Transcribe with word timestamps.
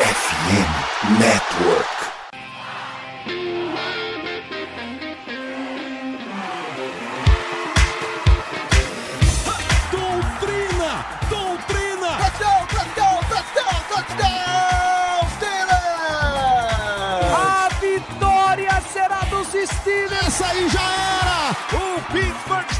FM 0.00 1.20
Network. 1.20 1.86
Doutrina! 9.92 11.04
Doutrina! 11.28 12.10
Touchdown, 12.16 12.66
touchdown, 12.68 13.18
touchdown, 13.28 13.78
touchdown, 13.90 15.28
Steelers! 15.36 15.70
A 17.36 17.68
vitória 17.80 18.80
será 18.92 19.20
dos 19.28 19.48
Steelers! 19.48 20.26
Essa 20.26 20.46
aí 20.46 20.68
já 20.70 20.80
era! 20.80 21.50
O 21.76 22.00
Pittsburgh 22.12 22.79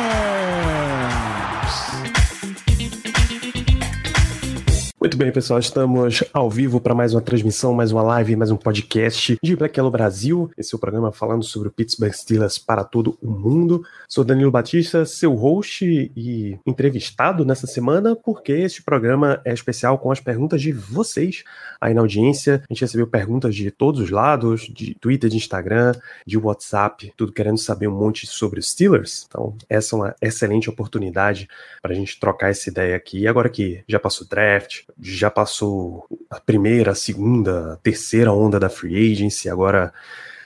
Bem, 5.21 5.31
pessoal, 5.31 5.59
estamos 5.59 6.23
ao 6.33 6.49
vivo 6.49 6.81
para 6.81 6.95
mais 6.95 7.13
uma 7.13 7.21
transmissão, 7.21 7.75
mais 7.75 7.91
uma 7.91 8.01
live, 8.01 8.35
mais 8.35 8.49
um 8.49 8.57
podcast 8.57 9.37
de 9.43 9.55
Black 9.55 9.77
Yellow 9.77 9.91
Brasil. 9.91 10.49
Esse 10.57 10.73
é 10.73 10.75
o 10.75 10.79
programa 10.79 11.11
falando 11.11 11.43
sobre 11.43 11.67
o 11.67 11.71
Pittsburgh 11.71 12.11
Steelers 12.11 12.57
para 12.57 12.83
todo 12.83 13.15
o 13.21 13.29
mundo. 13.29 13.85
Sou 14.09 14.23
Danilo 14.23 14.49
Batista, 14.49 15.05
seu 15.05 15.35
host 15.35 15.85
e 15.85 16.59
entrevistado 16.65 17.45
nessa 17.45 17.67
semana, 17.67 18.15
porque 18.15 18.51
este 18.51 18.81
programa 18.81 19.39
é 19.45 19.53
especial 19.53 19.99
com 19.99 20.11
as 20.11 20.19
perguntas 20.19 20.59
de 20.59 20.71
vocês 20.71 21.43
aí 21.79 21.93
na 21.93 22.01
audiência. 22.01 22.63
A 22.67 22.73
gente 22.73 22.81
recebeu 22.81 23.05
perguntas 23.05 23.53
de 23.53 23.69
todos 23.69 24.01
os 24.01 24.09
lados, 24.09 24.61
de 24.73 24.95
Twitter, 24.95 25.29
de 25.29 25.37
Instagram, 25.37 25.91
de 26.25 26.35
WhatsApp, 26.35 27.13
tudo 27.15 27.31
querendo 27.31 27.59
saber 27.59 27.87
um 27.87 27.95
monte 27.95 28.25
sobre 28.25 28.59
os 28.59 28.71
Steelers. 28.71 29.27
Então, 29.27 29.55
essa 29.69 29.95
é 29.95 29.99
uma 29.99 30.15
excelente 30.19 30.67
oportunidade 30.67 31.47
para 31.79 31.91
a 31.91 31.95
gente 31.95 32.19
trocar 32.19 32.49
essa 32.49 32.67
ideia 32.71 32.95
aqui. 32.95 33.19
E 33.19 33.27
agora 33.27 33.49
que 33.49 33.83
já 33.87 33.99
passou 33.99 34.25
o 34.25 34.29
draft, 34.29 34.81
já 35.15 35.29
passou 35.29 36.05
a 36.29 36.39
primeira, 36.39 36.91
a 36.91 36.95
segunda, 36.95 37.73
a 37.73 37.75
terceira 37.77 38.31
onda 38.31 38.59
da 38.59 38.69
free 38.69 39.11
agency, 39.11 39.49
agora 39.49 39.93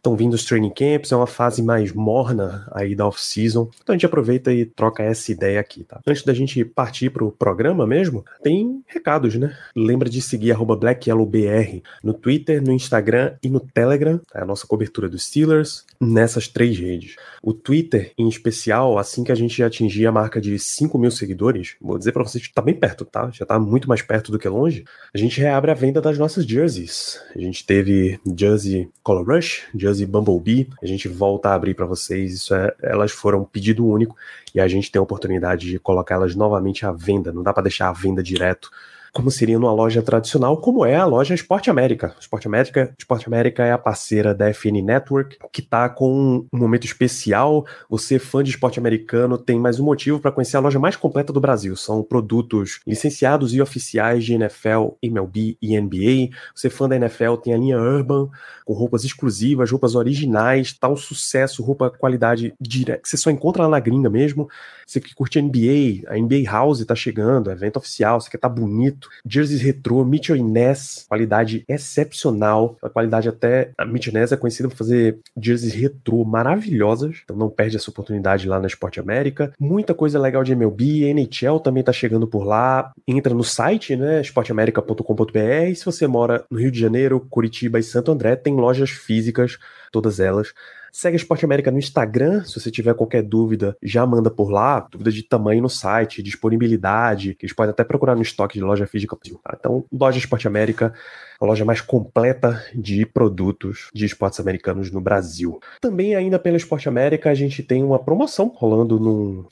estão 0.05 0.16
vindo 0.16 0.35
os 0.35 0.45
training 0.45 0.69
camps, 0.69 1.11
é 1.11 1.16
uma 1.16 1.25
fase 1.25 1.63
mais 1.63 1.91
morna 1.91 2.67
aí 2.71 2.95
da 2.95 3.08
off-season. 3.08 3.69
Então 3.81 3.93
a 3.93 3.97
gente 3.97 4.05
aproveita 4.05 4.53
e 4.53 4.63
troca 4.63 5.02
essa 5.02 5.31
ideia 5.31 5.59
aqui, 5.59 5.83
tá? 5.83 5.99
Antes 6.05 6.23
da 6.23 6.33
gente 6.33 6.63
partir 6.63 7.09
pro 7.09 7.31
programa 7.31 7.88
mesmo, 7.88 8.23
tem 8.43 8.83
recados, 8.86 9.36
né? 9.36 9.58
Lembra 9.75 10.08
de 10.08 10.21
seguir 10.21 10.52
arroba 10.52 10.75
BlackYellowBR 10.75 11.81
no 12.03 12.13
Twitter, 12.13 12.61
no 12.61 12.71
Instagram 12.71 13.33
e 13.41 13.49
no 13.49 13.59
Telegram, 13.59 14.21
é 14.33 14.41
a 14.41 14.45
nossa 14.45 14.67
cobertura 14.67 15.09
dos 15.09 15.25
Steelers, 15.25 15.83
nessas 15.99 16.47
três 16.47 16.77
redes. 16.77 17.16
O 17.45 17.53
Twitter, 17.53 18.11
em 18.17 18.27
especial, 18.27 18.97
assim 18.97 19.23
que 19.23 19.31
a 19.31 19.35
gente 19.35 19.61
atingir 19.61 20.07
a 20.07 20.11
marca 20.11 20.41
de 20.41 20.57
5 20.57 20.97
mil 20.97 21.11
seguidores, 21.11 21.75
vou 21.79 21.95
dizer 21.95 22.11
para 22.11 22.23
vocês 22.23 22.47
que 22.47 22.52
tá 22.52 22.59
bem 22.59 22.73
perto, 22.73 23.05
tá? 23.05 23.29
Já 23.31 23.45
tá 23.45 23.59
muito 23.59 23.87
mais 23.87 24.02
perto 24.02 24.31
do 24.31 24.39
que 24.39 24.49
longe. 24.49 24.83
A 25.13 25.17
gente 25.19 25.39
reabre 25.39 25.69
a 25.69 25.75
venda 25.75 26.02
das 26.02 26.17
nossas 26.17 26.43
jerseys. 26.43 27.21
A 27.35 27.39
gente 27.39 27.63
teve 27.63 28.19
jersey 28.35 28.89
Color 29.03 29.27
Rush, 29.27 29.61
jersey 29.75 30.07
Bumblebee. 30.07 30.71
A 30.81 30.87
gente 30.87 31.07
volta 31.07 31.49
a 31.49 31.53
abrir 31.53 31.75
para 31.75 31.85
vocês. 31.85 32.33
Isso 32.33 32.55
é, 32.55 32.73
elas 32.81 33.11
foram 33.11 33.45
pedido 33.45 33.85
único 33.85 34.15
e 34.55 34.59
a 34.59 34.67
gente 34.67 34.91
tem 34.91 34.99
a 34.99 35.03
oportunidade 35.03 35.69
de 35.69 35.77
colocá-las 35.77 36.35
novamente 36.35 36.83
à 36.83 36.91
venda. 36.91 37.31
Não 37.31 37.43
dá 37.43 37.53
para 37.53 37.61
deixar 37.61 37.89
a 37.89 37.93
venda 37.93 38.23
direto 38.23 38.71
como 39.16 39.31
seria 39.31 39.58
numa 39.58 39.71
loja 39.71 40.02
tradicional, 40.02 40.58
como 40.58 40.85
é 40.85 40.97
a 40.97 41.05
loja 41.05 41.33
Esporte 41.33 41.69
América. 41.69 42.13
Esporte 42.19 42.47
América, 42.49 42.94
Esporte 42.99 43.25
América 43.27 43.63
é 43.63 43.71
a 43.71 43.77
parceira 43.77 44.35
da 44.35 44.53
FN 44.53 44.83
Network, 44.83 45.38
que 45.53 45.61
está 45.61 45.88
com 45.88 46.45
um 46.52 46.59
momento 46.59 46.83
especial. 46.83 47.66
Você, 47.89 48.19
fã 48.19 48.43
de 48.43 48.49
esporte 48.49 48.77
americano, 48.77 49.38
tem 49.38 49.58
mais 49.58 49.80
um 49.80 49.86
motivo 49.86 50.19
para 50.19 50.33
conhecer 50.33 50.58
a 50.58 50.59
loja 50.59 50.77
mais 50.80 50.97
completa 50.97 51.31
do 51.31 51.39
Brasil. 51.39 51.77
São 51.77 52.03
produtos 52.03 52.81
licenciados 52.86 53.53
e 53.53 53.61
oficiais 53.61 54.26
de 54.26 54.33
NFL, 54.33 54.98
MLB 55.02 55.58
e 55.61 55.80
NBA. 55.80 56.36
Você, 56.53 56.70
fã 56.70 56.89
da 56.89 56.97
NFL, 56.97 57.36
tem 57.36 57.53
a 57.53 57.58
linha 57.58 57.80
Urban, 57.80 58.30
com 58.65 58.73
roupas 58.73 59.05
exclusivas, 59.05 59.71
roupas 59.71 59.95
originais, 59.95 60.73
tá 60.73 60.89
um 60.89 60.97
sucesso, 60.97 61.64
roupa 61.64 61.89
qualidade 61.89 62.53
direta, 62.59 63.03
que 63.03 63.08
você 63.08 63.15
só 63.15 63.30
encontra 63.30 63.64
lá 63.64 63.70
na 63.70 63.80
gringa 63.80 64.09
mesmo. 64.09 64.49
Você 64.86 64.99
que 64.99 65.15
curte 65.15 65.42
NBA, 65.42 66.03
a 66.08 66.17
NBA 66.17 66.52
House 66.52 66.83
tá 66.86 66.95
chegando, 66.95 67.49
evento 67.49 67.77
oficial, 67.77 68.20
você 68.20 68.30
quer 68.30 68.39
tá 68.39 68.49
bonito. 68.49 69.05
Jerseys 69.26 69.61
retrô, 69.61 70.04
Mitchell 70.04 70.36
Inés, 70.36 71.05
qualidade 71.08 71.64
excepcional, 71.67 72.77
a 72.82 72.89
qualidade 72.89 73.30
até. 73.30 73.71
A 73.77 73.86
Mitchell 73.86 74.11
Inés 74.11 74.32
é 74.32 74.38
conhecida 74.38 74.70
por 74.70 74.77
fazer 74.77 75.20
jerseys 75.39 75.73
retrô 75.73 76.23
maravilhosas, 76.23 77.21
então 77.23 77.36
não 77.36 77.49
perde 77.49 77.77
essa 77.77 77.89
oportunidade 77.89 78.48
lá 78.48 78.60
na 78.60 78.67
Esporte 78.67 78.99
América. 78.99 79.52
Muita 79.60 79.94
coisa 79.94 80.20
legal 80.20 80.44
de 80.44 80.54
MLB, 80.54 81.14
NHL 81.14 81.60
também 81.60 81.83
tá 81.83 81.94
chegando 81.94 82.27
por 82.27 82.44
lá. 82.44 82.92
Entra 83.08 83.33
no 83.33 83.44
site, 83.44 83.95
né, 83.95 84.21
esporteamerica.com.br. 84.21 85.76
Se 85.76 85.86
você 85.86 86.08
mora 86.08 86.45
no 86.49 86.60
Rio 86.60 86.71
de 86.71 86.80
Janeiro, 86.80 87.20
Curitiba 87.30 87.80
e 87.80 87.83
Santo 87.83 88.11
André, 88.11 88.36
tem 88.36 88.55
lojas 88.55 88.89
físicas, 88.89 89.58
todas 89.92 90.20
elas. 90.20 90.54
Segue 90.98 91.17
Esporte 91.17 91.44
América 91.44 91.70
no 91.70 91.78
Instagram. 91.78 92.45
Se 92.45 92.58
você 92.58 92.72
tiver 92.72 92.94
qualquer 92.94 93.22
dúvida, 93.22 93.76
já 93.83 94.06
manda 94.06 94.32
por 94.32 94.50
lá. 94.50 94.80
Dúvida 94.80 95.11
de 95.11 95.23
tamanho 95.23 95.61
no 95.61 95.67
site, 95.67 96.23
disponibilidade, 96.23 97.36
que 97.36 97.45
eles 97.45 97.54
podem 97.54 97.72
até 97.72 97.83
procurar 97.83 98.16
no 98.16 98.22
estoque 98.22 98.58
de 98.58 98.64
loja 98.64 98.88
física. 98.88 99.17
Tá? 99.44 99.58
Então, 99.60 99.83
loja 99.92 100.17
Esporte 100.17 100.48
América, 100.48 100.94
a 101.39 101.45
loja 101.45 101.65
mais 101.65 101.81
completa 101.81 102.63
de 102.73 103.05
produtos 103.05 103.89
de 103.93 104.05
esportes 104.05 104.39
americanos 104.39 104.91
no 104.91 105.01
Brasil. 105.01 105.59
Também, 105.81 106.15
ainda 106.15 106.39
pela 106.39 106.57
Esporte 106.57 106.87
América, 106.87 107.29
a 107.29 107.35
gente 107.35 107.63
tem 107.63 107.83
uma 107.83 107.99
promoção 107.99 108.51
rolando 108.55 108.99
no 108.99 109.47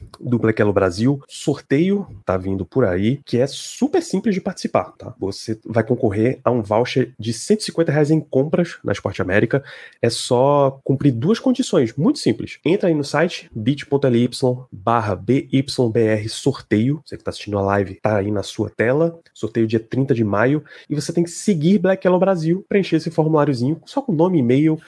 Yellow 0.57 0.73
Brasil. 0.73 1.21
Sorteio 1.27 2.07
tá 2.25 2.37
vindo 2.37 2.65
por 2.65 2.85
aí, 2.85 3.19
que 3.25 3.39
é 3.39 3.47
super 3.47 4.01
simples 4.01 4.35
de 4.35 4.41
participar. 4.41 4.93
Tá? 4.97 5.13
Você 5.19 5.59
vai 5.65 5.83
concorrer 5.83 6.39
a 6.43 6.51
um 6.51 6.61
voucher 6.61 7.13
de 7.19 7.33
150 7.33 7.91
reais 7.91 8.11
em 8.11 8.19
compras 8.19 8.77
na 8.83 8.91
Esporte 8.91 9.21
América. 9.21 9.63
É 10.01 10.09
só 10.09 10.79
cumprir 10.83 11.11
duas 11.11 11.39
condições, 11.39 11.93
muito 11.95 12.19
simples. 12.19 12.59
Entra 12.65 12.89
aí 12.89 12.95
no 12.95 13.03
site 13.03 13.49
bit.ly 13.53 14.29
barra 14.71 15.15
BYBR 15.15 16.29
sorteio. 16.29 17.01
Você 17.05 17.15
que 17.15 17.21
está 17.21 17.29
assistindo 17.29 17.57
a 17.57 17.61
live, 17.61 17.95
tá 17.95 18.17
aí 18.17 18.31
na 18.31 18.43
sua 18.43 18.69
tela. 18.69 19.19
Sorteio 19.33 19.67
dia 19.67 19.79
30 19.79 20.13
de 20.13 20.23
maio. 20.23 20.63
E 20.89 20.95
você 20.95 21.11
tem 21.11 21.23
que 21.23 21.29
seguir 21.29 21.72
Black 21.79 22.05
Yellow 22.05 22.19
Brasil, 22.19 22.65
preencher 22.67 22.97
esse 22.97 23.11
formuláriozinho 23.11 23.81
só 23.85 24.01
com 24.01 24.11
nome, 24.11 24.39
e-mail 24.39 24.79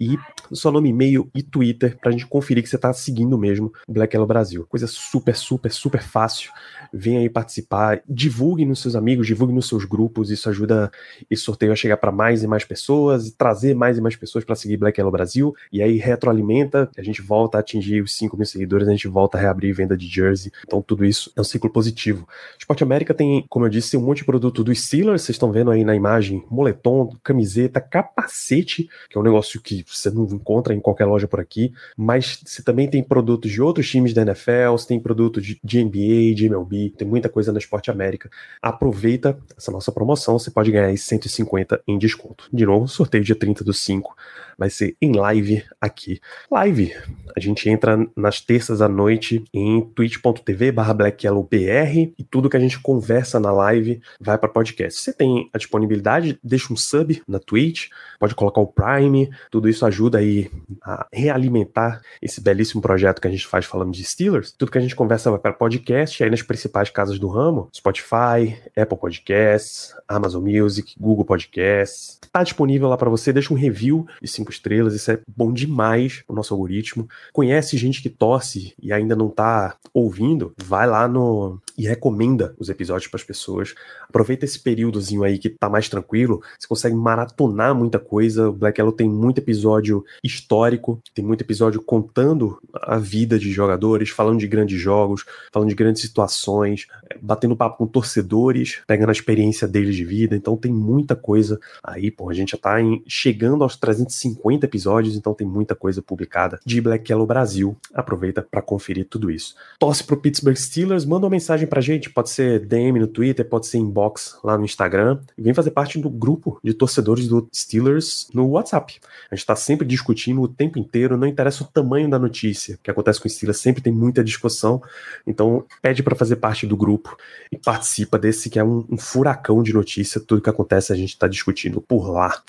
e 0.00 0.16
seu 0.52 0.70
nome, 0.70 0.90
e-mail 0.90 1.30
e 1.34 1.42
Twitter 1.42 1.98
pra 1.98 2.10
gente 2.10 2.26
conferir 2.26 2.62
que 2.62 2.68
você 2.68 2.78
tá 2.78 2.92
seguindo 2.92 3.36
mesmo 3.38 3.72
Black 3.88 4.14
Yellow 4.14 4.26
Brasil. 4.26 4.66
Coisa 4.68 4.86
super, 4.86 5.36
super, 5.36 5.70
super 5.70 6.02
fácil. 6.02 6.50
Venha 6.92 7.20
aí 7.20 7.28
participar, 7.28 8.02
divulgue 8.08 8.64
nos 8.64 8.80
seus 8.80 8.94
amigos, 8.94 9.26
divulgue 9.26 9.52
nos 9.52 9.68
seus 9.68 9.84
grupos. 9.84 10.30
Isso 10.30 10.48
ajuda 10.48 10.90
esse 11.30 11.42
sorteio 11.42 11.72
a 11.72 11.76
chegar 11.76 11.96
para 11.96 12.12
mais 12.12 12.42
e 12.42 12.46
mais 12.46 12.64
pessoas 12.64 13.28
e 13.28 13.36
trazer 13.36 13.74
mais 13.74 13.98
e 13.98 14.00
mais 14.00 14.16
pessoas 14.16 14.44
para 14.44 14.54
seguir 14.54 14.76
Black 14.76 14.98
Yellow 14.98 15.12
Brasil. 15.12 15.54
E 15.72 15.82
aí 15.82 15.96
retroalimenta, 15.98 16.90
a 16.96 17.02
gente 17.02 17.22
volta 17.22 17.58
a 17.58 17.60
atingir 17.60 18.02
os 18.02 18.16
5 18.16 18.36
mil 18.36 18.46
seguidores, 18.46 18.88
a 18.88 18.92
gente 18.92 19.08
volta 19.08 19.38
a 19.38 19.40
reabrir 19.40 19.74
venda 19.74 19.96
de 19.96 20.06
jersey. 20.06 20.52
Então 20.66 20.82
tudo 20.82 21.04
isso 21.04 21.32
é 21.36 21.40
um 21.40 21.44
ciclo 21.44 21.70
positivo. 21.70 22.28
Esporte 22.58 22.82
América 22.82 23.14
tem, 23.14 23.44
como 23.48 23.66
eu 23.66 23.70
disse, 23.70 23.96
um 23.96 24.02
monte 24.02 24.18
de 24.18 24.24
produto 24.24 24.62
dos 24.62 24.80
Steelers. 24.84 25.22
Vocês 25.22 25.34
estão 25.36 25.52
vendo 25.52 25.70
aí 25.70 25.84
na 25.84 25.94
imagem 25.94 26.44
moletom, 26.50 27.16
camiseta, 27.22 27.80
capacete, 27.80 28.88
que 29.08 29.16
é 29.16 29.20
um 29.20 29.24
negócio 29.24 29.60
que 29.60 29.83
você 29.86 30.10
não 30.10 30.24
encontra 30.24 30.74
em 30.74 30.80
qualquer 30.80 31.04
loja 31.04 31.28
por 31.28 31.40
aqui, 31.40 31.72
mas 31.96 32.40
você 32.44 32.62
também 32.62 32.88
tem 32.88 33.02
produtos 33.02 33.50
de 33.50 33.60
outros 33.60 33.88
times 33.88 34.12
da 34.12 34.22
NFL, 34.22 34.72
você 34.72 34.88
tem 34.88 35.00
produtos 35.00 35.44
de, 35.44 35.60
de 35.62 35.84
NBA, 35.84 36.34
de 36.34 36.46
MLB, 36.46 36.94
tem 36.96 37.06
muita 37.06 37.28
coisa 37.28 37.52
na 37.52 37.58
Esporte 37.58 37.90
América. 37.90 38.30
Aproveita 38.60 39.38
essa 39.56 39.70
nossa 39.70 39.92
promoção, 39.92 40.38
você 40.38 40.50
pode 40.50 40.70
ganhar 40.70 40.86
aí 40.86 40.98
150 40.98 41.82
em 41.86 41.98
desconto. 41.98 42.48
De 42.52 42.64
novo, 42.64 42.88
sorteio 42.88 43.24
dia 43.24 43.36
30 43.36 43.64
do 43.64 43.72
5 43.72 44.14
vai 44.58 44.70
ser 44.70 44.96
em 45.00 45.12
live 45.12 45.64
aqui. 45.80 46.20
Live, 46.50 46.94
a 47.36 47.40
gente 47.40 47.68
entra 47.68 47.98
nas 48.16 48.40
terças 48.40 48.80
à 48.80 48.88
noite 48.88 49.44
em 49.52 49.80
twitch.tv 49.80 50.72
barra 50.72 50.94
blackyellowbr 50.94 52.12
e 52.18 52.24
tudo 52.30 52.48
que 52.48 52.56
a 52.56 52.60
gente 52.60 52.78
conversa 52.80 53.40
na 53.40 53.52
live 53.52 54.00
vai 54.20 54.38
para 54.38 54.48
podcast. 54.48 55.00
Você 55.00 55.12
tem 55.12 55.48
a 55.52 55.58
disponibilidade, 55.58 56.38
deixa 56.42 56.72
um 56.72 56.76
sub 56.76 57.22
na 57.26 57.38
Twitch, 57.38 57.88
pode 58.18 58.34
colocar 58.34 58.60
o 58.60 58.66
Prime, 58.66 59.30
tudo 59.50 59.68
isso 59.68 59.84
ajuda 59.86 60.18
aí 60.18 60.50
a 60.82 61.06
realimentar 61.12 62.00
esse 62.20 62.40
belíssimo 62.40 62.80
projeto 62.80 63.20
que 63.20 63.28
a 63.28 63.30
gente 63.30 63.46
faz 63.46 63.64
falando 63.64 63.92
de 63.92 64.04
Steelers. 64.04 64.52
Tudo 64.52 64.70
que 64.70 64.78
a 64.78 64.80
gente 64.80 64.96
conversa 64.96 65.30
vai 65.30 65.38
para 65.38 65.52
podcast, 65.52 66.22
aí 66.22 66.30
nas 66.30 66.42
principais 66.42 66.90
casas 66.90 67.18
do 67.18 67.28
ramo, 67.28 67.68
Spotify, 67.74 68.56
Apple 68.76 68.98
Podcasts, 68.98 69.94
Amazon 70.08 70.44
Music, 70.44 70.94
Google 70.98 71.24
Podcasts. 71.24 72.18
Tá 72.32 72.42
disponível 72.42 72.88
lá 72.88 72.96
para 72.96 73.10
você, 73.10 73.32
deixa 73.32 73.52
um 73.52 73.56
review 73.56 74.06
de 74.20 74.28
cinco 74.44 74.52
estrelas, 74.52 74.94
isso 74.94 75.10
é 75.10 75.20
bom 75.34 75.52
demais 75.52 76.22
o 76.28 76.34
nosso 76.34 76.52
algoritmo. 76.52 77.08
Conhece 77.32 77.76
gente 77.76 78.02
que 78.02 78.10
torce 78.10 78.74
e 78.80 78.92
ainda 78.92 79.16
não 79.16 79.28
tá 79.28 79.76
ouvindo, 79.92 80.52
vai 80.56 80.86
lá 80.86 81.08
no 81.08 81.58
e 81.76 81.86
recomenda 81.86 82.54
os 82.58 82.68
episódios 82.68 83.08
para 83.08 83.18
as 83.18 83.24
pessoas. 83.24 83.74
Aproveita 84.08 84.44
esse 84.44 84.60
períodozinho 84.60 85.24
aí 85.24 85.38
que 85.38 85.48
tá 85.48 85.68
mais 85.68 85.88
tranquilo 85.88 86.42
você 86.58 86.68
consegue 86.68 86.94
maratonar 86.94 87.74
muita 87.74 87.98
coisa. 87.98 88.48
O 88.48 88.52
Black 88.52 88.80
Yellow 88.80 88.92
tem 88.92 89.08
muito 89.08 89.38
episódio 89.38 90.04
histórico, 90.22 91.00
tem 91.14 91.24
muito 91.24 91.42
episódio 91.42 91.82
contando 91.82 92.58
a 92.72 92.98
vida 92.98 93.38
de 93.38 93.50
jogadores, 93.52 94.10
falando 94.10 94.38
de 94.38 94.46
grandes 94.46 94.80
jogos, 94.80 95.24
falando 95.52 95.68
de 95.68 95.74
grandes 95.74 96.02
situações, 96.02 96.86
batendo 97.20 97.56
papo 97.56 97.78
com 97.78 97.86
torcedores, 97.86 98.80
pegando 98.86 99.10
a 99.10 99.12
experiência 99.12 99.66
deles 99.66 99.96
de 99.96 100.04
vida. 100.04 100.36
Então 100.36 100.56
tem 100.56 100.72
muita 100.72 101.16
coisa 101.16 101.58
aí, 101.82 102.10
pô. 102.10 102.30
A 102.30 102.34
gente 102.34 102.52
já 102.52 102.58
tá 102.58 102.80
em, 102.80 103.02
chegando 103.06 103.62
aos 103.62 103.76
350 103.76 104.33
episódios, 104.64 105.16
então 105.16 105.34
tem 105.34 105.46
muita 105.46 105.74
coisa 105.74 106.02
publicada 106.02 106.58
de 106.64 106.80
Black 106.80 107.10
Yellow 107.10 107.26
Brasil. 107.26 107.76
Aproveita 107.92 108.42
para 108.42 108.62
conferir 108.62 109.06
tudo 109.08 109.30
isso. 109.30 109.54
Torce 109.78 110.04
pro 110.04 110.16
Pittsburgh 110.16 110.56
Steelers, 110.56 111.04
manda 111.04 111.26
uma 111.26 111.30
mensagem 111.30 111.66
pra 111.66 111.80
gente, 111.80 112.10
pode 112.10 112.30
ser 112.30 112.60
DM 112.60 112.98
no 112.98 113.06
Twitter, 113.06 113.48
pode 113.48 113.66
ser 113.66 113.78
inbox 113.78 114.38
lá 114.42 114.56
no 114.58 114.64
Instagram. 114.64 115.18
E 115.36 115.42
vem 115.42 115.54
fazer 115.54 115.70
parte 115.70 115.98
do 115.98 116.10
grupo 116.10 116.58
de 116.62 116.74
torcedores 116.74 117.28
do 117.28 117.48
Steelers 117.54 118.28
no 118.32 118.48
WhatsApp. 118.48 119.00
A 119.30 119.34
gente 119.34 119.46
tá 119.46 119.56
sempre 119.56 119.86
discutindo 119.86 120.42
o 120.42 120.48
tempo 120.48 120.78
inteiro, 120.78 121.16
não 121.16 121.26
interessa 121.26 121.64
o 121.64 121.66
tamanho 121.66 122.08
da 122.08 122.18
notícia. 122.18 122.76
O 122.76 122.78
que 122.78 122.90
acontece 122.90 123.20
com 123.20 123.28
o 123.28 123.30
Steelers 123.30 123.58
sempre 123.58 123.82
tem 123.82 123.92
muita 123.92 124.24
discussão. 124.24 124.82
Então, 125.26 125.64
pede 125.80 126.02
para 126.02 126.16
fazer 126.16 126.36
parte 126.36 126.66
do 126.66 126.76
grupo 126.76 127.16
e 127.50 127.56
participa 127.56 128.18
desse 128.18 128.50
que 128.50 128.58
é 128.58 128.64
um, 128.64 128.84
um 128.90 128.98
furacão 128.98 129.62
de 129.62 129.72
notícia. 129.72 130.20
Tudo 130.20 130.42
que 130.42 130.50
acontece 130.50 130.92
a 130.92 130.96
gente 130.96 131.10
está 131.10 131.28
discutindo 131.28 131.80
por 131.80 132.10
lá. 132.10 132.42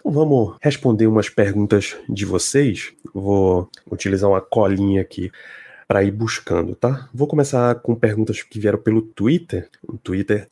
Então, 0.00 0.12
vamos 0.12 0.56
responder 0.60 1.06
umas 1.06 1.28
perguntas 1.30 1.96
de 2.08 2.24
vocês. 2.24 2.92
Vou 3.14 3.70
utilizar 3.90 4.28
uma 4.28 4.40
colinha 4.40 5.00
aqui 5.00 5.30
para 5.90 6.04
ir 6.04 6.12
buscando, 6.12 6.76
tá? 6.76 7.08
Vou 7.12 7.26
começar 7.26 7.74
com 7.76 7.96
perguntas 7.96 8.44
que 8.44 8.60
vieram 8.60 8.78
pelo 8.78 9.02
Twitter, 9.02 9.68
o 9.82 9.98
Twitter 9.98 10.46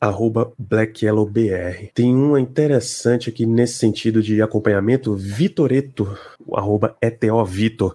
BlackYellowBR. 0.58 1.92
Tem 1.94 2.12
uma 2.12 2.40
interessante 2.40 3.30
aqui 3.30 3.46
nesse 3.46 3.75
sentido 3.75 4.20
de 4.20 4.42
acompanhamento, 4.42 5.14
Vitoreto, 5.14 6.19
arroba 6.52 6.96
ETOVitor. 7.00 7.94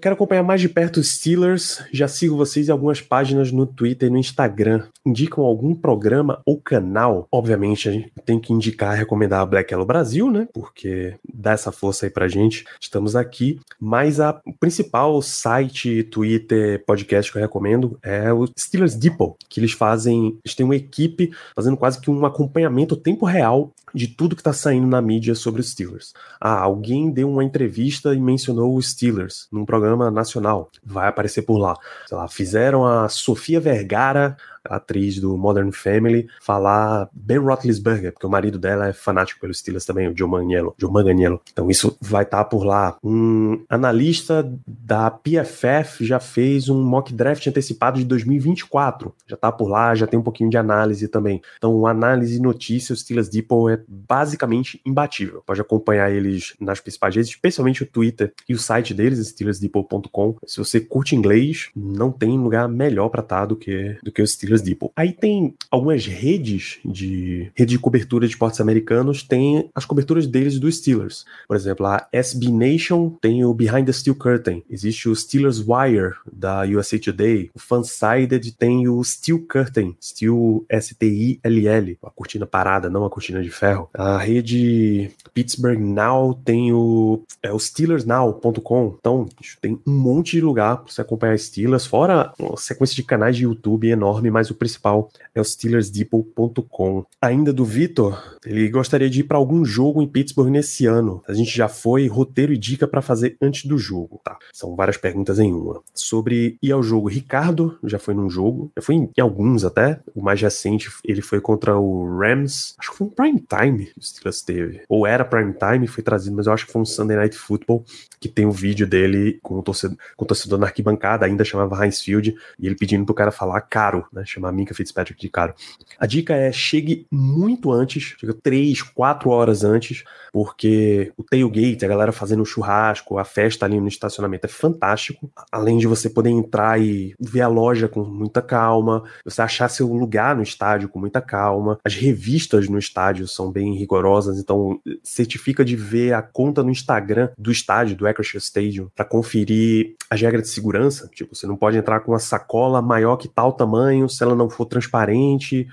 Quero 0.00 0.14
acompanhar 0.14 0.42
mais 0.42 0.62
de 0.62 0.70
perto 0.70 1.00
os 1.00 1.16
Steelers. 1.16 1.84
Já 1.92 2.08
sigo 2.08 2.34
vocês 2.34 2.66
em 2.66 2.72
algumas 2.72 3.02
páginas 3.02 3.52
no 3.52 3.66
Twitter 3.66 4.08
e 4.08 4.10
no 4.10 4.16
Instagram. 4.16 4.84
Indicam 5.04 5.44
algum 5.44 5.74
programa 5.74 6.40
ou 6.46 6.58
canal? 6.58 7.28
Obviamente, 7.30 7.86
a 7.86 7.92
gente 7.92 8.10
tem 8.24 8.40
que 8.40 8.54
indicar, 8.54 8.96
recomendar 8.96 9.40
a 9.40 9.46
Black 9.46 9.70
Yellow 9.70 9.86
Brasil, 9.86 10.30
né? 10.30 10.48
Porque 10.54 11.16
dá 11.30 11.52
essa 11.52 11.70
força 11.70 12.06
aí 12.06 12.10
pra 12.10 12.26
gente. 12.26 12.64
Estamos 12.80 13.14
aqui. 13.14 13.60
Mas 13.78 14.18
a, 14.18 14.40
principal 14.58 15.20
site, 15.20 16.04
Twitter, 16.04 16.82
podcast 16.86 17.30
que 17.30 17.36
eu 17.36 17.42
recomendo 17.42 17.98
é 18.02 18.32
o 18.32 18.48
Steelers 18.58 18.94
Depot, 18.94 19.36
que 19.46 19.60
eles 19.60 19.72
fazem. 19.72 20.38
Eles 20.42 20.54
têm 20.54 20.64
uma 20.64 20.76
equipe 20.76 21.32
fazendo 21.54 21.76
quase 21.76 22.00
que 22.00 22.10
um 22.10 22.24
acompanhamento 22.24 22.96
tempo 22.96 23.26
real 23.26 23.74
de 23.94 24.08
tudo 24.08 24.36
que 24.36 24.42
tá 24.42 24.52
saindo 24.52 24.86
na 24.86 25.00
mídia 25.00 25.34
sobre 25.34 25.60
os 25.60 25.70
Steelers. 25.70 26.12
Ah, 26.40 26.60
alguém 26.60 27.10
deu 27.10 27.30
uma 27.30 27.44
entrevista 27.44 28.14
e 28.14 28.20
mencionou 28.20 28.76
os 28.76 28.90
Steelers 28.90 29.46
num 29.50 29.64
programa 29.64 30.10
nacional. 30.10 30.70
Vai 30.84 31.08
aparecer 31.08 31.42
por 31.42 31.58
lá. 31.58 31.76
Sei 32.06 32.16
lá, 32.16 32.28
fizeram 32.28 32.84
a 32.84 33.08
Sofia 33.08 33.60
Vergara 33.60 34.36
atriz 34.70 35.20
do 35.20 35.36
Modern 35.36 35.70
Family, 35.70 36.26
falar 36.40 37.08
Ben 37.12 37.38
Roethlisberger, 37.38 38.12
porque 38.12 38.26
o 38.26 38.30
marido 38.30 38.58
dela 38.58 38.88
é 38.88 38.92
fanático 38.92 39.40
pelos 39.40 39.58
Steelers 39.58 39.84
também, 39.84 40.08
o 40.08 40.16
Joe 40.16 40.28
Manganiello. 40.28 40.74
Joe 40.78 40.90
Manganiello. 40.90 41.40
Então 41.52 41.70
isso 41.70 41.96
vai 42.00 42.22
estar 42.22 42.38
tá 42.38 42.44
por 42.44 42.64
lá. 42.64 42.96
Um 43.02 43.64
analista 43.68 44.48
da 44.66 45.10
PFF 45.10 46.04
já 46.04 46.20
fez 46.20 46.68
um 46.68 46.82
mock 46.82 47.12
draft 47.12 47.46
antecipado 47.46 47.98
de 47.98 48.04
2024. 48.04 49.14
Já 49.26 49.34
está 49.34 49.50
por 49.50 49.68
lá, 49.68 49.94
já 49.94 50.06
tem 50.06 50.18
um 50.18 50.22
pouquinho 50.22 50.50
de 50.50 50.56
análise 50.56 51.08
também. 51.08 51.40
Então, 51.56 51.86
análise 51.86 52.36
e 52.36 52.40
notícia, 52.40 52.92
o 52.92 52.96
Steelers 52.96 53.28
Depot 53.28 53.68
é 53.68 53.80
basicamente 53.88 54.80
imbatível. 54.84 55.42
Pode 55.44 55.60
acompanhar 55.60 56.10
eles 56.10 56.54
nas 56.60 56.80
principais 56.80 57.14
redes, 57.14 57.30
especialmente 57.30 57.82
o 57.82 57.86
Twitter 57.86 58.32
e 58.48 58.54
o 58.54 58.58
site 58.58 58.94
deles, 58.94 59.26
steelersdepot.com. 59.28 60.36
Se 60.46 60.58
você 60.58 60.80
curte 60.80 61.14
inglês, 61.14 61.70
não 61.74 62.10
tem 62.10 62.38
lugar 62.38 62.68
melhor 62.68 63.08
para 63.08 63.22
estar 63.22 63.40
tá 63.40 63.46
do 63.46 63.56
que, 63.56 63.96
do 64.02 64.12
que 64.12 64.22
o 64.22 64.26
Steelers 64.26 64.55
Depot. 64.62 64.92
Aí 64.96 65.12
tem 65.12 65.54
algumas 65.70 66.06
redes 66.06 66.78
de 66.84 67.50
rede 67.54 67.72
de 67.72 67.78
cobertura 67.78 68.26
de 68.26 68.32
esportes 68.32 68.60
americanos, 68.60 69.22
tem 69.22 69.70
as 69.74 69.84
coberturas 69.84 70.26
deles 70.26 70.58
dos 70.58 70.78
Steelers. 70.78 71.24
Por 71.46 71.56
exemplo, 71.56 71.86
a 71.86 72.06
SB 72.12 72.50
Nation 72.50 73.10
tem 73.20 73.44
o 73.44 73.52
Behind 73.54 73.86
the 73.86 73.92
Steel 73.92 74.14
Curtain. 74.14 74.62
Existe 74.68 75.08
o 75.08 75.16
Steelers 75.16 75.58
Wire 75.58 76.14
da 76.30 76.62
USA 76.62 76.98
Today. 76.98 77.50
O 77.54 77.58
Fansided 77.58 78.52
tem 78.58 78.88
o 78.88 79.02
Steel 79.02 79.44
Curtain, 79.46 79.96
Steel 80.00 80.64
S-T-I-L-L, 80.68 81.98
a 82.02 82.10
cortina 82.10 82.46
parada, 82.46 82.90
não 82.90 83.04
a 83.04 83.10
cortina 83.10 83.42
de 83.42 83.50
ferro. 83.50 83.88
A 83.94 84.18
rede 84.18 85.10
Pittsburgh 85.34 85.80
Now 85.80 86.34
tem 86.44 86.72
o, 86.72 87.22
é 87.42 87.52
o 87.52 87.58
SteelersNow.com. 87.58 88.96
Então, 88.98 89.28
tem 89.60 89.78
um 89.86 89.92
monte 89.92 90.32
de 90.32 90.40
lugar 90.40 90.78
para 90.78 90.92
você 90.92 91.00
acompanhar 91.00 91.38
Steelers, 91.38 91.86
fora 91.86 92.32
uma 92.38 92.56
sequência 92.56 92.94
de 92.94 93.02
canais 93.02 93.36
de 93.36 93.44
YouTube 93.44 93.88
enorme, 93.88 94.30
mas 94.30 94.45
mas 94.46 94.50
o 94.50 94.54
principal 94.54 95.10
é 95.34 95.40
o 95.40 95.44
SteelersDepot.com. 95.44 97.04
Ainda 97.20 97.52
do 97.52 97.64
Vitor, 97.64 98.38
ele 98.44 98.68
gostaria 98.68 99.10
de 99.10 99.20
ir 99.20 99.24
para 99.24 99.36
algum 99.36 99.64
jogo 99.64 100.00
em 100.00 100.06
Pittsburgh 100.06 100.48
nesse 100.48 100.86
ano. 100.86 101.22
A 101.26 101.34
gente 101.34 101.54
já 101.56 101.68
foi, 101.68 102.06
roteiro 102.06 102.52
e 102.52 102.58
dica 102.58 102.86
para 102.86 103.02
fazer 103.02 103.36
antes 103.42 103.64
do 103.64 103.76
jogo. 103.76 104.20
Tá, 104.22 104.38
são 104.52 104.76
várias 104.76 104.96
perguntas 104.96 105.38
em 105.38 105.52
uma. 105.52 105.82
Sobre 105.94 106.56
ir 106.62 106.72
ao 106.72 106.82
jogo, 106.82 107.08
Ricardo 107.08 107.76
já 107.82 107.98
foi 107.98 108.14
num 108.14 108.30
jogo, 108.30 108.70
já 108.76 108.82
foi 108.82 108.94
em, 108.94 109.10
alguns 109.20 109.64
até. 109.64 110.00
O 110.14 110.22
mais 110.22 110.40
recente, 110.40 110.90
ele 111.04 111.22
foi 111.22 111.40
contra 111.40 111.76
o 111.76 112.18
Rams, 112.18 112.74
acho 112.78 112.92
que 112.92 112.98
foi 112.98 113.06
um 113.06 113.10
prime 113.10 113.40
time 113.40 113.90
o 113.96 114.02
Steelers 114.02 114.42
teve. 114.42 114.82
Ou 114.88 115.06
era 115.06 115.24
prime 115.24 115.52
time, 115.52 115.86
foi 115.86 116.02
trazido, 116.02 116.36
mas 116.36 116.46
eu 116.46 116.52
acho 116.52 116.66
que 116.66 116.72
foi 116.72 116.82
um 116.82 116.86
Sunday 116.86 117.16
Night 117.16 117.36
Football, 117.36 117.84
que 118.20 118.28
tem 118.28 118.44
o 118.44 118.48
um 118.48 118.52
vídeo 118.52 118.86
dele 118.86 119.38
com 119.42 119.58
o 119.58 119.62
torcedor, 119.62 119.96
com 120.16 120.24
o 120.24 120.28
torcedor 120.28 120.58
na 120.58 120.66
arquibancada, 120.66 121.26
ainda 121.26 121.44
chamava 121.44 121.82
Heinz 121.84 122.00
Field, 122.00 122.36
e 122.58 122.66
ele 122.66 122.74
pedindo 122.74 123.04
pro 123.04 123.14
cara 123.14 123.30
falar 123.30 123.60
caro, 123.62 124.06
né? 124.12 124.24
Chamar 124.26 124.52
Minka 124.52 124.74
Fitzpatrick 124.74 125.20
de 125.20 125.28
caro. 125.28 125.54
A 125.98 126.06
dica 126.06 126.34
é 126.34 126.52
chegue 126.52 127.06
muito 127.10 127.72
antes, 127.72 128.14
chega 128.18 128.34
três, 128.34 128.82
quatro 128.82 129.30
horas 129.30 129.64
antes, 129.64 130.04
porque 130.32 131.12
o 131.16 131.22
tailgate, 131.22 131.84
a 131.84 131.88
galera 131.88 132.12
fazendo 132.12 132.42
o 132.42 132.46
churrasco, 132.46 133.18
a 133.18 133.24
festa 133.24 133.64
ali 133.64 133.80
no 133.80 133.88
estacionamento 133.88 134.46
é 134.46 134.48
fantástico. 134.48 135.30
Além 135.50 135.78
de 135.78 135.86
você 135.86 136.10
poder 136.10 136.30
entrar 136.30 136.80
e 136.80 137.14
ver 137.18 137.40
a 137.40 137.48
loja 137.48 137.88
com 137.88 138.04
muita 138.04 138.42
calma, 138.42 139.02
você 139.24 139.40
achar 139.42 139.68
seu 139.68 139.86
lugar 139.92 140.36
no 140.36 140.42
estádio 140.42 140.88
com 140.88 140.98
muita 140.98 141.20
calma. 141.20 141.78
As 141.84 141.94
revistas 141.94 142.68
no 142.68 142.78
estádio 142.78 143.26
são 143.26 143.50
bem 143.50 143.74
rigorosas, 143.74 144.38
então 144.38 144.80
certifica 145.02 145.64
de 145.64 145.76
ver 145.76 146.12
a 146.12 146.22
conta 146.22 146.62
no 146.62 146.70
Instagram 146.70 147.30
do 147.38 147.50
estádio, 147.50 147.96
do 147.96 148.06
Acrisure 148.06 148.42
Stadium, 148.42 148.88
para 148.94 149.04
conferir 149.04 149.94
as 150.10 150.20
regras 150.20 150.42
de 150.42 150.48
segurança. 150.48 151.08
Tipo, 151.14 151.34
você 151.34 151.46
não 151.46 151.56
pode 151.56 151.76
entrar 151.76 152.00
com 152.00 152.12
uma 152.12 152.18
sacola 152.18 152.82
maior 152.82 153.16
que 153.16 153.28
tal 153.28 153.52
tamanho, 153.52 154.08
se 154.16 154.22
ela 154.22 154.34
não 154.34 154.48
for 154.48 154.66
transparente, 154.66 155.68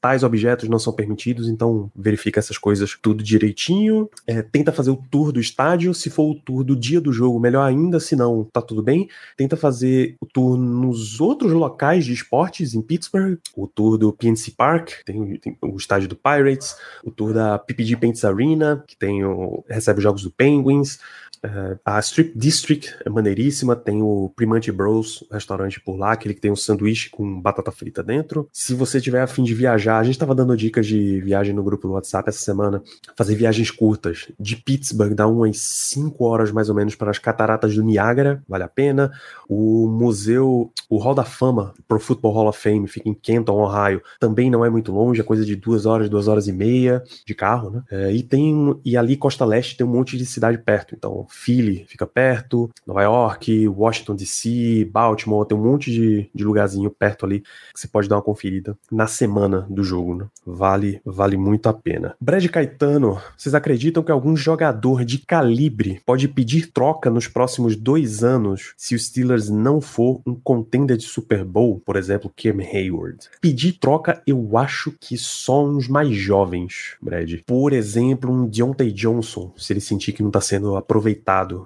tais 0.00 0.22
objetos 0.22 0.68
não 0.68 0.78
são 0.78 0.92
permitidos, 0.92 1.48
então 1.48 1.90
verifica 1.94 2.40
essas 2.40 2.58
coisas 2.58 2.96
tudo 3.00 3.22
direitinho. 3.22 4.08
É, 4.26 4.42
tenta 4.42 4.72
fazer 4.72 4.90
o 4.90 4.96
tour 4.96 5.32
do 5.32 5.40
estádio, 5.40 5.94
se 5.94 6.10
for 6.10 6.30
o 6.30 6.34
tour 6.34 6.64
do 6.64 6.74
dia 6.74 7.00
do 7.00 7.12
jogo, 7.12 7.38
melhor 7.38 7.62
ainda, 7.62 8.00
se 8.00 8.16
não, 8.16 8.44
tá 8.44 8.60
tudo 8.60 8.82
bem. 8.82 9.08
Tenta 9.36 9.56
fazer 9.56 10.16
o 10.20 10.26
tour 10.26 10.56
nos 10.56 11.20
outros 11.20 11.52
locais 11.52 12.04
de 12.04 12.12
esportes 12.12 12.74
em 12.74 12.82
Pittsburgh, 12.82 13.38
o 13.54 13.66
tour 13.66 13.96
do 13.98 14.12
PNC 14.12 14.52
Park, 14.52 14.90
tem, 15.04 15.36
tem 15.36 15.56
o 15.62 15.76
estádio 15.76 16.08
do 16.08 16.16
Pirates, 16.16 16.76
o 17.04 17.10
tour 17.10 17.32
da 17.32 17.58
PPG 17.58 17.96
Paints 17.96 18.24
Arena, 18.24 18.82
que 18.86 18.96
tem 18.96 19.24
o, 19.24 19.64
recebe 19.68 19.98
os 19.98 20.02
jogos 20.02 20.22
do 20.22 20.30
Penguins, 20.30 20.98
Uh, 21.44 21.78
a 21.84 21.98
Strip 22.00 22.32
District 22.36 22.94
é 23.04 23.10
maneiríssima, 23.10 23.76
tem 23.76 24.02
o 24.02 24.32
Primante 24.34 24.72
Bros, 24.72 25.24
restaurante 25.30 25.80
por 25.80 25.96
lá, 25.96 26.12
aquele 26.12 26.34
que 26.34 26.40
tem 26.40 26.50
um 26.50 26.56
sanduíche 26.56 27.10
com 27.10 27.40
batata 27.40 27.70
frita 27.70 28.02
dentro. 28.02 28.48
Se 28.52 28.74
você 28.74 29.00
tiver 29.00 29.22
afim 29.22 29.44
de 29.44 29.54
viajar, 29.54 29.98
a 29.98 30.04
gente 30.04 30.14
estava 30.14 30.34
dando 30.34 30.56
dicas 30.56 30.86
de 30.86 31.20
viagem 31.20 31.54
no 31.54 31.62
grupo 31.62 31.86
do 31.86 31.94
WhatsApp 31.94 32.28
essa 32.28 32.40
semana, 32.40 32.82
fazer 33.16 33.34
viagens 33.34 33.70
curtas. 33.70 34.28
De 34.38 34.56
Pittsburgh 34.56 35.14
dá 35.14 35.26
umas 35.26 35.58
5 35.58 36.24
horas 36.24 36.50
mais 36.50 36.68
ou 36.68 36.74
menos 36.74 36.94
para 36.94 37.10
as 37.10 37.18
cataratas 37.18 37.74
do 37.74 37.82
Niágara, 37.82 38.42
vale 38.48 38.64
a 38.64 38.68
pena. 38.68 39.12
O 39.48 39.88
museu, 39.88 40.72
o 40.88 40.98
Hall 40.98 41.14
da 41.14 41.24
Fama, 41.24 41.74
Pro 41.86 42.00
Football 42.00 42.32
Hall 42.32 42.48
of 42.48 42.60
Fame, 42.60 42.88
fica 42.88 43.08
em 43.08 43.14
Kenton, 43.14 43.60
Ohio, 43.60 44.02
também 44.18 44.50
não 44.50 44.64
é 44.64 44.70
muito 44.70 44.92
longe, 44.92 45.20
é 45.20 45.24
coisa 45.24 45.44
de 45.44 45.56
duas 45.56 45.86
horas, 45.86 46.08
duas 46.08 46.28
horas 46.28 46.48
e 46.48 46.52
meia 46.52 47.02
de 47.24 47.34
carro, 47.34 47.70
né? 47.70 47.82
É, 47.90 48.12
e 48.12 48.22
tem, 48.22 48.78
e 48.84 48.96
ali 48.96 49.16
Costa 49.16 49.44
Leste 49.44 49.76
tem 49.76 49.86
um 49.86 49.90
monte 49.90 50.16
de 50.16 50.26
cidade 50.26 50.58
perto, 50.58 50.94
então 50.94 51.25
Philly 51.28 51.84
fica 51.88 52.06
perto, 52.06 52.70
Nova 52.86 53.02
York, 53.02 53.68
Washington 53.68 54.14
DC, 54.14 54.88
Baltimore, 54.90 55.46
tem 55.46 55.56
um 55.56 55.62
monte 55.62 55.90
de, 55.90 56.30
de 56.34 56.44
lugarzinho 56.44 56.90
perto 56.90 57.26
ali 57.26 57.40
que 57.40 57.80
você 57.80 57.88
pode 57.88 58.08
dar 58.08 58.16
uma 58.16 58.22
conferida 58.22 58.76
na 58.90 59.06
semana 59.06 59.66
do 59.68 59.82
jogo, 59.82 60.14
né? 60.14 60.26
Vale, 60.44 61.00
vale 61.04 61.36
muito 61.36 61.68
a 61.68 61.74
pena. 61.74 62.14
Brad 62.20 62.46
Caetano, 62.46 63.20
vocês 63.36 63.54
acreditam 63.54 64.02
que 64.02 64.12
algum 64.12 64.36
jogador 64.36 65.04
de 65.04 65.18
calibre 65.18 66.00
pode 66.04 66.28
pedir 66.28 66.70
troca 66.72 67.10
nos 67.10 67.28
próximos 67.28 67.76
dois 67.76 68.22
anos 68.22 68.72
se 68.76 68.94
o 68.94 68.98
Steelers 68.98 69.48
não 69.48 69.80
for 69.80 70.20
um 70.26 70.34
contender 70.34 70.96
de 70.96 71.04
Super 71.04 71.44
Bowl, 71.44 71.80
por 71.84 71.96
exemplo, 71.96 72.32
Cam 72.36 72.60
Hayward? 72.60 73.28
Pedir 73.40 73.72
troca, 73.72 74.22
eu 74.26 74.56
acho 74.56 74.92
que 75.00 75.16
só 75.16 75.64
uns 75.64 75.88
mais 75.88 76.14
jovens, 76.14 76.96
Brad. 77.00 77.40
Por 77.46 77.72
exemplo, 77.72 78.30
um 78.30 78.46
Deontay 78.46 78.92
Johnson, 78.92 79.52
se 79.56 79.72
ele 79.72 79.80
sentir 79.80 80.12
que 80.12 80.22
não 80.22 80.30
tá 80.30 80.40
sendo 80.40 80.76
aproveitado. 80.76 81.15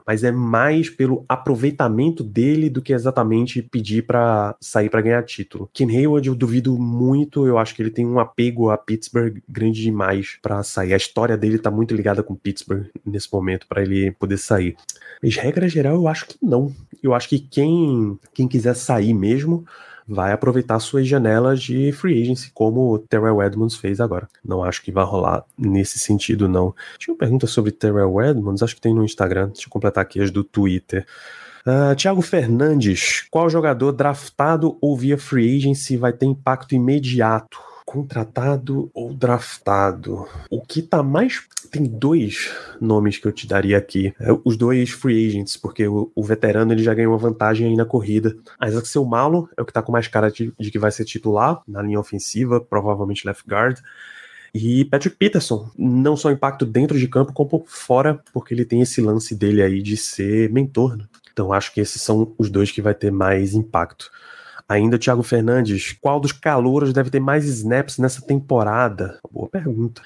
Mas 0.06 0.24
é 0.24 0.30
mais 0.30 0.88
pelo 0.88 1.24
aproveitamento 1.28 2.22
dele 2.22 2.70
do 2.70 2.82
que 2.82 2.92
exatamente 2.92 3.62
pedir 3.62 4.02
para 4.02 4.54
sair 4.60 4.88
para 4.88 5.00
ganhar 5.00 5.22
título. 5.22 5.70
Cam 5.74 5.88
Hayward, 5.88 6.28
eu 6.28 6.34
duvido 6.34 6.78
muito, 6.78 7.46
eu 7.46 7.58
acho 7.58 7.74
que 7.74 7.82
ele 7.82 7.90
tem 7.90 8.06
um 8.06 8.18
apego 8.18 8.70
a 8.70 8.78
Pittsburgh 8.78 9.38
grande 9.48 9.82
demais 9.82 10.38
para 10.42 10.62
sair. 10.62 10.94
A 10.94 10.96
história 10.96 11.36
dele 11.36 11.58
tá 11.58 11.70
muito 11.70 11.94
ligada 11.94 12.22
com 12.22 12.34
Pittsburgh 12.34 12.86
nesse 13.04 13.32
momento 13.32 13.66
para 13.66 13.82
ele 13.82 14.12
poder 14.12 14.38
sair. 14.38 14.76
Mas 15.22 15.36
regra 15.36 15.68
geral, 15.68 15.94
eu 15.94 16.08
acho 16.08 16.26
que 16.26 16.38
não. 16.42 16.74
Eu 17.02 17.14
acho 17.14 17.28
que 17.28 17.38
quem 17.38 18.18
quem 18.32 18.48
quiser 18.48 18.74
sair 18.74 19.14
mesmo 19.14 19.64
vai 20.10 20.32
aproveitar 20.32 20.80
suas 20.80 21.06
janelas 21.06 21.62
de 21.62 21.92
free 21.92 22.20
agency, 22.20 22.50
como 22.52 22.92
o 22.92 22.98
Terrell 22.98 23.40
Edmonds 23.40 23.76
fez 23.76 24.00
agora. 24.00 24.28
Não 24.44 24.64
acho 24.64 24.82
que 24.82 24.90
vai 24.90 25.04
rolar 25.04 25.44
nesse 25.56 26.00
sentido, 26.00 26.48
não. 26.48 26.74
Tinha 26.98 27.14
uma 27.14 27.18
pergunta 27.18 27.46
sobre 27.46 27.70
Terrell 27.70 28.20
Edmonds, 28.20 28.60
acho 28.60 28.74
que 28.74 28.80
tem 28.80 28.92
no 28.92 29.04
Instagram. 29.04 29.50
Deixa 29.50 29.68
eu 29.68 29.70
completar 29.70 30.02
aqui 30.02 30.20
as 30.20 30.32
do 30.32 30.42
Twitter. 30.42 31.06
Uh, 31.64 31.94
Thiago 31.94 32.22
Fernandes, 32.22 33.26
qual 33.30 33.48
jogador 33.48 33.92
draftado 33.92 34.76
ou 34.80 34.96
via 34.96 35.16
free 35.16 35.56
agency 35.56 35.96
vai 35.96 36.12
ter 36.12 36.26
impacto 36.26 36.74
imediato? 36.74 37.69
Contratado 37.90 38.88
ou 38.94 39.12
draftado. 39.12 40.24
O 40.48 40.60
que 40.60 40.80
tá 40.80 41.02
mais. 41.02 41.42
Tem 41.72 41.82
dois 41.82 42.48
nomes 42.80 43.18
que 43.18 43.26
eu 43.26 43.32
te 43.32 43.48
daria 43.48 43.76
aqui. 43.76 44.14
É, 44.20 44.28
os 44.44 44.56
dois 44.56 44.90
free 44.90 45.26
agents, 45.26 45.56
porque 45.56 45.88
o, 45.88 46.08
o, 46.14 46.22
veterano 46.22 46.72
ele 46.72 46.84
já 46.84 46.94
ganhou 46.94 47.12
uma 47.12 47.18
vantagem 47.18 47.66
aí 47.66 47.74
na 47.74 47.84
corrida. 47.84 48.36
Isaac 48.64 48.86
Seu 48.86 49.04
Malo 49.04 49.48
é 49.56 49.62
o 49.62 49.64
que 49.64 49.72
tá 49.72 49.82
com 49.82 49.90
mais 49.90 50.06
cara 50.06 50.30
de, 50.30 50.52
de 50.56 50.70
que 50.70 50.78
vai 50.78 50.92
ser 50.92 51.04
titular 51.04 51.62
na 51.66 51.82
linha 51.82 51.98
ofensiva, 51.98 52.60
provavelmente 52.60 53.26
left 53.26 53.44
guard. 53.48 53.80
E 54.54 54.84
Patrick 54.84 55.16
Peterson, 55.16 55.68
não 55.76 56.16
só 56.16 56.30
impacto 56.30 56.64
dentro 56.64 56.96
de 56.96 57.08
campo, 57.08 57.32
como 57.32 57.64
fora, 57.66 58.22
porque 58.32 58.54
ele 58.54 58.64
tem 58.64 58.82
esse 58.82 59.00
lance 59.00 59.34
dele 59.34 59.62
aí 59.62 59.82
de 59.82 59.96
ser 59.96 60.48
mentor. 60.52 60.96
Né? 60.96 61.06
Então 61.32 61.52
acho 61.52 61.74
que 61.74 61.80
esses 61.80 62.00
são 62.00 62.32
os 62.38 62.48
dois 62.48 62.70
que 62.70 62.80
vai 62.80 62.94
ter 62.94 63.10
mais 63.10 63.52
impacto. 63.52 64.12
Ainda 64.70 64.94
o 64.94 64.98
Thiago 65.00 65.24
Fernandes, 65.24 65.98
qual 66.00 66.20
dos 66.20 66.30
calouros 66.30 66.92
deve 66.92 67.10
ter 67.10 67.18
mais 67.18 67.44
snaps 67.44 67.98
nessa 67.98 68.24
temporada? 68.24 69.18
Boa 69.28 69.48
pergunta. 69.48 70.00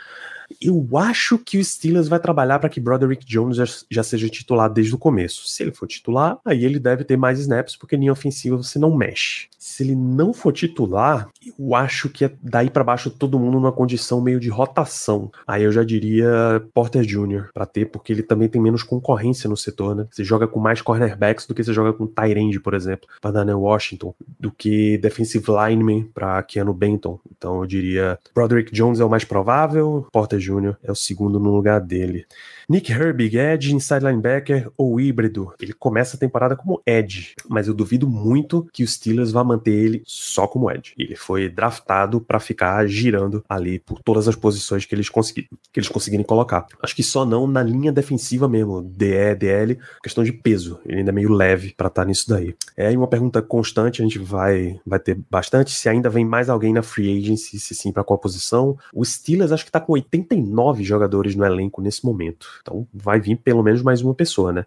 Eu 0.65 0.89
acho 0.97 1.37
que 1.37 1.59
o 1.59 1.65
Steelers 1.65 2.09
vai 2.09 2.19
trabalhar 2.19 2.59
para 2.59 2.71
que 2.71 2.81
Broderick 2.81 3.27
Jones 3.27 3.59
já, 3.59 3.65
já, 3.91 4.03
seja 4.03 4.31
titular 4.31 4.73
desde 4.73 4.95
o 4.95 4.99
começo. 4.99 5.47
Se 5.47 5.63
ele 5.63 5.73
for 5.73 5.87
titular, 5.87 6.39
aí 6.43 6.65
ele 6.65 6.79
deve 6.79 7.05
ter 7.05 7.19
mais 7.19 7.39
snaps, 7.39 7.77
porque 7.77 7.97
linha 7.97 8.11
ofensiva 8.11 8.57
você 8.57 8.79
não 8.79 8.97
mexe. 8.97 9.49
Se 9.59 9.83
ele 9.83 9.95
não 9.95 10.33
for 10.33 10.53
titular, 10.53 11.29
eu 11.59 11.75
acho 11.75 12.09
que 12.09 12.25
é 12.25 12.33
daí 12.43 12.71
para 12.71 12.83
baixo 12.83 13.11
todo 13.11 13.39
mundo 13.39 13.61
numa 13.61 13.73
condição 13.73 14.23
meio 14.23 14.41
de 14.41 14.49
rotação. 14.49 15.31
Aí 15.47 15.63
eu 15.63 15.73
já 15.73 15.85
diria 15.85 16.65
Porter 16.73 17.03
Jr. 17.03 17.51
para 17.53 17.67
ter, 17.67 17.85
porque 17.87 18.13
ele 18.13 18.23
também 18.23 18.49
tem 18.49 18.61
menos 18.61 18.83
concorrência 18.83 19.51
no 19.51 19.57
setor, 19.59 19.95
né? 19.95 20.07
Você 20.11 20.25
joga 20.25 20.47
com 20.47 20.61
mais 20.61 20.81
cornerbacks 20.81 21.47
do 21.47 21.55
que 21.55 21.63
você 21.63 21.75
joga 21.75 21.93
com 21.93 22.07
Tyrande, 22.07 22.59
por 22.59 22.73
exemplo, 22.73 23.07
para 23.21 23.33
Daniel 23.33 23.61
Washington, 23.61 24.15
do 24.41 24.51
que 24.51 24.97
defensive 24.97 25.45
lineman 25.47 26.05
para 26.15 26.43
Keanu 26.43 26.73
Benton. 26.73 27.21
Então 27.37 27.61
eu 27.61 27.67
diria 27.67 28.19
Broderick 28.35 28.73
Jones 28.73 29.01
é 29.01 29.05
o 29.05 29.11
mais 29.11 29.25
provável, 29.25 30.07
Porter 30.11 30.39
Jr. 30.39 30.54
é 30.83 30.91
o 30.91 30.95
segundo 30.95 31.39
no 31.39 31.55
lugar 31.55 31.81
dele. 31.81 32.27
Nick 32.69 32.91
Herbig, 32.91 33.37
Edge, 33.37 33.75
inside 33.75 34.05
linebacker 34.05 34.71
ou 34.77 34.99
híbrido? 34.99 35.53
Ele 35.61 35.73
começa 35.73 36.17
a 36.17 36.21
temporada 36.21 36.57
como 36.57 36.81
Edge, 36.87 37.35
mas 37.49 37.69
eu 37.69 37.75
duvido 37.75 38.09
muito 38.09 38.67
que 38.73 38.83
o 38.83 38.89
Steelers 38.89 39.31
vá 39.31 39.45
manter 39.45 39.73
ele 39.73 40.03
só 40.07 40.47
como 40.47 40.71
Edge. 40.71 40.95
Ele 40.99 41.15
foi 41.15 41.49
draftado 41.49 42.21
para 42.21 42.41
ficar 42.41 42.87
girando 42.87 43.45
ali 43.49 43.79
por 43.79 44.01
todas 44.03 44.29
as 44.29 44.37
posições 44.37 44.87
que 44.87 44.95
eles, 44.95 45.09
consegui 45.09 45.49
que 45.73 45.81
eles 45.81 45.89
conseguirem 45.89 46.25
colocar. 46.25 46.67
Acho 46.83 46.97
que 46.97 47.03
só 47.03 47.27
não 47.27 47.47
na 47.47 47.63
linha 47.63 47.93
defensiva 47.93 48.49
mesmo, 48.49 48.83
DE, 48.83 49.35
DL, 49.39 49.79
questão 50.03 50.25
de 50.25 50.33
peso. 50.33 50.81
Ele 50.87 50.99
ainda 50.99 51.11
é 51.11 51.15
meio 51.15 51.33
leve 51.33 51.75
para 51.77 51.89
estar 51.89 52.03
tá 52.03 52.09
nisso 52.09 52.29
daí. 52.29 52.55
É 52.77 52.91
uma 52.97 53.09
pergunta 53.09 53.43
constante, 53.43 54.01
a 54.01 54.05
gente 54.05 54.19
vai, 54.19 54.81
vai 54.87 54.99
ter 54.99 55.19
bastante. 55.31 55.71
Se 55.73 55.89
ainda 55.89 56.09
vem 56.09 56.25
mais 56.25 56.49
alguém 56.49 56.73
na 56.73 56.83
free 56.83 57.19
agency, 57.19 57.59
se 57.59 57.75
sim, 57.75 57.93
para 57.93 58.05
qual 58.05 58.19
posição. 58.19 58.77
O 58.93 59.05
Steelers 59.05 59.53
acho 59.53 59.65
que 59.65 59.73
tá 59.73 59.81
com 59.81 59.97
89 60.35 60.83
jogadores 60.83 61.35
no 61.35 61.45
elenco 61.45 61.81
nesse 61.81 62.05
momento. 62.05 62.47
Então 62.61 62.87
vai 62.93 63.21
vir 63.21 63.37
pelo 63.37 63.63
menos 63.63 63.83
mais 63.83 64.03
uma 64.03 64.15
pessoa, 64.15 64.53
né? 64.53 64.65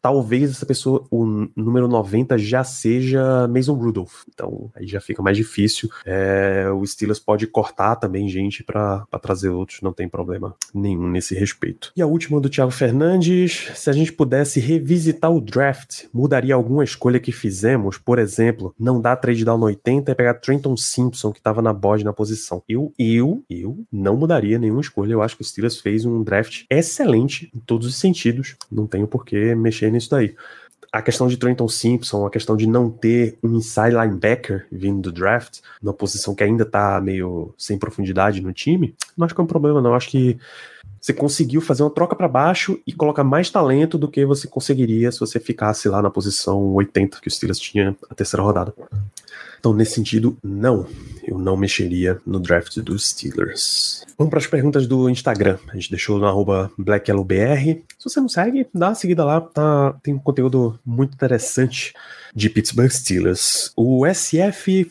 talvez 0.00 0.50
essa 0.50 0.66
pessoa, 0.66 1.04
o 1.10 1.24
número 1.56 1.88
90 1.88 2.38
já 2.38 2.64
seja 2.64 3.46
Mason 3.48 3.74
Rudolph. 3.74 4.22
Então 4.32 4.70
aí 4.74 4.86
já 4.86 5.00
fica 5.00 5.22
mais 5.22 5.36
difícil. 5.36 5.88
É, 6.04 6.68
o 6.70 6.84
Steelers 6.86 7.18
pode 7.18 7.46
cortar 7.46 7.96
também 7.96 8.28
gente 8.28 8.62
para 8.62 9.06
trazer 9.20 9.48
outros, 9.48 9.80
não 9.82 9.92
tem 9.92 10.08
problema 10.08 10.54
nenhum 10.74 11.08
nesse 11.08 11.34
respeito. 11.34 11.92
E 11.96 12.02
a 12.02 12.06
última 12.06 12.40
do 12.40 12.48
Thiago 12.48 12.70
Fernandes: 12.70 13.70
se 13.74 13.90
a 13.90 13.92
gente 13.92 14.12
pudesse 14.12 14.60
revisitar 14.60 15.32
o 15.32 15.40
draft, 15.40 16.04
mudaria 16.12 16.54
alguma 16.54 16.84
escolha 16.84 17.20
que 17.20 17.32
fizemos? 17.32 17.98
Por 17.98 18.18
exemplo, 18.18 18.74
não 18.78 19.00
dar 19.00 19.16
trade 19.16 19.44
down 19.44 19.58
no 19.58 19.66
80 19.66 20.10
e 20.10 20.14
pegar 20.14 20.34
Trenton 20.34 20.76
Simpson, 20.76 21.32
que 21.32 21.38
estava 21.38 21.60
na 21.60 21.72
bode 21.72 22.04
na 22.04 22.12
posição. 22.12 22.62
Eu, 22.68 22.92
eu, 22.98 23.42
eu 23.50 23.84
não 23.92 24.16
mudaria 24.16 24.58
nenhuma 24.78 24.80
escolha. 24.80 25.12
Eu 25.12 25.22
acho 25.22 25.36
que 25.36 25.42
o 25.42 25.44
Steelers 25.44 25.80
fez 25.80 26.04
um 26.04 26.22
draft 26.22 26.64
excelente 26.70 27.50
em 27.54 27.58
todos 27.60 27.86
os 27.86 27.96
sentidos. 27.96 28.56
Não 28.70 28.86
tenho 28.86 29.06
por 29.06 29.24
que 29.24 29.54
mexer 29.54 29.90
nisso 29.90 30.10
daí. 30.10 30.34
A 30.90 31.02
questão 31.02 31.28
de 31.28 31.36
Trenton 31.36 31.68
Simpson, 31.68 32.24
a 32.24 32.30
questão 32.30 32.56
de 32.56 32.66
não 32.66 32.88
ter 32.88 33.36
um 33.42 33.56
inside 33.56 33.94
linebacker 33.94 34.66
vindo 34.72 35.02
do 35.02 35.12
draft, 35.12 35.58
numa 35.82 35.92
posição 35.92 36.34
que 36.34 36.42
ainda 36.42 36.64
tá 36.64 36.98
meio 36.98 37.52
sem 37.58 37.78
profundidade 37.78 38.40
no 38.40 38.54
time, 38.54 38.94
não 39.14 39.26
acho 39.26 39.34
que 39.34 39.40
é 39.40 39.44
um 39.44 39.46
problema, 39.46 39.82
não. 39.82 39.94
Acho 39.94 40.08
que 40.08 40.38
você 41.00 41.12
conseguiu 41.12 41.60
fazer 41.60 41.82
uma 41.82 41.90
troca 41.90 42.14
para 42.14 42.28
baixo 42.28 42.78
e 42.86 42.92
colocar 42.92 43.24
mais 43.24 43.50
talento 43.50 43.96
do 43.96 44.08
que 44.08 44.24
você 44.24 44.46
conseguiria 44.46 45.10
se 45.12 45.20
você 45.20 45.38
ficasse 45.38 45.88
lá 45.88 46.02
na 46.02 46.10
posição 46.10 46.74
80 46.74 47.20
que 47.20 47.28
o 47.28 47.30
Steelers 47.30 47.58
tinha 47.58 47.96
a 48.10 48.14
terceira 48.14 48.42
rodada. 48.42 48.74
Então, 49.58 49.72
nesse 49.72 49.94
sentido, 49.94 50.36
não. 50.42 50.86
Eu 51.26 51.38
não 51.38 51.56
mexeria 51.56 52.18
no 52.24 52.38
draft 52.38 52.78
dos 52.78 53.10
Steelers. 53.10 54.04
Vamos 54.16 54.30
para 54.30 54.38
as 54.38 54.46
perguntas 54.46 54.86
do 54.86 55.10
Instagram. 55.10 55.58
A 55.68 55.74
gente 55.74 55.90
deixou 55.90 56.18
no 56.18 56.26
arroba 56.26 56.70
BlackYellowBR. 56.78 57.82
Se 57.98 58.08
você 58.08 58.20
não 58.20 58.28
segue, 58.28 58.66
dá 58.72 58.88
uma 58.88 58.94
seguida 58.94 59.24
lá. 59.24 59.40
Tá, 59.40 59.94
tem 60.02 60.14
um 60.14 60.18
conteúdo 60.18 60.78
muito 60.86 61.14
interessante 61.14 61.92
de 62.34 62.48
Pittsburgh 62.48 62.90
Steelers. 62.90 63.72
O 63.76 64.06
SF 64.06 64.88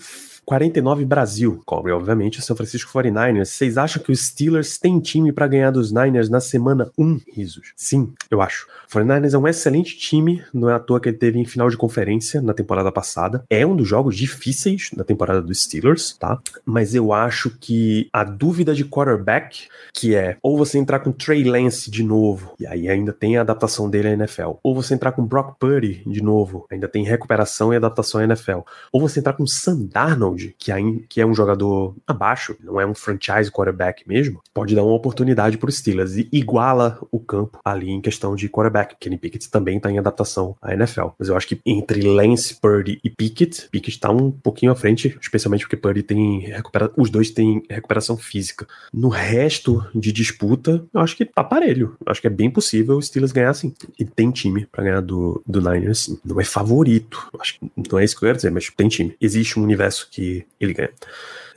49 0.48 1.04
Brasil, 1.04 1.62
cobre 1.66 1.92
obviamente 1.92 2.40
o 2.40 2.42
São 2.42 2.56
Francisco 2.56 2.90
49ers. 2.98 3.48
Vocês 3.48 3.78
acham 3.78 4.02
que 4.02 4.14
os 4.14 4.28
Steelers 4.28 4.78
têm 4.78 4.98
time 4.98 5.34
para 5.34 5.46
ganhar 5.46 5.72
dos 5.72 5.92
Niners 5.92 6.30
na 6.30 6.40
semana 6.40 6.90
1, 6.98 7.20
risos? 7.34 7.74
Sim, 7.76 8.14
eu 8.32 8.42
acho. 8.42 8.66
O 8.88 8.98
49ers 8.98 9.34
é 9.34 9.38
um 9.38 9.46
excelente 9.46 9.98
time, 9.98 10.42
não 10.54 10.70
é 10.70 10.74
à 10.74 10.80
toa 10.80 11.02
que 11.02 11.10
ele 11.10 11.18
teve 11.18 11.38
em 11.38 11.44
final 11.44 11.70
de 11.70 11.76
conferência 11.76 12.42
na 12.42 12.54
temporada 12.54 12.90
passada. 12.94 13.44
É 13.50 13.66
um 13.66 13.76
dos 13.76 13.86
jogos 13.86 14.16
difíceis 14.16 14.90
da 14.96 15.04
temporada 15.04 15.42
dos 15.42 15.64
Steelers, 15.64 16.16
tá? 16.18 16.40
Mas 16.66 16.96
eu 16.96 17.12
acho 17.12 17.50
que 17.60 18.08
a 18.14 18.24
dúvida 18.24 18.74
de 18.74 18.86
quarterback, 18.86 19.68
que 19.94 20.16
é 20.16 20.38
ou 20.42 20.58
você 20.58 20.78
entrar 20.78 21.00
com 21.00 21.12
Trey 21.12 21.44
Lance 21.44 21.92
de 21.92 22.04
novo, 22.04 22.54
e 22.58 22.66
aí 22.66 22.88
ainda 22.88 23.12
tem 23.12 23.36
a 23.36 23.42
adaptação 23.42 23.90
dele 23.90 24.08
à 24.08 24.12
NFL, 24.14 24.52
ou 24.64 24.74
você 24.74 24.94
entrar 24.94 25.12
com 25.12 25.26
Brock 25.26 25.58
Purdy 25.60 26.04
de 26.08 26.24
novo, 26.24 26.66
ainda 26.72 26.88
tem 26.88 27.04
recuperação 27.04 27.74
e 27.74 27.76
adaptação 27.76 28.22
à 28.22 28.24
NFL, 28.24 28.60
ou 28.94 29.02
você 29.02 29.20
entrar 29.20 29.34
com 29.34 29.46
Sam 29.46 29.90
Darnold 29.92 30.37
que, 30.58 30.72
que 31.10 31.22
é 31.22 31.26
um 31.26 31.34
jogador 31.34 31.96
abaixo, 32.06 32.56
não 32.64 32.80
é 32.80 32.86
um 32.86 32.96
franchise 32.96 33.52
quarterback 33.52 34.08
mesmo, 34.08 34.42
pode 34.54 34.76
dar 34.76 34.84
uma 34.84 34.94
oportunidade 34.94 35.58
para 35.58 35.70
os 35.70 35.78
Steelers 35.78 36.16
e 36.18 36.28
iguala 36.32 37.00
o 37.12 37.20
campo 37.20 37.60
ali 37.64 37.90
em 37.90 38.02
questão 38.02 38.36
de 38.36 38.50
quarterback. 38.50 38.96
Kenny 39.00 39.18
Pickett 39.18 39.50
também 39.50 39.78
está 39.78 39.92
em 39.92 40.00
adaptação 40.00 40.56
à 40.62 40.74
NFL. 40.74 41.08
Mas 41.18 41.30
eu 41.30 41.36
acho 41.36 41.48
que 41.48 41.60
entre 41.66 42.02
Lance, 42.02 42.56
Purdy 42.56 43.00
e 43.04 43.10
Pickett, 43.10 43.68
Pickett 43.70 43.98
está 43.98 44.10
um 44.10 44.32
pouquinho 44.32 44.72
à 44.72 44.76
frente, 44.76 45.18
especialmente 45.22 45.62
porque 45.62 45.78
Purdy 45.78 46.04
tem 46.04 46.40
recupera 46.40 46.92
os 46.96 47.10
dois 47.10 47.32
têm 47.32 47.64
recuperação 47.70 48.18
física. 48.18 48.68
No 48.94 49.10
resto 49.10 49.86
de 49.94 50.12
disputa, 50.12 50.84
eu 50.94 51.02
acho 51.02 51.16
que 51.16 51.26
tá 51.26 51.44
parelho. 51.44 51.96
Eu 52.06 52.12
acho 52.12 52.22
que 52.22 52.28
é 52.28 52.30
bem 52.30 52.50
possível 52.50 52.98
o 52.98 53.02
Steelers 53.02 53.32
ganhar 53.32 53.54
sim. 53.54 53.74
E 54.00 54.06
tem 54.06 54.32
time 54.32 54.66
para 54.66 54.84
ganhar 54.84 55.02
do, 55.02 55.42
do 55.46 55.62
Niners 55.62 56.00
sim. 56.06 56.20
Não 56.24 56.40
é 56.40 56.44
favorito. 56.44 57.30
Acho 57.40 57.60
que 57.60 57.72
não 57.92 58.00
é 58.00 58.04
isso 58.04 58.16
que 58.16 58.24
eu 58.24 58.28
quero 58.28 58.38
dizer, 58.38 58.52
mas 58.52 58.70
tem 58.70 58.88
time. 58.88 59.16
Existe 59.20 59.60
um 59.60 59.64
universo 59.64 60.08
que 60.12 60.27
ele 60.60 60.74
ganha. 60.74 60.92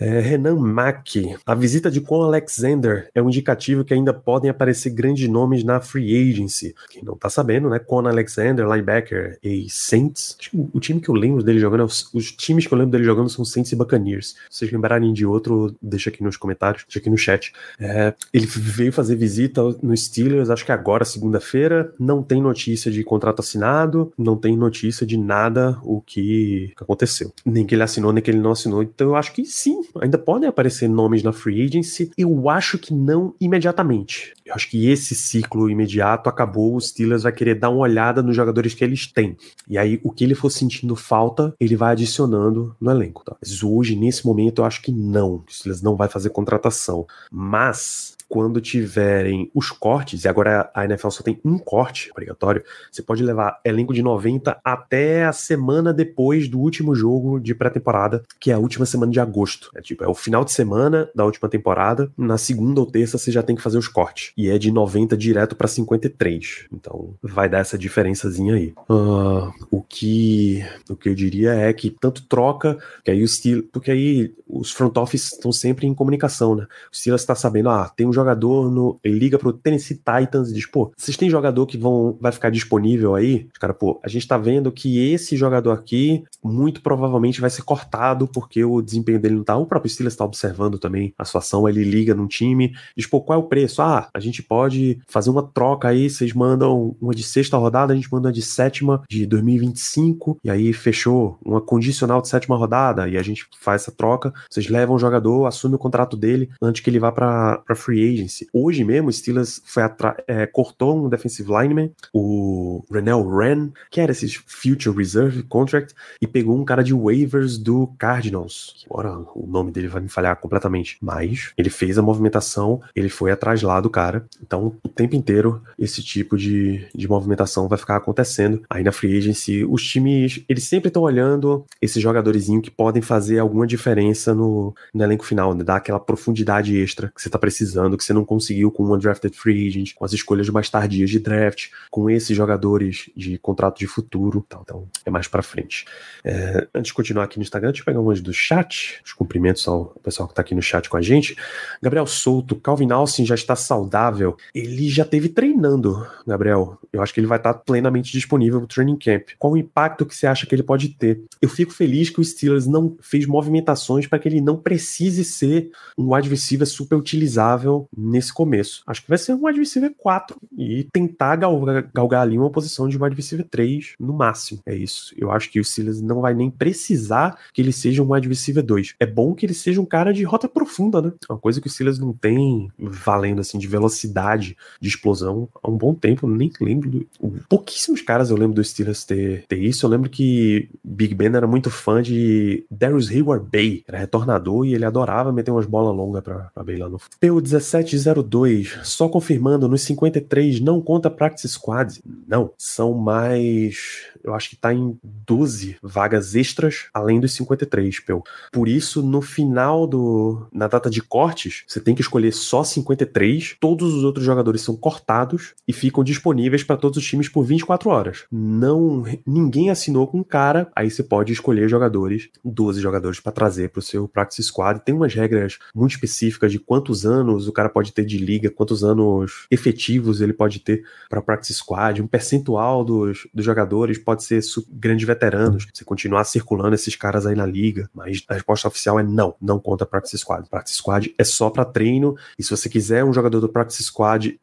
É, 0.00 0.18
Renan 0.18 0.56
Mack. 0.56 1.36
A 1.44 1.54
visita 1.54 1.90
de 1.90 2.00
Con 2.00 2.22
Alexander 2.22 3.10
é 3.14 3.22
um 3.22 3.28
indicativo 3.28 3.84
que 3.84 3.92
ainda 3.92 4.14
podem 4.14 4.50
aparecer 4.50 4.90
grandes 4.90 5.28
nomes 5.28 5.62
na 5.62 5.78
free 5.78 6.30
agency. 6.30 6.74
Quem 6.88 7.04
não 7.04 7.16
tá 7.16 7.28
sabendo, 7.28 7.68
né? 7.68 7.78
Con 7.78 8.06
Alexander, 8.06 8.66
linebacker 8.66 9.38
e 9.42 9.66
Saints. 9.68 10.38
O 10.72 10.80
time 10.80 11.02
que 11.02 11.10
eu 11.10 11.14
lembro 11.14 11.42
dele 11.42 11.58
jogando, 11.58 11.84
os 11.84 12.32
times 12.32 12.66
que 12.66 12.72
eu 12.72 12.78
lembro 12.78 12.92
dele 12.92 13.04
jogando 13.04 13.28
são 13.28 13.44
Saints 13.44 13.72
e 13.72 13.76
Buccaneers. 13.76 14.36
Se 14.48 14.60
vocês 14.60 14.72
lembrarem 14.72 15.12
de 15.12 15.26
outro, 15.26 15.76
deixa 15.82 16.08
aqui 16.08 16.22
nos 16.22 16.38
comentários, 16.38 16.84
deixa 16.84 16.98
aqui 16.98 17.10
no 17.10 17.18
chat. 17.18 17.52
É, 17.78 18.14
ele 18.32 18.46
veio 18.46 18.92
fazer 18.94 19.16
visita 19.16 19.62
no 19.82 19.94
Steelers, 19.94 20.48
acho 20.48 20.64
que 20.64 20.72
agora, 20.72 21.04
segunda-feira. 21.04 21.92
Não 21.98 22.22
tem 22.22 22.40
notícia 22.40 22.90
de 22.90 23.04
contrato 23.04 23.40
assinado, 23.40 24.12
não 24.16 24.34
tem 24.34 24.56
notícia 24.56 25.04
de 25.04 25.18
nada 25.18 25.78
o 25.82 26.00
que 26.00 26.72
aconteceu. 26.80 27.32
Nem 27.44 27.66
que 27.66 27.74
ele 27.74 27.82
assinou, 27.82 28.14
nem 28.14 28.22
que 28.22 28.30
ele 28.30 28.38
não 28.38 28.52
assinou. 28.52 28.82
Então 28.82 29.08
eu 29.08 29.16
acho 29.16 29.34
que 29.34 29.44
sim, 29.44 29.82
ainda 30.00 30.18
podem 30.18 30.48
aparecer 30.48 30.88
nomes 30.88 31.22
na 31.22 31.32
free 31.32 31.62
agency. 31.62 32.10
Eu 32.16 32.48
acho 32.48 32.78
que 32.78 32.92
não 32.92 33.34
imediatamente. 33.40 34.32
Eu 34.44 34.54
acho 34.54 34.68
que 34.68 34.88
esse 34.88 35.14
ciclo 35.14 35.70
imediato 35.70 36.28
acabou. 36.28 36.76
O 36.76 36.80
Steelers 36.80 37.22
vai 37.22 37.32
querer 37.32 37.54
dar 37.54 37.70
uma 37.70 37.80
olhada 37.80 38.22
nos 38.22 38.36
jogadores 38.36 38.74
que 38.74 38.84
eles 38.84 39.06
têm. 39.06 39.36
E 39.68 39.78
aí, 39.78 40.00
o 40.02 40.10
que 40.10 40.24
ele 40.24 40.34
for 40.34 40.50
sentindo 40.50 40.94
falta, 40.94 41.54
ele 41.58 41.76
vai 41.76 41.92
adicionando 41.92 42.74
no 42.80 42.90
elenco. 42.90 43.24
Tá? 43.24 43.36
Mas 43.40 43.62
hoje, 43.62 43.96
nesse 43.96 44.26
momento, 44.26 44.62
eu 44.62 44.66
acho 44.66 44.82
que 44.82 44.92
não. 44.92 45.36
O 45.36 45.44
Steelers 45.48 45.82
não 45.82 45.96
vai 45.96 46.08
fazer 46.08 46.30
contratação. 46.30 47.06
Mas 47.30 48.16
quando 48.30 48.60
tiverem 48.60 49.50
os 49.52 49.72
cortes, 49.72 50.24
e 50.24 50.28
agora 50.28 50.70
a 50.72 50.84
NFL 50.84 51.10
só 51.10 51.20
tem 51.24 51.40
um 51.44 51.58
corte 51.58 52.12
obrigatório, 52.12 52.62
você 52.90 53.02
pode 53.02 53.24
levar 53.24 53.60
elenco 53.64 53.92
de 53.92 54.02
90 54.02 54.60
até 54.64 55.24
a 55.24 55.32
semana 55.32 55.92
depois 55.92 56.48
do 56.48 56.60
último 56.60 56.94
jogo 56.94 57.40
de 57.40 57.56
pré-temporada, 57.56 58.22
que 58.38 58.52
é 58.52 58.54
a 58.54 58.58
última 58.58 58.86
semana 58.86 59.10
de 59.10 59.18
agosto. 59.18 59.72
É 59.74 59.80
tipo, 59.82 60.04
é 60.04 60.08
o 60.08 60.14
final 60.14 60.44
de 60.44 60.52
semana 60.52 61.10
da 61.12 61.24
última 61.24 61.48
temporada, 61.48 62.08
na 62.16 62.38
segunda 62.38 62.78
ou 62.78 62.86
terça 62.86 63.18
você 63.18 63.32
já 63.32 63.42
tem 63.42 63.56
que 63.56 63.62
fazer 63.62 63.78
os 63.78 63.88
cortes. 63.88 64.32
E 64.36 64.48
é 64.48 64.56
de 64.56 64.70
90 64.70 65.16
direto 65.16 65.56
para 65.56 65.66
53. 65.66 66.66
Então 66.72 67.14
vai 67.20 67.48
dar 67.48 67.58
essa 67.58 67.76
diferençazinha 67.76 68.54
aí. 68.54 68.72
Uh, 68.88 69.52
o 69.72 69.82
que 69.82 70.64
o 70.88 70.94
que 70.94 71.08
eu 71.08 71.14
diria 71.16 71.52
é 71.52 71.72
que 71.72 71.90
tanto 71.90 72.22
troca, 72.28 72.78
que 73.04 73.10
aí 73.10 73.24
o 73.24 73.28
Steelers, 73.28 73.66
porque 73.72 73.90
aí 73.90 74.32
os 74.48 74.70
front 74.70 74.96
office 74.96 75.32
estão 75.32 75.50
sempre 75.50 75.86
em 75.86 75.94
comunicação, 75.94 76.54
né? 76.54 76.66
O 76.92 76.96
Steelers 76.96 77.22
está 77.22 77.34
sabendo, 77.34 77.70
ah, 77.70 77.90
tem 77.94 78.06
um 78.06 78.12
jogador 78.20 78.70
no. 78.70 78.98
Liga 79.04 79.38
pro 79.38 79.52
Tennessee 79.52 79.96
Titans 79.96 80.50
e 80.50 80.54
diz: 80.54 80.66
pô, 80.66 80.92
vocês 80.96 81.16
têm 81.16 81.30
jogador 81.30 81.66
que 81.66 81.76
vão, 81.76 82.16
vai 82.20 82.32
ficar 82.32 82.50
disponível 82.50 83.14
aí? 83.14 83.48
Os 83.52 83.58
caras, 83.58 83.76
pô, 83.78 84.00
a 84.04 84.08
gente 84.08 84.26
tá 84.26 84.38
vendo 84.38 84.70
que 84.70 85.12
esse 85.12 85.36
jogador 85.36 85.72
aqui 85.72 86.24
muito 86.42 86.82
provavelmente 86.82 87.40
vai 87.40 87.50
ser 87.50 87.62
cortado 87.62 88.26
porque 88.28 88.64
o 88.64 88.80
desempenho 88.80 89.20
dele 89.20 89.36
não 89.36 89.44
tá. 89.44 89.56
O 89.56 89.66
próprio 89.66 89.90
Steelers 89.90 90.14
está 90.14 90.24
observando 90.24 90.78
também 90.78 91.14
a 91.18 91.24
situação. 91.24 91.68
Ele 91.68 91.84
liga 91.84 92.14
num 92.14 92.26
time, 92.26 92.72
diz: 92.96 93.06
pô, 93.06 93.20
qual 93.20 93.40
é 93.40 93.42
o 93.42 93.46
preço? 93.46 93.82
Ah, 93.82 94.08
a 94.14 94.20
gente 94.20 94.42
pode 94.42 94.98
fazer 95.08 95.30
uma 95.30 95.42
troca 95.42 95.88
aí. 95.88 96.08
Vocês 96.08 96.32
mandam 96.32 96.96
uma 97.00 97.14
de 97.14 97.22
sexta 97.22 97.56
rodada, 97.56 97.92
a 97.92 97.96
gente 97.96 98.10
manda 98.12 98.28
uma 98.28 98.32
de 98.32 98.42
sétima 98.42 99.02
de 99.08 99.26
2025. 99.26 100.38
E 100.44 100.50
aí 100.50 100.72
fechou 100.72 101.38
uma 101.44 101.60
condicional 101.60 102.20
de 102.20 102.28
sétima 102.28 102.56
rodada 102.56 103.08
e 103.08 103.16
a 103.16 103.22
gente 103.22 103.46
faz 103.58 103.82
essa 103.82 103.92
troca. 103.92 104.32
Vocês 104.50 104.68
levam 104.68 104.96
o 104.96 104.98
jogador, 104.98 105.46
assume 105.46 105.74
o 105.74 105.78
contrato 105.78 106.16
dele 106.16 106.50
antes 106.60 106.82
que 106.82 106.90
ele 106.90 106.98
vá 106.98 107.12
para 107.12 107.62
free 107.74 108.09
agency. 108.12 108.48
Hoje 108.52 108.84
mesmo, 108.84 109.08
o 109.08 109.12
Steelers 109.12 109.62
foi 109.64 109.82
é, 110.26 110.46
cortou 110.46 110.96
um 110.96 111.08
defensive 111.08 111.50
lineman, 111.50 111.90
o 112.12 112.84
Renell 112.90 113.22
Wren, 113.26 113.70
que 113.90 114.00
era 114.00 114.12
esse 114.12 114.28
Future 114.46 114.96
Reserve 114.96 115.42
Contract, 115.44 115.94
e 116.20 116.26
pegou 116.26 116.56
um 116.56 116.64
cara 116.64 116.82
de 116.82 116.94
waivers 116.94 117.58
do 117.58 117.86
Cardinals. 117.98 118.86
Agora 118.90 119.18
o 119.34 119.46
nome 119.46 119.70
dele 119.70 119.88
vai 119.88 120.02
me 120.02 120.08
falhar 120.08 120.36
completamente. 120.36 120.98
Mas 121.00 121.52
ele 121.56 121.70
fez 121.70 121.98
a 121.98 122.02
movimentação, 122.02 122.80
ele 122.94 123.08
foi 123.08 123.30
atrás 123.30 123.62
lá 123.62 123.80
do 123.80 123.90
cara. 123.90 124.24
Então, 124.42 124.74
o 124.82 124.88
tempo 124.88 125.16
inteiro, 125.16 125.62
esse 125.78 126.02
tipo 126.02 126.36
de, 126.36 126.86
de 126.94 127.08
movimentação 127.08 127.68
vai 127.68 127.78
ficar 127.78 127.96
acontecendo. 127.96 128.62
Aí 128.68 128.82
na 128.82 128.92
free 128.92 129.16
agency, 129.16 129.64
os 129.64 129.82
times, 129.82 130.44
eles 130.48 130.64
sempre 130.64 130.88
estão 130.88 131.02
olhando 131.02 131.64
esses 131.80 132.02
jogadorzinhos 132.02 132.62
que 132.62 132.70
podem 132.70 133.02
fazer 133.02 133.38
alguma 133.38 133.66
diferença 133.66 134.34
no, 134.34 134.74
no 134.92 135.04
elenco 135.04 135.24
final, 135.24 135.54
né? 135.54 135.64
dar 135.64 135.76
aquela 135.76 136.00
profundidade 136.00 136.76
extra 136.76 137.12
que 137.14 137.20
você 137.20 137.28
tá 137.28 137.38
precisando 137.38 137.96
que 138.00 138.04
você 138.06 138.12
não 138.12 138.24
conseguiu 138.24 138.70
com 138.70 138.82
uma 138.82 138.98
drafted 138.98 139.36
free 139.36 139.68
agent, 139.68 139.94
com 139.94 140.04
as 140.04 140.12
escolhas 140.12 140.48
mais 140.48 140.68
tardias 140.70 141.10
de 141.10 141.18
draft, 141.18 141.68
com 141.90 142.08
esses 142.08 142.36
jogadores 142.36 143.10
de 143.14 143.38
contrato 143.38 143.78
de 143.78 143.86
futuro. 143.86 144.44
Tal. 144.48 144.62
Então, 144.62 144.88
é 145.04 145.10
mais 145.10 145.28
para 145.28 145.42
frente. 145.42 145.84
É, 146.24 146.66
antes 146.74 146.88
de 146.88 146.94
continuar 146.94 147.24
aqui 147.24 147.38
no 147.38 147.42
Instagram, 147.42 147.70
deixa 147.70 147.82
eu 147.82 147.86
pegar 147.86 148.00
umas 148.00 148.20
do 148.20 148.32
chat. 148.32 149.00
Os 149.04 149.12
cumprimentos 149.12 149.66
ao 149.68 149.86
pessoal 150.02 150.28
que 150.28 150.34
tá 150.34 150.42
aqui 150.42 150.54
no 150.54 150.62
chat 150.62 150.88
com 150.88 150.96
a 150.96 151.02
gente. 151.02 151.36
Gabriel 151.82 152.06
Souto, 152.06 152.56
Calvin 152.56 152.90
Austin 152.90 153.24
já 153.24 153.34
está 153.34 153.54
saudável. 153.54 154.36
Ele 154.54 154.88
já 154.88 155.04
teve 155.04 155.28
treinando, 155.28 156.06
Gabriel. 156.26 156.78
Eu 156.92 157.02
acho 157.02 157.12
que 157.12 157.20
ele 157.20 157.26
vai 157.26 157.38
estar 157.38 157.54
plenamente 157.54 158.12
disponível 158.12 158.60
no 158.60 158.66
training 158.66 158.96
camp. 158.96 159.28
Qual 159.38 159.52
o 159.52 159.56
impacto 159.56 160.06
que 160.06 160.14
você 160.14 160.26
acha 160.26 160.46
que 160.46 160.54
ele 160.54 160.62
pode 160.62 160.88
ter? 160.90 161.22
Eu 161.40 161.48
fico 161.48 161.72
feliz 161.72 162.10
que 162.10 162.20
o 162.20 162.24
Steelers 162.24 162.66
não 162.66 162.96
fez 163.00 163.26
movimentações 163.26 164.06
para 164.06 164.18
que 164.18 164.28
ele 164.28 164.40
não 164.40 164.56
precise 164.56 165.24
ser 165.24 165.70
um 165.96 166.14
wide 166.14 166.28
receiver 166.28 166.66
super 166.66 166.96
utilizável 166.96 167.88
nesse 167.96 168.32
começo. 168.32 168.82
Acho 168.86 169.02
que 169.02 169.08
vai 169.08 169.18
ser 169.18 169.34
um 169.34 169.46
wide 169.46 169.58
receiver 169.58 169.92
4 169.96 170.36
e 170.56 170.84
tentar 170.92 171.36
galgar, 171.36 171.90
galgar 171.92 172.22
ali 172.22 172.38
uma 172.38 172.50
posição 172.50 172.88
de 172.88 173.00
wide 173.00 173.16
receiver 173.16 173.46
3 173.48 173.94
no 173.98 174.12
máximo. 174.12 174.60
É 174.66 174.74
isso. 174.74 175.14
Eu 175.16 175.30
acho 175.30 175.50
que 175.50 175.60
o 175.60 175.64
Silas 175.64 176.00
não 176.00 176.20
vai 176.20 176.34
nem 176.34 176.50
precisar 176.50 177.38
que 177.52 177.60
ele 177.60 177.72
seja 177.72 178.02
um 178.02 178.12
wide 178.12 178.28
receiver 178.28 178.62
2. 178.62 178.94
É 179.00 179.06
bom 179.06 179.34
que 179.34 179.46
ele 179.46 179.54
seja 179.54 179.80
um 179.80 179.86
cara 179.86 180.12
de 180.12 180.22
rota 180.24 180.48
profunda, 180.48 181.02
né? 181.02 181.12
Uma 181.28 181.38
coisa 181.38 181.60
que 181.60 181.66
o 181.66 181.70
Silas 181.70 181.98
não 181.98 182.12
tem 182.12 182.70
valendo 182.78 183.40
assim 183.40 183.58
de 183.58 183.66
velocidade, 183.66 184.56
de 184.80 184.88
explosão 184.88 185.48
há 185.62 185.70
um 185.70 185.76
bom 185.76 185.94
tempo. 185.94 186.26
Eu 186.26 186.34
nem 186.34 186.50
lembro. 186.60 187.06
Pouquíssimos 187.48 188.02
caras 188.02 188.30
eu 188.30 188.36
lembro 188.36 188.54
do 188.54 188.64
Steelers 188.64 189.04
ter, 189.04 189.44
ter 189.46 189.58
isso. 189.58 189.84
Eu 189.84 189.90
lembro 189.90 190.08
que 190.08 190.68
Big 190.84 191.14
Ben 191.14 191.34
era 191.34 191.46
muito 191.46 191.70
fã 191.70 192.02
de 192.02 192.64
Darius 192.70 193.10
Hayward 193.10 193.46
Bay. 193.50 193.84
Era 193.86 193.98
retornador 193.98 194.66
e 194.66 194.74
ele 194.74 194.84
adorava 194.84 195.32
meter 195.32 195.50
umas 195.50 195.66
bolas 195.66 195.96
longas 195.96 196.22
pra, 196.22 196.50
pra 196.54 196.64
Bay 196.64 196.76
lá 196.76 196.88
no. 196.88 196.98
PU17 197.20 197.79
02, 197.84 198.78
só 198.84 199.08
confirmando, 199.08 199.68
nos 199.68 199.82
53 199.82 200.60
não 200.60 200.80
conta 200.80 201.10
Practice 201.10 201.48
Squad. 201.48 202.00
Não, 202.26 202.52
são 202.58 202.94
mais. 202.94 204.08
Eu 204.22 204.34
acho 204.34 204.50
que 204.50 204.56
tá 204.56 204.72
em 204.72 204.98
12 205.02 205.76
vagas 205.82 206.34
extras, 206.34 206.88
além 206.92 207.20
dos 207.20 207.32
53, 207.32 208.00
Peu. 208.00 208.22
Por 208.52 208.68
isso, 208.68 209.02
no 209.02 209.20
final 209.20 209.86
do. 209.86 210.46
Na 210.52 210.68
data 210.68 210.90
de 210.90 211.02
cortes, 211.02 211.64
você 211.66 211.80
tem 211.80 211.94
que 211.94 212.02
escolher 212.02 212.32
só 212.32 212.62
53. 212.62 213.56
Todos 213.60 213.94
os 213.94 214.04
outros 214.04 214.24
jogadores 214.24 214.60
são 214.62 214.76
cortados 214.76 215.54
e 215.66 215.72
ficam 215.72 216.04
disponíveis 216.04 216.62
para 216.62 216.76
todos 216.76 216.98
os 216.98 217.04
times 217.04 217.28
por 217.28 217.44
24 217.44 217.90
horas. 217.90 218.24
Não. 218.30 219.04
Ninguém 219.26 219.70
assinou 219.70 220.06
com 220.06 220.22
cara, 220.22 220.70
aí 220.74 220.90
você 220.90 221.02
pode 221.02 221.32
escolher 221.32 221.68
jogadores, 221.68 222.28
12 222.44 222.80
jogadores 222.80 223.20
para 223.20 223.32
trazer 223.32 223.70
para 223.70 223.80
o 223.80 223.82
seu 223.82 224.06
Practice 224.08 224.42
Squad. 224.42 224.80
Tem 224.84 224.94
umas 224.94 225.14
regras 225.14 225.58
muito 225.74 225.92
específicas 225.92 226.52
de 226.52 226.58
quantos 226.58 227.06
anos 227.06 227.48
o 227.48 227.52
cara 227.60 227.68
pode 227.68 227.92
ter 227.92 228.04
de 228.06 228.16
liga, 228.16 228.50
quantos 228.50 228.82
anos 228.82 229.46
efetivos 229.50 230.20
ele 230.20 230.32
pode 230.32 230.60
ter 230.60 230.82
para 231.10 231.20
practice 231.20 231.54
squad, 231.54 232.00
um 232.00 232.06
percentual 232.06 232.82
dos, 232.82 233.28
dos 233.34 233.44
jogadores 233.44 233.98
pode 233.98 234.24
ser 234.24 234.40
grandes 234.70 235.06
veteranos, 235.06 235.66
você 235.72 235.84
continuar 235.84 236.24
circulando 236.24 236.74
esses 236.74 236.96
caras 236.96 237.26
aí 237.26 237.36
na 237.36 237.44
liga, 237.44 237.90
mas 237.94 238.24
a 238.28 238.34
resposta 238.34 238.66
oficial 238.66 238.98
é 238.98 239.02
não, 239.02 239.34
não 239.40 239.58
conta 239.58 239.84
practice 239.84 240.16
squad. 240.16 240.48
Practice 240.48 240.76
squad 240.76 241.14
é 241.18 241.24
só 241.24 241.50
para 241.50 241.64
treino 241.64 242.16
e 242.38 242.42
se 242.42 242.50
você 242.50 242.68
quiser 242.68 243.04
um 243.04 243.12
jogador 243.12 243.40
do 243.40 243.48
practice 243.48 243.84
squad 243.84 244.38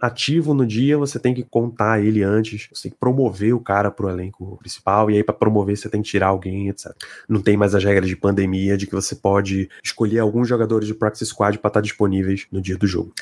ativo 0.00 0.54
no 0.54 0.64
dia, 0.64 0.96
você 0.96 1.18
tem 1.18 1.34
que 1.34 1.42
contar 1.42 2.00
ele 2.00 2.22
antes, 2.22 2.68
você 2.72 2.84
tem 2.84 2.92
que 2.92 2.98
promover 2.98 3.52
o 3.52 3.60
cara 3.60 3.90
pro 3.90 4.08
elenco 4.08 4.56
principal 4.58 5.10
e 5.10 5.16
aí 5.16 5.24
para 5.24 5.34
promover 5.34 5.76
você 5.76 5.88
tem 5.88 6.02
que 6.02 6.08
tirar 6.08 6.28
alguém, 6.28 6.68
etc. 6.68 6.92
Não 7.28 7.42
tem 7.42 7.56
mais 7.56 7.74
as 7.74 7.82
regras 7.82 8.08
de 8.08 8.16
pandemia 8.16 8.76
de 8.76 8.86
que 8.86 8.94
você 8.94 9.16
pode 9.16 9.68
escolher 9.82 10.20
alguns 10.20 10.48
jogadores 10.48 10.86
de 10.86 10.94
practice 10.94 11.26
squad 11.26 11.58
para 11.58 11.68
estar 11.68 11.80
tá 11.80 11.82
disponíveis 11.82 12.46
no 12.52 12.59
dia 12.60 12.76
do 12.76 12.86
jogo. 12.86 13.12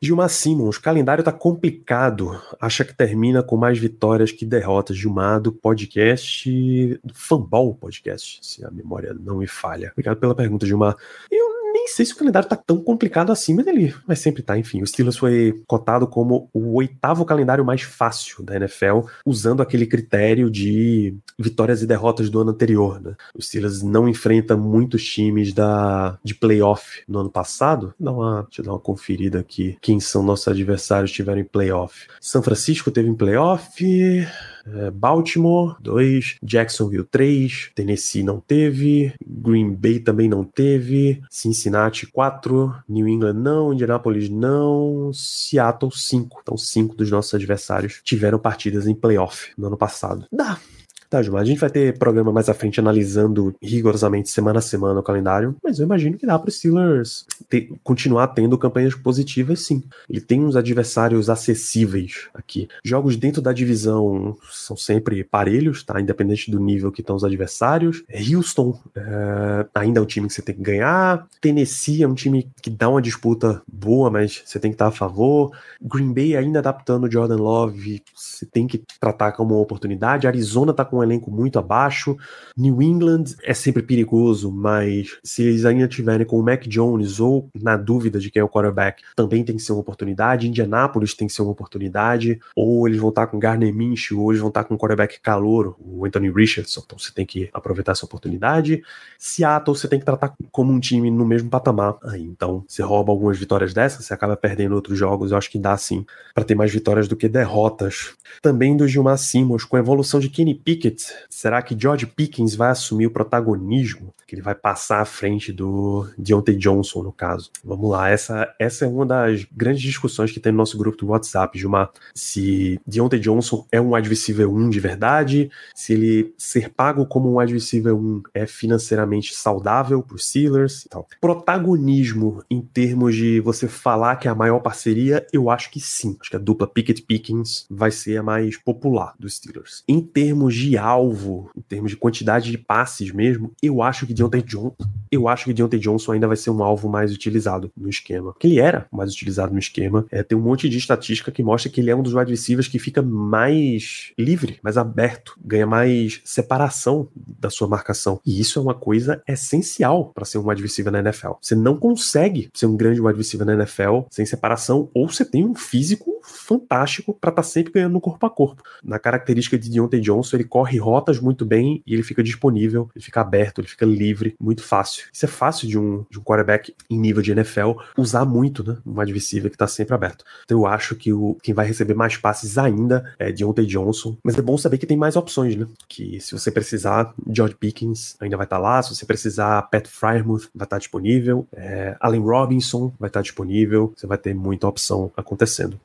Gilmar 0.00 0.28
Simons, 0.28 0.76
o 0.76 0.82
calendário 0.82 1.24
tá 1.24 1.32
complicado. 1.32 2.40
Acha 2.60 2.84
que 2.84 2.94
termina 2.94 3.42
com 3.42 3.56
mais 3.56 3.78
vitórias 3.78 4.32
que 4.32 4.44
derrotas. 4.44 4.96
Gilmar 4.96 5.40
do 5.40 5.52
podcast, 5.52 7.00
do 7.04 7.14
Fanball 7.14 7.74
Podcast, 7.74 8.38
se 8.42 8.64
a 8.64 8.70
memória 8.70 9.14
não 9.14 9.38
me 9.38 9.46
falha. 9.46 9.90
Obrigado 9.92 10.18
pela 10.18 10.34
pergunta, 10.34 10.66
Gilmar. 10.66 10.96
Eu 11.30 11.57
sei 11.88 12.04
se 12.04 12.12
o 12.12 12.16
calendário 12.16 12.48
tá 12.48 12.56
tão 12.56 12.82
complicado 12.82 13.32
assim, 13.32 13.54
mas 13.54 13.66
ele 13.66 13.94
vai 14.06 14.16
sempre 14.16 14.42
tá. 14.42 14.58
Enfim, 14.58 14.82
o 14.82 14.86
Steelers 14.86 15.16
foi 15.16 15.62
cotado 15.66 16.06
como 16.06 16.48
o 16.52 16.76
oitavo 16.76 17.24
calendário 17.24 17.64
mais 17.64 17.82
fácil 17.82 18.44
da 18.44 18.56
NFL, 18.56 19.00
usando 19.24 19.62
aquele 19.62 19.86
critério 19.86 20.50
de 20.50 21.16
vitórias 21.38 21.82
e 21.82 21.86
derrotas 21.86 22.30
do 22.30 22.40
ano 22.40 22.50
anterior, 22.50 23.00
né? 23.00 23.14
O 23.34 23.42
Steelers 23.42 23.82
não 23.82 24.08
enfrenta 24.08 24.56
muitos 24.56 25.04
times 25.04 25.52
da, 25.52 26.18
de 26.22 26.34
playoff 26.34 27.02
no 27.08 27.20
ano 27.20 27.30
passado. 27.30 27.94
Dá 27.98 28.12
uma, 28.12 28.42
deixa 28.42 28.60
eu 28.60 28.64
dar 28.64 28.72
uma 28.72 28.80
conferida 28.80 29.38
aqui. 29.40 29.76
Quem 29.80 30.00
são 30.00 30.22
nossos 30.22 30.48
adversários 30.48 31.12
tiveram 31.12 31.40
em 31.40 31.44
playoff? 31.44 32.06
São 32.20 32.42
Francisco 32.42 32.90
teve 32.90 33.08
em 33.08 33.14
playoff. 33.14 34.26
É, 34.74 34.90
Baltimore, 34.90 35.76
2, 35.80 36.36
Jacksonville, 36.42 37.04
3, 37.04 37.70
Tennessee 37.74 38.22
não 38.22 38.40
teve, 38.40 39.12
Green 39.26 39.74
Bay 39.74 40.00
também 40.00 40.28
não 40.28 40.44
teve, 40.44 41.22
Cincinnati, 41.30 42.06
4, 42.06 42.74
New 42.88 43.08
England 43.08 43.34
não, 43.34 43.72
Indianapolis 43.72 44.28
não, 44.28 45.10
Seattle, 45.12 45.90
5. 45.90 46.40
Então, 46.42 46.56
5 46.56 46.96
dos 46.96 47.10
nossos 47.10 47.34
adversários 47.34 48.00
tiveram 48.02 48.38
partidas 48.38 48.86
em 48.86 48.94
playoff 48.94 49.52
no 49.56 49.66
ano 49.66 49.76
passado. 49.76 50.26
Dá, 50.32 50.58
Tá, 51.08 51.22
Gilmar, 51.22 51.40
a 51.40 51.44
gente 51.44 51.58
vai 51.58 51.70
ter 51.70 51.96
programa 51.98 52.30
mais 52.30 52.50
à 52.50 52.54
frente 52.54 52.78
analisando 52.78 53.54
rigorosamente 53.62 54.28
semana 54.28 54.58
a 54.58 54.62
semana 54.62 55.00
o 55.00 55.02
calendário, 55.02 55.56
mas 55.64 55.78
eu 55.78 55.86
imagino 55.86 56.18
que 56.18 56.26
dá 56.26 56.38
para 56.38 56.48
os 56.48 56.56
Steelers 56.56 57.24
ter, 57.48 57.72
continuar 57.82 58.28
tendo 58.28 58.58
campanhas 58.58 58.94
positivas, 58.94 59.60
sim. 59.60 59.82
Ele 60.08 60.20
tem 60.20 60.44
uns 60.44 60.54
adversários 60.54 61.30
acessíveis 61.30 62.28
aqui. 62.34 62.68
Jogos 62.84 63.16
dentro 63.16 63.40
da 63.40 63.54
divisão 63.54 64.36
são 64.50 64.76
sempre 64.76 65.24
parelhos, 65.24 65.82
tá? 65.82 65.98
Independente 65.98 66.50
do 66.50 66.60
nível 66.60 66.92
que 66.92 67.00
estão 67.00 67.16
os 67.16 67.24
adversários. 67.24 68.04
Houston 68.30 68.78
é, 68.94 69.66
ainda 69.74 70.00
é 70.00 70.02
um 70.02 70.06
time 70.06 70.26
que 70.28 70.34
você 70.34 70.42
tem 70.42 70.54
que 70.54 70.62
ganhar. 70.62 71.26
Tennessee 71.40 72.02
é 72.02 72.08
um 72.08 72.14
time 72.14 72.50
que 72.60 72.68
dá 72.68 72.88
uma 72.88 73.00
disputa 73.00 73.62
boa, 73.66 74.10
mas 74.10 74.42
você 74.44 74.60
tem 74.60 74.70
que 74.70 74.74
estar 74.74 74.88
a 74.88 74.92
favor. 74.92 75.56
Green 75.80 76.12
Bay 76.12 76.36
ainda 76.36 76.58
adaptando 76.58 77.04
o 77.04 77.10
Jordan 77.10 77.36
Love, 77.36 78.02
você 78.14 78.44
tem 78.44 78.66
que 78.66 78.82
tratar 79.00 79.32
como 79.32 79.54
uma 79.54 79.62
oportunidade. 79.62 80.26
Arizona 80.26 80.74
tá 80.74 80.84
com 80.84 80.97
um 80.98 81.02
elenco 81.02 81.30
muito 81.30 81.58
abaixo. 81.58 82.16
New 82.56 82.82
England 82.82 83.24
é 83.42 83.54
sempre 83.54 83.82
perigoso, 83.82 84.50
mas 84.50 85.18
se 85.22 85.42
eles 85.42 85.64
ainda 85.64 85.88
tiverem 85.88 86.26
com 86.26 86.38
o 86.38 86.42
Mac 86.42 86.66
Jones 86.66 87.20
ou 87.20 87.48
na 87.54 87.76
dúvida 87.76 88.18
de 88.18 88.30
quem 88.30 88.40
é 88.40 88.44
o 88.44 88.48
quarterback, 88.48 89.02
também 89.14 89.44
tem 89.44 89.56
que 89.56 89.62
ser 89.62 89.72
uma 89.72 89.80
oportunidade. 89.80 90.48
Indianapolis 90.48 91.14
tem 91.14 91.26
que 91.26 91.34
ser 91.34 91.42
uma 91.42 91.52
oportunidade. 91.52 92.40
Ou 92.54 92.86
eles 92.86 93.00
vão 93.00 93.10
estar 93.10 93.26
com 93.26 93.38
Garner 93.38 93.74
Minshew, 93.74 94.20
ou 94.20 94.32
eles 94.32 94.40
vão 94.40 94.48
estar 94.48 94.64
com 94.64 94.74
o 94.74 94.78
quarterback 94.78 95.20
calouro, 95.20 95.76
o 95.80 96.04
Anthony 96.04 96.30
Richardson. 96.30 96.82
Então 96.84 96.98
você 96.98 97.12
tem 97.12 97.26
que 97.26 97.48
aproveitar 97.52 97.92
essa 97.92 98.04
oportunidade. 98.04 98.82
Seattle 99.18 99.76
você 99.76 99.88
tem 99.88 99.98
que 99.98 100.04
tratar 100.04 100.34
como 100.50 100.72
um 100.72 100.80
time 100.80 101.10
no 101.10 101.24
mesmo 101.24 101.48
patamar. 101.48 101.96
Aí, 102.04 102.22
então 102.22 102.64
você 102.66 102.82
rouba 102.82 103.12
algumas 103.12 103.38
vitórias 103.38 103.72
dessas, 103.72 104.04
você 104.04 104.14
acaba 104.14 104.36
perdendo 104.36 104.74
outros 104.74 104.98
jogos. 104.98 105.30
Eu 105.30 105.38
acho 105.38 105.50
que 105.50 105.58
dá 105.58 105.76
sim 105.76 106.04
para 106.34 106.44
ter 106.44 106.54
mais 106.54 106.72
vitórias 106.72 107.08
do 107.08 107.16
que 107.16 107.28
derrotas. 107.28 108.14
Também 108.42 108.76
do 108.76 108.86
Gilmar 108.86 109.18
Simons, 109.18 109.64
com 109.64 109.76
a 109.76 109.80
evolução 109.80 110.20
de 110.20 110.28
Kenny 110.28 110.54
Pickett 110.54 110.87
Pickett, 110.88 111.12
será 111.28 111.60
que 111.62 111.76
George 111.78 112.06
Pickens 112.06 112.54
vai 112.54 112.70
assumir 112.70 113.06
o 113.06 113.10
protagonismo? 113.10 114.14
Que 114.26 114.34
ele 114.34 114.42
vai 114.42 114.54
passar 114.54 115.00
à 115.00 115.04
frente 115.04 115.52
do 115.52 116.06
Deontay 116.16 116.56
Johnson, 116.56 117.02
no 117.02 117.12
caso. 117.12 117.50
Vamos 117.64 117.90
lá, 117.90 118.08
essa, 118.08 118.54
essa 118.58 118.84
é 118.84 118.88
uma 118.88 119.06
das 119.06 119.46
grandes 119.52 119.82
discussões 119.82 120.30
que 120.30 120.40
tem 120.40 120.52
no 120.52 120.58
nosso 120.58 120.76
grupo 120.76 120.98
do 120.98 121.08
WhatsApp, 121.08 121.58
Gilmar. 121.58 121.90
Se 122.14 122.80
Deontay 122.86 123.20
Johnson 123.20 123.66
é 123.70 123.80
um 123.80 123.94
wide 123.94 124.08
receiver 124.08 124.48
1 124.48 124.70
de 124.70 124.80
verdade, 124.80 125.50
se 125.74 125.92
ele 125.94 126.34
ser 126.36 126.70
pago 126.70 127.06
como 127.06 127.30
um 127.30 127.38
wide 127.38 127.52
receiver 127.52 127.94
1 127.94 128.22
é 128.34 128.46
financeiramente 128.46 129.34
saudável 129.34 130.02
para 130.02 130.16
os 130.16 130.26
Steelers 130.26 130.84
e 130.84 130.88
tal. 130.88 131.08
Protagonismo 131.20 132.42
em 132.50 132.60
termos 132.60 133.14
de 133.14 133.40
você 133.40 133.66
falar 133.66 134.16
que 134.16 134.28
é 134.28 134.30
a 134.30 134.34
maior 134.34 134.60
parceria, 134.60 135.26
eu 135.32 135.50
acho 135.50 135.70
que 135.70 135.80
sim. 135.80 136.16
Acho 136.20 136.30
que 136.30 136.36
a 136.36 136.40
dupla 136.40 136.66
Pickett-Pickens 136.66 137.66
vai 137.70 137.90
ser 137.90 138.18
a 138.18 138.22
mais 138.22 138.56
popular 138.56 139.14
dos 139.18 139.36
Steelers. 139.36 139.82
Em 139.88 140.00
termos 140.00 140.54
de 140.54 140.77
alvo, 140.78 141.50
em 141.56 141.60
termos 141.60 141.90
de 141.90 141.96
quantidade 141.96 142.50
de 142.50 142.58
passes 142.58 143.12
mesmo, 143.12 143.52
eu 143.62 143.82
acho 143.82 144.06
que 144.06 144.14
Deontay 144.14 144.42
Johnson, 144.42 144.74
eu 145.10 145.28
acho 145.28 145.44
que 145.44 145.52
Deontay 145.52 145.78
Johnson 145.78 146.12
ainda 146.12 146.26
vai 146.26 146.36
ser 146.36 146.50
um 146.50 146.62
alvo 146.62 146.88
mais 146.88 147.12
utilizado 147.12 147.70
no 147.76 147.88
esquema. 147.88 148.34
Que 148.38 148.46
ele 148.46 148.60
era 148.60 148.86
mais 148.92 149.12
utilizado 149.12 149.52
no 149.52 149.58
esquema. 149.58 150.06
É, 150.10 150.22
tem 150.22 150.36
um 150.36 150.40
monte 150.40 150.68
de 150.68 150.78
estatística 150.78 151.30
que 151.30 151.42
mostra 151.42 151.70
que 151.70 151.80
ele 151.80 151.90
é 151.90 151.96
um 151.96 152.02
dos 152.02 152.14
wide 152.14 152.30
receivers 152.30 152.68
que 152.68 152.78
fica 152.78 153.02
mais 153.02 154.12
livre, 154.18 154.58
mais 154.62 154.76
aberto, 154.76 155.38
ganha 155.44 155.66
mais 155.66 156.20
separação 156.24 157.08
da 157.14 157.50
sua 157.50 157.68
marcação. 157.68 158.20
E 158.24 158.40
isso 158.40 158.58
é 158.58 158.62
uma 158.62 158.74
coisa 158.74 159.22
essencial 159.26 160.12
para 160.14 160.24
ser 160.24 160.38
um 160.38 160.48
wide 160.48 160.62
receiver 160.62 160.92
na 160.92 161.00
NFL. 161.00 161.32
Você 161.40 161.54
não 161.54 161.76
consegue 161.76 162.50
ser 162.54 162.66
um 162.66 162.76
grande 162.76 163.00
wide 163.00 163.18
receiver 163.18 163.46
na 163.46 163.54
NFL 163.54 164.00
sem 164.10 164.26
separação, 164.26 164.90
ou 164.94 165.08
você 165.08 165.24
tem 165.24 165.44
um 165.44 165.54
físico 165.54 166.18
fantástico 166.22 167.14
para 167.14 167.30
estar 167.30 167.42
tá 167.42 167.48
sempre 167.48 167.72
ganhando 167.72 167.94
no 167.94 168.00
corpo 168.00 168.24
a 168.26 168.30
corpo. 168.30 168.62
Na 168.82 168.98
característica 168.98 169.58
de 169.58 169.70
Deontay 169.70 170.00
Johnson, 170.00 170.36
ele 170.36 170.44
corre 170.44 170.67
rotas 170.76 171.20
muito 171.20 171.44
bem 171.44 171.82
e 171.86 171.94
ele 171.94 172.02
fica 172.02 172.22
disponível, 172.22 172.90
ele 172.94 173.04
fica 173.04 173.20
aberto, 173.20 173.60
ele 173.60 173.68
fica 173.68 173.86
livre, 173.86 174.34
muito 174.40 174.62
fácil. 174.62 175.06
Isso 175.12 175.24
é 175.24 175.28
fácil 175.28 175.68
de 175.68 175.78
um, 175.78 176.04
de 176.10 176.18
um 176.18 176.22
quarterback 176.22 176.74
em 176.90 176.98
nível 176.98 177.22
de 177.22 177.32
NFL 177.32 177.72
usar 177.96 178.24
muito, 178.24 178.66
né? 178.66 178.76
Um 178.84 179.00
adversário 179.00 179.50
que 179.50 179.56
está 179.56 179.66
sempre 179.66 179.94
aberto. 179.94 180.24
Então 180.44 180.58
eu 180.58 180.66
acho 180.66 180.94
que 180.94 181.12
o, 181.12 181.36
quem 181.42 181.54
vai 181.54 181.66
receber 181.66 181.94
mais 181.94 182.16
passes 182.16 182.58
ainda 182.58 183.14
é 183.18 183.30
Deontay 183.32 183.66
Johnson, 183.66 184.16
mas 184.22 184.36
é 184.36 184.42
bom 184.42 184.56
saber 184.56 184.78
que 184.78 184.86
tem 184.86 184.96
mais 184.96 185.16
opções, 185.16 185.56
né? 185.56 185.66
Que 185.88 186.20
se 186.20 186.32
você 186.32 186.50
precisar, 186.50 187.14
George 187.30 187.54
Pickens 187.54 188.16
ainda 188.20 188.36
vai 188.36 188.46
estar 188.46 188.56
tá 188.56 188.62
lá, 188.62 188.82
se 188.82 188.94
você 188.94 189.04
precisar, 189.04 189.62
Pat 189.62 189.86
Frymouth 189.86 190.48
vai 190.54 190.64
estar 190.64 190.66
tá 190.66 190.78
disponível, 190.78 191.46
é, 191.52 191.96
Allen 192.00 192.20
Robinson 192.20 192.92
vai 192.98 193.08
estar 193.08 193.20
tá 193.20 193.22
disponível, 193.22 193.92
você 193.96 194.06
vai 194.06 194.18
ter 194.18 194.34
muita 194.34 194.66
opção 194.66 195.10
acontecendo. 195.16 195.78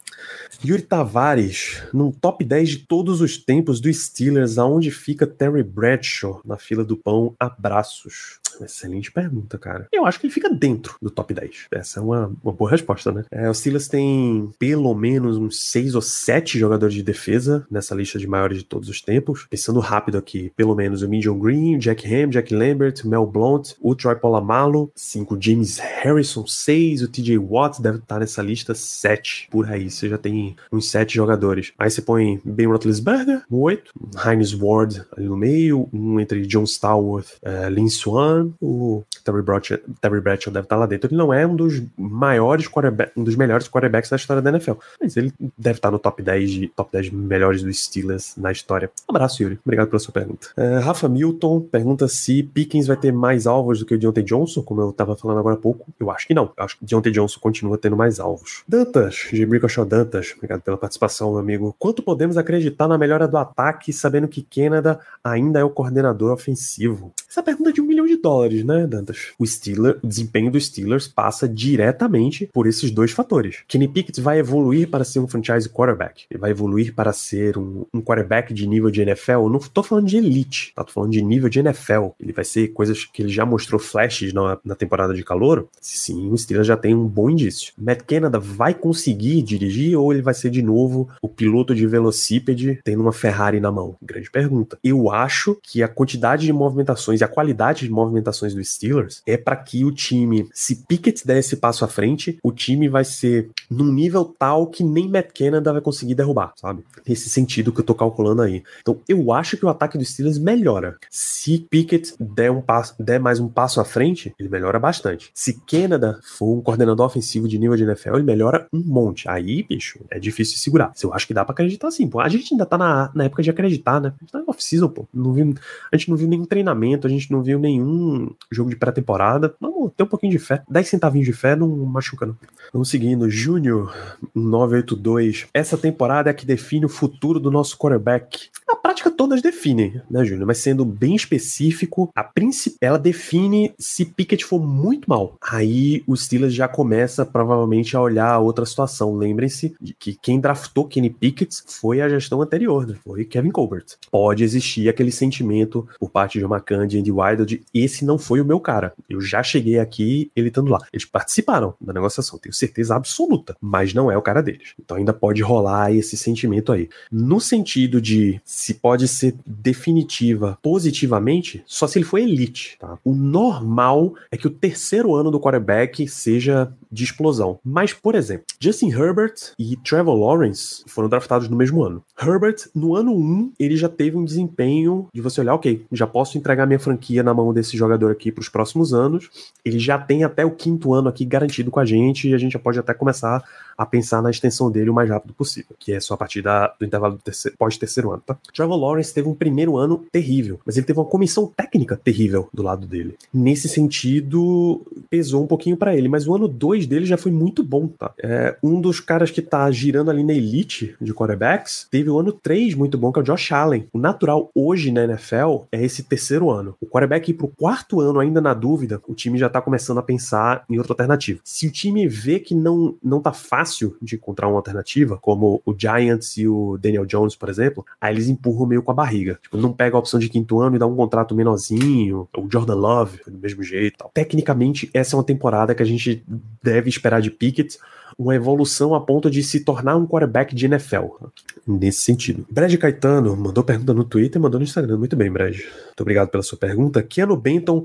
Yuri 0.63 0.81
Tavares, 0.81 1.83
num 1.93 2.11
top 2.11 2.43
10 2.43 2.69
de 2.69 2.77
todos 2.79 3.19
os 3.19 3.37
tempos 3.37 3.81
do 3.81 3.93
Steelers, 3.93 4.57
aonde 4.73 4.89
fica 4.91 5.27
Terry 5.27 5.63
Bradshaw 5.63 6.41
na 6.43 6.57
fila 6.57 6.83
do 6.83 6.97
pão? 6.97 7.35
Abraços. 7.39 8.39
Excelente 8.61 9.11
pergunta, 9.11 9.57
cara. 9.57 9.87
Eu 9.91 10.05
acho 10.05 10.19
que 10.19 10.27
ele 10.27 10.33
fica 10.33 10.49
dentro 10.49 10.95
do 11.01 11.09
top 11.09 11.33
10. 11.33 11.67
Essa 11.71 11.99
é 11.99 12.03
uma, 12.03 12.31
uma 12.43 12.53
boa 12.53 12.69
resposta, 12.69 13.11
né? 13.11 13.25
É, 13.31 13.49
o 13.49 13.53
Steelers 13.53 13.87
tem 13.87 14.51
pelo 14.59 14.93
menos 14.93 15.37
uns 15.37 15.59
6 15.71 15.95
ou 15.95 16.01
7 16.01 16.57
jogadores 16.57 16.93
de 16.93 17.03
defesa 17.03 17.65
nessa 17.69 17.95
lista 17.95 18.19
de 18.19 18.27
maiores 18.27 18.57
de 18.57 18.63
todos 18.63 18.89
os 18.89 19.01
tempos. 19.01 19.47
Pensando 19.49 19.79
rápido 19.79 20.17
aqui, 20.17 20.51
pelo 20.55 20.75
menos 20.75 21.01
o 21.01 21.09
Midian 21.09 21.37
Green, 21.37 21.77
Jack 21.77 22.05
Ham, 22.13 22.29
Jack 22.29 22.53
Lambert, 22.53 23.05
Mel 23.05 23.25
Blount, 23.25 23.73
o 23.81 23.95
Troy 23.95 24.15
Polamalu, 24.15 24.91
5 24.95 25.37
James 25.39 25.77
Harrison, 25.77 26.45
6 26.45 27.03
o 27.03 27.07
TJ 27.07 27.37
Watts 27.37 27.79
deve 27.79 27.97
estar 27.97 28.19
nessa 28.19 28.41
lista 28.41 28.73
7 28.73 29.47
por 29.51 29.69
aí. 29.69 29.89
Você 29.89 30.09
já 30.09 30.17
tem 30.17 30.55
uns 30.71 30.89
7 30.89 31.15
jogadores. 31.15 31.73
Aí 31.77 31.89
você 31.89 32.01
põe 32.01 32.41
Ben 32.43 32.67
Roethlisberger, 32.67 33.43
8, 33.49 33.91
Heinz 34.25 34.53
Ward 34.53 35.03
ali 35.15 35.27
no 35.27 35.37
meio, 35.37 35.89
um 35.93 36.19
entre 36.19 36.45
John 36.45 36.63
Stallworth, 36.63 37.37
uh, 37.43 37.69
Lin 37.69 37.89
Swan, 37.89 38.42
o 38.61 39.03
Terry 39.23 39.41
Bradshaw, 39.41 39.77
Terry 40.01 40.21
Bradshaw 40.21 40.53
deve 40.53 40.65
estar 40.65 40.75
lá 40.75 40.85
dentro. 40.85 41.07
Ele 41.09 41.17
não 41.17 41.33
é 41.33 41.45
um 41.45 41.55
dos 41.55 41.81
maiores 41.97 42.67
quarterbacks, 42.67 43.13
um 43.15 43.23
dos 43.23 43.35
melhores 43.35 43.67
quarterbacks 43.67 44.09
da 44.09 44.15
história 44.15 44.41
da 44.41 44.49
NFL, 44.49 44.73
mas 45.01 45.15
ele 45.17 45.33
deve 45.57 45.77
estar 45.77 45.91
no 45.91 45.99
top 45.99 46.21
10 46.21 46.49
de 46.51 46.67
top 46.69 46.91
10 46.91 47.09
melhores 47.11 47.63
dos 47.63 47.83
Steelers 47.83 48.33
na 48.37 48.51
história. 48.51 48.89
Um 49.09 49.15
abraço, 49.15 49.41
Yuri. 49.41 49.59
Obrigado 49.63 49.87
pela 49.89 49.99
sua 49.99 50.13
pergunta. 50.13 50.47
Uh, 50.57 50.79
Rafa 50.81 51.07
Milton 51.07 51.61
pergunta 51.61 52.07
se 52.07 52.43
Pickens 52.43 52.87
vai 52.87 52.97
ter 52.97 53.11
mais 53.11 53.47
alvos 53.47 53.79
do 53.79 53.85
que 53.85 53.95
o 53.95 53.99
Deontay 53.99 54.23
Johnson, 54.23 54.61
como 54.61 54.81
eu 54.81 54.89
estava 54.89 55.15
falando 55.15 55.39
agora 55.39 55.55
há 55.55 55.59
pouco. 55.59 55.85
Eu 55.99 56.11
acho 56.11 56.27
que 56.27 56.33
não. 56.33 56.51
Eu 56.57 56.63
acho 56.63 56.77
que 56.77 56.85
Deontay 56.85 57.11
Johnson 57.11 57.39
continua 57.39 57.77
tendo 57.77 57.95
mais 57.95 58.19
alvos. 58.19 58.63
Dantas, 58.67 59.27
Gibrico 59.31 59.67
Shaw 59.69 59.85
Dantas, 59.85 60.33
obrigado 60.35 60.61
pela 60.61 60.77
participação, 60.77 61.31
meu 61.31 61.39
amigo. 61.39 61.75
Quanto 61.77 62.03
podemos 62.03 62.37
acreditar 62.37 62.87
na 62.87 62.97
melhora 62.97 63.27
do 63.27 63.37
ataque, 63.37 63.93
sabendo 63.93 64.27
que 64.27 64.41
Canada 64.41 64.99
ainda 65.23 65.59
é 65.59 65.63
o 65.63 65.69
coordenador 65.69 66.31
ofensivo? 66.31 67.13
Essa 67.29 67.41
pergunta 67.41 67.69
é 67.69 67.73
de 67.73 67.81
um 67.81 67.85
milhão 67.85 68.05
de 68.05 68.17
dólares, 68.17 68.32
né, 68.63 68.85
Dantas? 68.87 69.31
O 69.39 69.45
Steelers, 69.45 69.97
o 70.03 70.07
desempenho 70.07 70.51
dos 70.51 70.65
Steelers 70.67 71.07
passa 71.07 71.47
diretamente 71.47 72.49
por 72.53 72.67
esses 72.67 72.91
dois 72.91 73.11
fatores. 73.11 73.63
Kenny 73.67 73.87
Pickett 73.87 74.21
vai 74.21 74.39
evoluir 74.39 74.89
para 74.89 75.03
ser 75.03 75.19
um 75.19 75.27
franchise 75.27 75.67
quarterback. 75.67 76.25
Ele 76.29 76.39
vai 76.39 76.51
evoluir 76.51 76.93
para 76.93 77.11
ser 77.11 77.57
um, 77.57 77.85
um 77.93 78.01
quarterback 78.01 78.53
de 78.53 78.67
nível 78.67 78.91
de 78.91 79.01
NFL. 79.01 79.31
Eu 79.31 79.49
não 79.49 79.59
tô 79.59 79.83
falando 79.83 80.07
de 80.07 80.17
elite, 80.17 80.71
tá? 80.75 80.83
Tô 80.83 80.91
falando 80.91 81.11
de 81.11 81.21
nível 81.21 81.49
de 81.49 81.59
NFL. 81.59 82.09
Ele 82.19 82.33
vai 82.33 82.45
ser 82.45 82.69
coisas 82.69 83.05
que 83.05 83.21
ele 83.21 83.31
já 83.31 83.45
mostrou 83.45 83.79
flashes 83.79 84.33
na, 84.33 84.57
na 84.63 84.75
temporada 84.75 85.13
de 85.13 85.23
calor. 85.23 85.67
Sim, 85.81 86.29
o 86.31 86.37
Steelers 86.37 86.67
já 86.67 86.77
tem 86.77 86.93
um 86.93 87.07
bom 87.07 87.29
indício. 87.29 87.73
Matt 87.77 88.03
Canada 88.03 88.39
vai 88.39 88.73
conseguir 88.73 89.41
dirigir 89.41 89.97
ou 89.97 90.13
ele 90.13 90.21
vai 90.21 90.33
ser 90.33 90.49
de 90.49 90.61
novo 90.61 91.09
o 91.21 91.27
piloto 91.27 91.73
de 91.73 91.87
velocípede 91.87 92.79
tendo 92.83 93.01
uma 93.01 93.13
Ferrari 93.13 93.59
na 93.59 93.71
mão? 93.71 93.95
Grande 94.01 94.29
pergunta. 94.29 94.77
Eu 94.83 95.11
acho 95.11 95.57
que 95.61 95.81
a 95.81 95.87
quantidade 95.87 96.45
de 96.45 96.53
movimentações 96.53 97.21
a 97.21 97.27
qualidade 97.27 97.85
de 97.85 97.91
movimentações 97.91 98.22
movimentações 98.23 98.53
do 98.53 98.63
Steelers 98.63 99.21
é 99.27 99.35
para 99.37 99.55
que 99.55 99.83
o 99.83 99.91
time, 99.91 100.47
se 100.53 100.83
Pickett 100.87 101.27
der 101.27 101.37
esse 101.37 101.57
passo 101.57 101.83
à 101.83 101.87
frente, 101.87 102.39
o 102.41 102.51
time 102.51 102.87
vai 102.87 103.03
ser 103.03 103.49
num 103.69 103.91
nível 103.91 104.23
tal 104.25 104.67
que 104.67 104.83
nem 104.83 105.09
Matt 105.09 105.31
Canada 105.37 105.73
vai 105.73 105.81
conseguir 105.81 106.15
derrubar, 106.15 106.53
sabe? 106.55 106.83
Nesse 107.07 107.29
sentido 107.29 107.71
que 107.71 107.81
eu 107.81 107.85
tô 107.85 107.93
calculando 107.93 108.41
aí. 108.41 108.63
Então, 108.81 108.99
eu 109.07 109.31
acho 109.31 109.57
que 109.57 109.65
o 109.65 109.69
ataque 109.69 109.97
do 109.97 110.05
Steelers 110.05 110.37
melhora. 110.37 110.97
Se 111.09 111.59
Pickett 111.69 112.13
der, 112.19 112.51
um 112.51 112.61
passo, 112.61 112.95
der 112.99 113.19
mais 113.19 113.39
um 113.39 113.49
passo 113.49 113.81
à 113.81 113.85
frente, 113.85 114.33
ele 114.39 114.49
melhora 114.49 114.79
bastante. 114.79 115.29
Se 115.33 115.59
Canada 115.67 116.19
for 116.37 116.57
um 116.57 116.61
coordenador 116.61 117.05
ofensivo 117.05 117.47
de 117.47 117.59
nível 117.59 117.75
de 117.75 117.83
NFL, 117.83 118.15
ele 118.15 118.23
melhora 118.23 118.67
um 118.71 118.79
monte. 118.79 119.27
Aí, 119.27 119.63
bicho, 119.63 119.99
é 120.09 120.19
difícil 120.19 120.57
segurar. 120.57 120.93
Eu 121.03 121.13
acho 121.13 121.27
que 121.27 121.33
dá 121.33 121.43
para 121.43 121.53
acreditar 121.53 121.91
sim, 121.91 122.07
pô. 122.07 122.19
A 122.19 122.29
gente 122.29 122.53
ainda 122.53 122.65
tá 122.65 122.77
na, 122.77 123.11
na 123.13 123.25
época 123.25 123.43
de 123.43 123.49
acreditar, 123.49 123.99
né? 123.99 124.13
A 124.15 124.23
gente 124.23 124.31
tá 124.31 124.43
off-season, 124.47 124.87
pô. 124.87 125.07
Não 125.13 125.33
viu, 125.33 125.53
a 125.91 125.97
gente 125.97 126.09
não 126.09 126.15
viu 126.15 126.27
nenhum 126.27 126.45
treinamento, 126.45 127.05
a 127.05 127.09
gente 127.09 127.31
não 127.31 127.43
viu 127.43 127.59
nenhum 127.59 128.12
jogo 128.51 128.69
de 128.69 128.75
pré-temporada. 128.75 129.55
Vamos 129.59 129.91
ter 129.95 130.03
um 130.03 130.07
pouquinho 130.07 130.31
de 130.31 130.39
fé. 130.39 130.63
10 130.69 130.87
centavinhos 130.87 131.25
de 131.25 131.33
fé 131.33 131.55
não 131.55 131.67
machuca, 131.67 132.25
não. 132.25 132.35
Vamos 132.71 132.89
seguindo. 132.89 133.29
Júnior 133.29 133.93
982. 134.33 135.47
Essa 135.53 135.77
temporada 135.77 136.29
é 136.29 136.33
que 136.33 136.45
define 136.45 136.85
o 136.85 136.89
futuro 136.89 137.39
do 137.39 137.51
nosso 137.51 137.77
quarterback. 137.77 138.49
Na 138.67 138.75
prática, 138.75 139.11
todas 139.11 139.41
definem, 139.41 140.01
né, 140.09 140.23
Júnior? 140.25 140.47
Mas 140.47 140.59
sendo 140.59 140.85
bem 140.85 141.15
específico, 141.15 142.09
a 142.15 142.23
principal, 142.23 142.77
ela 142.81 142.99
define 142.99 143.73
se 143.77 144.05
Pickett 144.05 144.45
for 144.45 144.59
muito 144.59 145.09
mal. 145.09 145.37
Aí 145.41 146.03
o 146.07 146.15
Steelers 146.15 146.53
já 146.53 146.67
começa 146.67 147.25
provavelmente 147.25 147.95
a 147.95 148.01
olhar 148.01 148.29
a 148.29 148.39
outra 148.39 148.65
situação. 148.65 149.15
Lembrem-se 149.15 149.75
que 149.99 150.15
quem 150.15 150.39
draftou 150.39 150.87
Kenny 150.87 151.09
Pickett 151.09 151.63
foi 151.67 152.01
a 152.01 152.09
gestão 152.09 152.41
anterior, 152.41 152.87
né? 152.87 152.95
Foi 153.03 153.25
Kevin 153.25 153.51
Colbert. 153.51 153.85
Pode 154.11 154.43
existir 154.43 154.89
aquele 154.89 155.11
sentimento 155.11 155.87
por 155.99 156.09
parte 156.09 156.39
de 156.39 156.45
McCann 156.45 156.87
e 156.89 156.99
Andy 156.99 157.11
Weidel 157.11 157.45
de 157.45 157.61
esse 157.73 158.02
não 158.03 158.17
foi 158.17 158.41
o 158.41 158.45
meu 158.45 158.59
cara. 158.59 158.93
Eu 159.09 159.21
já 159.21 159.41
cheguei 159.43 159.79
aqui, 159.79 160.31
ele 160.35 160.49
estando 160.49 160.71
lá. 160.71 160.79
Eles 160.91 161.05
participaram 161.05 161.73
da 161.79 161.93
negociação, 161.93 162.39
tenho 162.39 162.53
certeza 162.53 162.95
absoluta, 162.95 163.55
mas 163.61 163.93
não 163.93 164.11
é 164.11 164.17
o 164.17 164.21
cara 164.21 164.41
deles. 164.41 164.73
Então 164.79 164.97
ainda 164.97 165.13
pode 165.13 165.41
rolar 165.41 165.91
esse 165.91 166.17
sentimento 166.17 166.71
aí. 166.71 166.89
No 167.11 167.39
sentido 167.39 168.01
de 168.01 168.41
se 168.45 168.75
pode 168.75 169.07
ser 169.07 169.35
definitiva 169.45 170.57
positivamente, 170.61 171.63
só 171.65 171.87
se 171.87 171.97
ele 171.97 172.05
for 172.05 172.19
elite, 172.19 172.77
tá? 172.79 172.97
O 173.03 173.13
normal 173.13 174.15
é 174.31 174.37
que 174.37 174.47
o 174.47 174.51
terceiro 174.51 175.15
ano 175.15 175.31
do 175.31 175.39
quarterback 175.39 176.07
seja 176.07 176.71
de 176.91 177.03
explosão. 177.03 177.59
Mas, 177.63 177.91
por 177.91 178.15
exemplo, 178.15 178.45
Justin 178.59 178.91
Herbert 178.91 179.33
e 179.57 179.75
Trevor 179.77 180.15
Lawrence 180.15 180.83
foram 180.87 181.09
draftados 181.09 181.49
no 181.49 181.57
mesmo 181.57 181.83
ano. 181.83 182.03
Herbert, 182.21 182.67
no 182.75 182.95
ano 182.95 183.13
1, 183.15 183.53
ele 183.59 183.75
já 183.75 183.89
teve 183.89 184.15
um 184.15 184.23
desempenho 184.23 185.07
de 185.13 185.21
você 185.21 185.41
olhar, 185.41 185.55
ok, 185.55 185.85
já 185.91 186.05
posso 186.05 186.37
entregar 186.37 186.67
minha 186.67 186.79
franquia 186.79 187.23
na 187.23 187.33
mão 187.33 187.53
desse 187.53 187.75
jogador 187.75 187.92
aqui 188.11 188.31
para 188.31 188.41
os 188.41 188.49
próximos 188.49 188.93
anos. 188.93 189.29
Ele 189.63 189.79
já 189.79 189.97
tem 189.97 190.23
até 190.23 190.45
o 190.45 190.51
quinto 190.51 190.93
ano 190.93 191.09
aqui 191.09 191.25
garantido 191.25 191.71
com 191.71 191.79
a 191.79 191.85
gente 191.85 192.29
e 192.29 192.33
a 192.33 192.37
gente 192.37 192.53
já 192.53 192.59
pode 192.59 192.79
até 192.79 192.93
começar 192.93 193.43
a 193.77 193.85
pensar 193.85 194.21
na 194.21 194.29
extensão 194.29 194.71
dele 194.71 194.89
o 194.89 194.93
mais 194.93 195.09
rápido 195.09 195.33
possível, 195.33 195.75
que 195.79 195.91
é 195.91 195.99
só 195.99 196.13
a 196.13 196.17
partir 196.17 196.41
da, 196.41 196.73
do 196.79 196.85
intervalo 196.85 197.19
pós-terceiro 197.57 198.11
ano, 198.11 198.23
tá? 198.25 198.37
Trevor 198.53 198.77
Lawrence 198.77 199.13
teve 199.13 199.27
um 199.27 199.33
primeiro 199.33 199.77
ano 199.77 200.05
terrível, 200.11 200.59
mas 200.65 200.77
ele 200.77 200.85
teve 200.85 200.99
uma 200.99 201.05
comissão 201.05 201.51
técnica 201.55 201.97
terrível 201.97 202.47
do 202.53 202.63
lado 202.63 202.85
dele. 202.85 203.15
Nesse 203.33 203.67
sentido, 203.67 204.81
pesou 205.09 205.43
um 205.43 205.47
pouquinho 205.47 205.77
para 205.77 205.95
ele, 205.95 206.07
mas 206.07 206.27
o 206.27 206.35
ano 206.35 206.47
2 206.47 206.87
dele 206.87 207.05
já 207.05 207.17
foi 207.17 207.31
muito 207.31 207.63
bom, 207.63 207.87
tá? 207.87 208.11
É, 208.21 208.55
um 208.63 208.79
dos 208.79 208.99
caras 208.99 209.31
que 209.31 209.41
tá 209.41 209.69
girando 209.71 210.11
ali 210.11 210.23
na 210.23 210.33
elite 210.33 210.95
de 211.01 211.13
quarterbacks 211.13 211.87
teve 211.89 212.09
o 212.09 212.19
ano 212.19 212.31
3 212.31 212.75
muito 212.75 212.97
bom, 212.97 213.11
que 213.11 213.19
é 213.19 213.21
o 213.21 213.25
Josh 213.25 213.51
Allen. 213.51 213.87
O 213.91 213.97
natural 213.97 214.49
hoje 214.53 214.91
na 214.91 215.03
NFL 215.03 215.63
é 215.71 215.83
esse 215.83 216.03
terceiro 216.03 216.49
ano. 216.49 216.75
O 216.79 216.85
quarterback 216.85 217.31
ir 217.31 217.33
pro 217.33 217.47
quarto 217.47 217.82
ano 217.99 218.19
ainda 218.19 218.39
na 218.39 218.53
dúvida, 218.53 219.01
o 219.07 219.13
time 219.13 219.37
já 219.37 219.49
tá 219.49 219.61
começando 219.61 219.97
a 219.97 220.03
pensar 220.03 220.63
em 220.69 220.77
outra 220.77 220.93
alternativa. 220.93 221.39
Se 221.43 221.67
o 221.67 221.71
time 221.71 222.07
vê 222.07 222.39
que 222.39 222.55
não, 222.55 222.95
não 223.03 223.21
tá 223.21 223.31
fácil 223.31 223.73
fácil 223.73 223.97
de 224.01 224.15
encontrar 224.15 224.47
uma 224.47 224.57
alternativa, 224.57 225.17
como 225.17 225.61
o 225.65 225.73
Giants 225.77 226.37
e 226.37 226.47
o 226.47 226.77
Daniel 226.77 227.05
Jones, 227.05 227.35
por 227.35 227.49
exemplo, 227.49 227.85
aí 227.99 228.13
eles 228.13 228.27
empurram 228.27 228.65
meio 228.65 228.83
com 228.83 228.91
a 228.91 228.95
barriga. 228.95 229.39
Tipo, 229.41 229.57
não 229.57 229.73
pega 229.73 229.95
a 229.95 229.99
opção 229.99 230.19
de 230.19 230.29
quinto 230.29 230.59
ano 230.59 230.75
e 230.75 230.79
dá 230.79 230.85
um 230.85 230.95
contrato 230.95 231.35
menorzinho, 231.35 232.27
o 232.35 232.47
Jordan 232.51 232.75
Love, 232.75 233.21
do 233.25 233.37
mesmo 233.37 233.63
jeito. 233.63 233.97
Tal. 233.97 234.11
Tecnicamente, 234.13 234.89
essa 234.93 235.15
é 235.15 235.17
uma 235.17 235.23
temporada 235.23 235.73
que 235.73 235.81
a 235.81 235.85
gente 235.85 236.23
deve 236.61 236.89
esperar 236.89 237.21
de 237.21 237.31
Pickett, 237.31 237.77
uma 238.17 238.35
evolução 238.35 238.93
a 238.93 239.01
ponto 239.01 239.29
de 239.29 239.43
se 239.43 239.61
tornar 239.61 239.95
um 239.95 240.05
quarterback 240.05 240.53
de 240.55 240.65
NFL. 240.65 241.27
Nesse 241.65 242.01
sentido. 242.01 242.45
Brad 242.49 242.75
Caetano 242.75 243.35
mandou 243.35 243.63
pergunta 243.63 243.93
no 243.93 244.03
Twitter 244.03 244.41
mandou 244.41 244.59
no 244.59 244.65
Instagram. 244.65 244.97
Muito 244.97 245.15
bem, 245.15 245.31
Brad. 245.31 245.55
Muito 245.55 246.01
obrigado 246.01 246.29
pela 246.29 246.43
sua 246.43 246.57
pergunta. 246.57 247.01
Keanu 247.01 247.37
Benton 247.37 247.83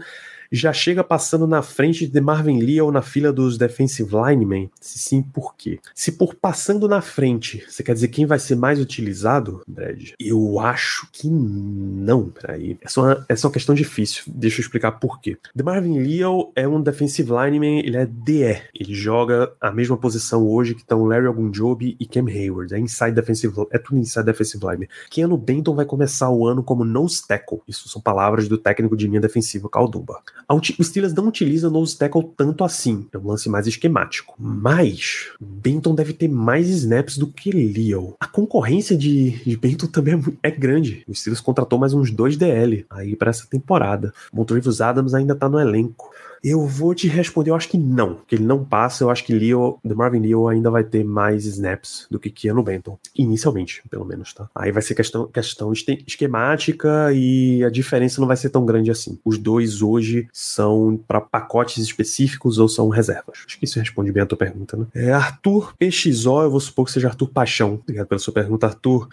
já 0.50 0.72
chega 0.72 1.04
passando 1.04 1.46
na 1.46 1.62
frente 1.62 2.06
de 2.06 2.20
Marvin 2.20 2.60
Lee 2.60 2.80
ou 2.80 2.90
na 2.90 3.02
fila 3.02 3.32
dos 3.32 3.58
defensive 3.58 4.10
linemen? 4.14 4.70
Se 4.80 4.98
sim, 4.98 5.22
por 5.22 5.54
quê? 5.54 5.78
Se 5.94 6.12
por 6.12 6.34
passando 6.34 6.88
na 6.88 7.00
frente, 7.00 7.64
você 7.68 7.82
quer 7.82 7.94
dizer 7.94 8.08
quem 8.08 8.26
vai 8.26 8.38
ser 8.38 8.56
mais 8.56 8.80
utilizado, 8.80 9.62
Brad? 9.66 10.10
Eu 10.18 10.58
acho 10.60 11.08
que 11.12 11.28
não, 11.28 12.30
peraí. 12.30 12.78
Essa 12.82 13.00
é 13.00 13.02
uma, 13.02 13.26
essa 13.28 13.46
é 13.46 13.48
uma 13.48 13.52
questão 13.52 13.74
difícil. 13.74 14.24
Deixa 14.26 14.60
eu 14.60 14.62
explicar 14.62 14.92
por 14.92 15.20
quê. 15.20 15.36
The 15.56 15.62
Marvin 15.62 15.98
Leo 15.98 16.52
é 16.54 16.66
um 16.66 16.80
defensive 16.80 17.30
lineman, 17.30 17.80
ele 17.80 17.96
é 17.96 18.06
DE. 18.06 18.62
Ele 18.74 18.94
joga 18.94 19.52
a 19.60 19.70
mesma 19.70 19.96
posição 19.96 20.46
hoje 20.46 20.74
que 20.74 20.80
estão 20.80 21.04
Larry 21.04 21.26
Ogunjobi 21.26 21.96
e 21.98 22.06
Cam 22.06 22.26
Hayward. 22.26 22.74
É 22.74 22.78
inside 22.78 23.12
defensive, 23.12 23.54
é 23.70 23.78
tudo 23.78 23.98
inside 23.98 24.24
defensive 24.24 24.64
lineman. 24.64 24.88
Keanu 25.10 25.36
Benton 25.36 25.74
vai 25.74 25.84
começar 25.84 26.30
o 26.30 26.46
ano 26.46 26.62
como 26.62 26.84
nose 26.84 27.26
tackle. 27.26 27.60
Isso 27.66 27.88
são 27.88 28.00
palavras 28.00 28.48
do 28.48 28.56
técnico 28.56 28.96
de 28.96 29.06
linha 29.06 29.20
defensiva, 29.20 29.68
Caldumba. 29.68 30.22
O 30.48 30.84
Steelers 30.84 31.12
não 31.12 31.28
utiliza 31.28 31.68
nose 31.68 31.96
tackle 31.96 32.30
tanto 32.36 32.64
assim, 32.64 33.06
é 33.12 33.18
um 33.18 33.26
lance 33.26 33.48
mais 33.48 33.66
esquemático. 33.66 34.34
Mas 34.38 35.30
Benton 35.40 35.94
deve 35.94 36.12
ter 36.12 36.28
mais 36.28 36.68
snaps 36.68 37.18
do 37.18 37.26
que 37.26 37.50
Leo. 37.50 38.14
A 38.18 38.26
concorrência 38.26 38.96
de, 38.96 39.30
de 39.44 39.56
Benton 39.56 39.86
também 39.86 40.14
é, 40.42 40.48
é, 40.48 40.50
grande. 40.50 41.04
O 41.06 41.14
Steelers 41.14 41.40
contratou 41.40 41.78
mais 41.78 41.92
uns 41.92 42.10
dois 42.10 42.36
DL 42.36 42.86
aí 42.88 43.14
para 43.14 43.30
essa 43.30 43.46
temporada. 43.46 44.12
Montrivos 44.32 44.80
Adams 44.80 45.14
ainda 45.14 45.34
tá 45.34 45.48
no 45.48 45.60
elenco. 45.60 46.10
Eu 46.42 46.66
vou 46.66 46.94
te 46.94 47.08
responder, 47.08 47.50
eu 47.50 47.54
acho 47.54 47.68
que 47.68 47.78
não, 47.78 48.16
que 48.26 48.34
ele 48.34 48.44
não 48.44 48.64
passa. 48.64 49.04
Eu 49.04 49.10
acho 49.10 49.24
que 49.24 49.34
Leo, 49.34 49.78
The 49.86 49.94
Marvin 49.94 50.20
Leo 50.20 50.48
ainda 50.48 50.70
vai 50.70 50.84
ter 50.84 51.04
mais 51.04 51.44
snaps 51.44 52.06
do 52.10 52.18
que 52.18 52.30
Keanu 52.30 52.62
Benton, 52.62 52.98
inicialmente, 53.16 53.82
pelo 53.90 54.04
menos, 54.04 54.32
tá? 54.32 54.48
Aí 54.54 54.70
vai 54.70 54.82
ser 54.82 54.94
questão, 54.94 55.26
questão 55.26 55.72
esquemática 55.72 57.12
e 57.12 57.64
a 57.64 57.70
diferença 57.70 58.20
não 58.20 58.28
vai 58.28 58.36
ser 58.36 58.50
tão 58.50 58.64
grande 58.64 58.90
assim. 58.90 59.18
Os 59.24 59.38
dois 59.38 59.82
hoje 59.82 60.28
são 60.32 61.00
para 61.06 61.20
pacotes 61.20 61.78
específicos 61.78 62.58
ou 62.58 62.68
são 62.68 62.88
reservas? 62.88 63.40
Acho 63.46 63.58
que 63.58 63.64
isso 63.64 63.78
responde 63.78 64.12
bem 64.12 64.22
a 64.22 64.26
tua 64.26 64.38
pergunta, 64.38 64.76
né? 64.76 64.86
É 64.94 65.12
Arthur 65.12 65.74
PXO, 65.78 66.42
eu 66.42 66.50
vou 66.50 66.60
supor 66.60 66.86
que 66.86 66.92
seja 66.92 67.08
Arthur 67.08 67.28
Paixão. 67.28 67.80
Obrigado 67.82 68.06
pela 68.06 68.18
sua 68.18 68.32
pergunta, 68.32 68.66
Arthur 68.66 69.08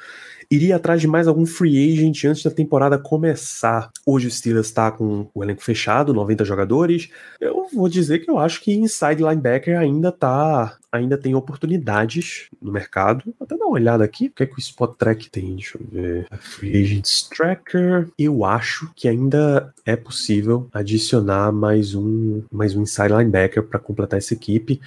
iria 0.50 0.76
atrás 0.76 1.02
de 1.02 1.08
mais 1.08 1.28
algum 1.28 1.46
free 1.46 1.94
agent 1.94 2.24
antes 2.26 2.44
da 2.44 2.52
temporada 2.52 2.98
começar. 2.98 3.90
Hoje 4.06 4.28
o 4.28 4.32
Steelers 4.32 4.68
está 4.68 4.92
com 4.92 5.28
o 5.34 5.44
elenco 5.44 5.64
fechado, 5.64 6.14
90 6.14 6.46
jogadores. 6.46 7.10
Eu 7.40 7.68
vou 7.74 7.90
dizer 7.90 8.20
que 8.20 8.30
eu 8.30 8.38
acho 8.38 8.62
que 8.62 8.74
inside 8.74 9.24
linebacker 9.24 9.78
ainda 9.78 10.12
tá, 10.12 10.78
ainda 10.92 11.18
tem 11.18 11.36
oportunidades 11.36 12.48
no 12.62 12.72
mercado. 12.72 13.24
Vou 13.26 13.46
até 13.46 13.58
dar 13.58 13.66
uma 13.66 13.74
olhada 13.74 14.04
aqui, 14.04 14.28
o 14.28 14.32
que 14.32 14.44
é 14.44 14.46
que 14.46 14.56
o 14.56 14.60
Spot 14.60 14.96
Track 14.96 15.30
tem? 15.30 15.56
Deixa 15.56 15.78
eu 15.78 15.86
ver. 15.92 16.28
Free 16.40 16.84
Agents 16.84 17.24
Tracker. 17.30 18.10
Eu 18.18 18.46
acho 18.46 18.92
que 18.96 19.08
ainda 19.08 19.74
é 19.86 19.96
possível 19.96 20.68
adicionar 20.74 21.52
mais 21.52 21.96
um, 21.96 22.44
mais 22.52 22.76
um 22.76 22.84
inside 22.84 23.14
linebacker 23.14 23.64
para 23.64 23.80
completar 23.80 24.18
essa 24.18 24.34
equipe. 24.34 24.80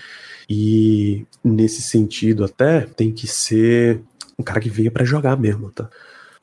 E 0.48 1.26
nesse 1.44 1.82
sentido 1.82 2.44
até 2.44 2.82
tem 2.82 3.12
que 3.12 3.26
ser 3.26 4.00
um 4.38 4.44
cara 4.44 4.60
que 4.60 4.70
veio 4.70 4.92
para 4.92 5.04
jogar 5.04 5.36
mesmo, 5.36 5.70
tá? 5.70 5.90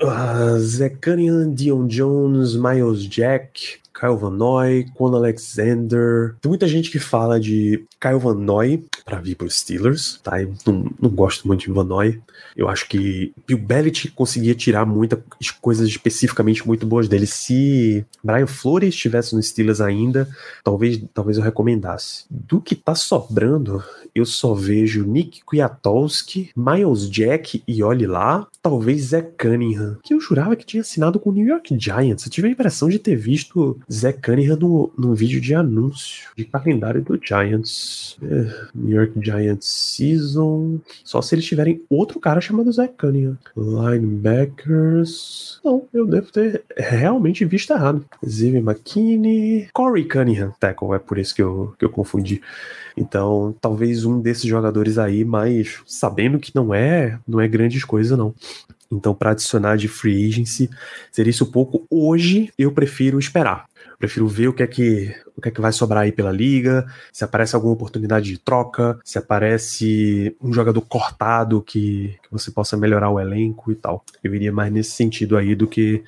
Uh, 0.02 0.60
Zé 0.60 0.90
Cunningham, 0.90 1.54
Dion 1.54 1.88
Jones, 1.88 2.56
Miles 2.56 3.08
Jack, 3.08 3.80
Kyle 3.98 4.18
Van 4.18 4.32
Noy, 4.32 4.86
Quan 4.94 5.16
Alexander. 5.16 6.36
Tem 6.42 6.50
muita 6.50 6.68
gente 6.68 6.92
que 6.92 7.00
fala 7.00 7.40
de 7.40 7.86
Kyle 8.00 8.20
Van 8.20 8.36
Noy 8.36 8.86
para 9.06 9.20
vir 9.20 9.36
para 9.36 9.48
os 9.48 9.60
Steelers, 9.60 10.20
tá? 10.22 10.42
Eu 10.42 10.54
não, 10.66 10.92
não 11.02 11.10
gosto 11.10 11.48
muito 11.48 11.62
de 11.62 11.72
Van 11.72 11.86
Noy. 11.86 12.22
Eu 12.56 12.68
acho 12.68 12.88
que 12.90 13.34
Bill 13.48 13.58
Belichick 13.58 14.14
conseguia 14.14 14.54
tirar 14.54 14.86
muitas 14.86 15.20
coisas 15.62 15.88
especificamente 15.88 16.68
muito 16.68 16.86
boas 16.86 17.08
dele. 17.08 17.26
Se 17.26 18.06
Brian 18.24 18.48
Flores 18.48 18.90
estivesse 18.90 19.34
no 19.34 19.42
Steelers 19.42 19.80
ainda, 19.80 20.28
talvez, 20.64 21.02
talvez 21.14 21.38
eu 21.38 21.44
recomendasse. 21.44 22.26
Do 22.30 22.60
que 22.60 22.76
tá 22.76 22.96
sobrando, 22.96 23.84
eu 24.14 24.26
só 24.26 24.54
vejo 24.54 25.06
Nick 25.06 25.44
Kwiatkowski, 25.44 26.50
Miles 26.56 27.10
Jack 27.10 27.64
e 27.68 27.84
olhe 27.84 28.08
lá, 28.08 28.48
talvez 28.62 29.08
Zé 29.08 29.22
Cunningham, 29.22 29.98
que 30.04 30.14
eu 30.14 30.20
jurava 30.20 30.56
que 30.56 30.66
tinha 30.66 30.82
assinado 30.82 31.20
com 31.20 31.30
o 31.30 31.34
New 31.34 31.46
York 31.46 31.76
Giants. 31.78 32.26
Eu 32.26 32.32
tive 32.32 32.48
a 32.48 32.52
impressão 32.52 32.90
de 32.90 32.98
ter 32.98 33.16
visto 33.16 33.78
Zé 33.92 34.12
Cunningham 34.12 34.58
no, 34.58 34.92
no 34.98 35.14
vídeo 35.14 35.40
de 35.40 35.54
anúncio 35.54 36.30
de 36.36 36.46
calendário 36.46 37.02
do 37.02 37.20
Giants. 37.22 38.18
É, 38.22 38.68
New 38.74 38.96
York 38.96 39.14
Giants 39.22 39.68
Season. 39.68 40.80
Só 41.04 41.22
se 41.22 41.36
eles 41.36 41.46
tiverem 41.46 41.82
outro 41.90 42.20
cara 42.20 42.42
chamado 42.42 42.72
Zé 42.72 42.88
Cunningham. 42.88 43.38
Linebackers. 43.56 45.60
Não, 45.64 45.84
eu 45.94 46.06
devo 46.06 46.32
ter 46.32 46.64
realmente 46.76 47.46
visto 47.46 47.72
errado. 47.72 48.06
Ziv 48.26 48.58
McKinney. 48.58 49.68
Corey 49.74 50.06
Cunningham, 50.06 50.54
tackle, 50.60 50.94
é 50.94 51.00
por 51.00 51.18
isso 51.18 51.36
que 51.36 51.42
eu, 51.42 51.74
que 51.78 51.86
eu 51.86 51.90
confundi. 51.90 52.42
Então, 52.98 53.54
talvez 53.60 54.06
um 54.06 54.22
desses 54.22 54.46
jogadores 54.46 54.98
aí, 54.98 55.26
mas 55.26 55.82
sabendo 55.86 56.40
que 56.40 56.56
não 56.56 56.74
é, 56.74 57.20
não 57.28 57.42
é 57.42 57.48
grandes 57.48 57.84
coisa 57.84 58.16
não. 58.16 58.34
Então, 58.92 59.14
para 59.14 59.32
adicionar 59.32 59.78
de 59.78 59.88
free 59.88 60.28
agency, 60.28 60.70
seria 61.12 61.30
isso 61.30 61.52
pouco. 61.52 61.86
Hoje, 61.90 62.52
eu 62.58 62.72
prefiro 62.72 63.20
esperar. 63.20 63.66
Prefiro 63.98 64.28
ver 64.28 64.50
o 64.50 64.54
que 64.54 64.64
é 64.64 64.68
que 64.68 65.16
o 65.36 65.42
que 65.42 65.50
é 65.50 65.52
que 65.52 65.60
vai 65.60 65.72
sobrar 65.72 66.04
aí 66.04 66.12
pela 66.12 66.32
liga, 66.32 66.86
se 67.12 67.24
aparece 67.24 67.56
alguma 67.56 67.74
oportunidade 67.74 68.32
de 68.32 68.38
troca, 68.38 68.98
se 69.04 69.18
aparece 69.18 70.36
um 70.42 70.54
jogador 70.54 70.82
cortado 70.82 71.62
que, 71.62 72.18
que 72.24 72.32
você 72.32 72.50
possa 72.50 72.78
melhorar 72.78 73.10
o 73.10 73.20
elenco 73.20 73.72
e 73.72 73.76
tal. 73.76 74.04
Eu 74.24 74.34
iria 74.34 74.52
mais 74.52 74.72
nesse 74.72 74.92
sentido 74.92 75.36
aí 75.36 75.54
do 75.54 75.68
que 75.68 76.04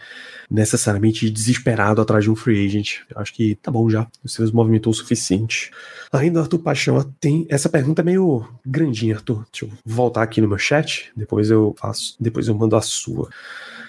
necessariamente 0.50 1.30
desesperado 1.30 2.02
atrás 2.02 2.24
de 2.24 2.32
um 2.32 2.36
free 2.36 2.66
agent. 2.66 3.00
Eu 3.10 3.20
acho 3.20 3.34
que 3.34 3.56
tá 3.56 3.70
bom 3.70 3.90
já. 3.90 4.08
O 4.24 4.30
Steelers 4.30 4.54
movimentou 4.54 4.92
o 4.92 4.96
suficiente. 4.96 5.72
Ainda, 6.12 6.40
Arthur 6.40 6.60
Paixão, 6.60 7.13
tem. 7.20 7.46
Essa 7.50 7.68
pergunta 7.68 8.02
é 8.02 8.06
meio 8.06 8.48
grandinha, 8.66 9.16
Arthur. 9.16 9.46
Deixa 9.52 9.66
eu 9.66 9.72
voltar 9.86 10.24
aqui 10.24 10.40
no 10.40 10.48
meu 10.48 10.58
chat, 10.58 11.12
depois 11.16 11.52
eu 11.52 11.76
faço. 11.78 12.16
Depois 12.20 12.48
eu 12.48 12.56
mando 12.56 12.78
a 12.78 12.82
sua. 12.82 13.30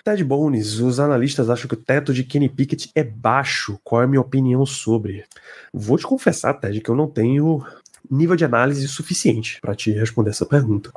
Ted 0.08 0.24
Bones, 0.24 0.80
os 0.80 0.98
analistas 0.98 1.50
acham 1.50 1.68
que 1.68 1.74
o 1.74 1.76
teto 1.76 2.14
de 2.14 2.24
Kenny 2.24 2.48
Pickett 2.48 2.90
é 2.94 3.04
baixo. 3.04 3.78
Qual 3.84 4.00
é 4.00 4.06
a 4.06 4.08
minha 4.08 4.22
opinião 4.22 4.64
sobre? 4.64 5.22
Vou 5.70 5.98
te 5.98 6.06
confessar, 6.06 6.54
Ted, 6.54 6.80
que 6.80 6.88
eu 6.88 6.94
não 6.94 7.06
tenho 7.06 7.62
nível 8.10 8.34
de 8.34 8.42
análise 8.42 8.88
suficiente 8.88 9.60
para 9.60 9.74
te 9.74 9.90
responder 9.90 10.30
essa 10.30 10.46
pergunta. 10.46 10.90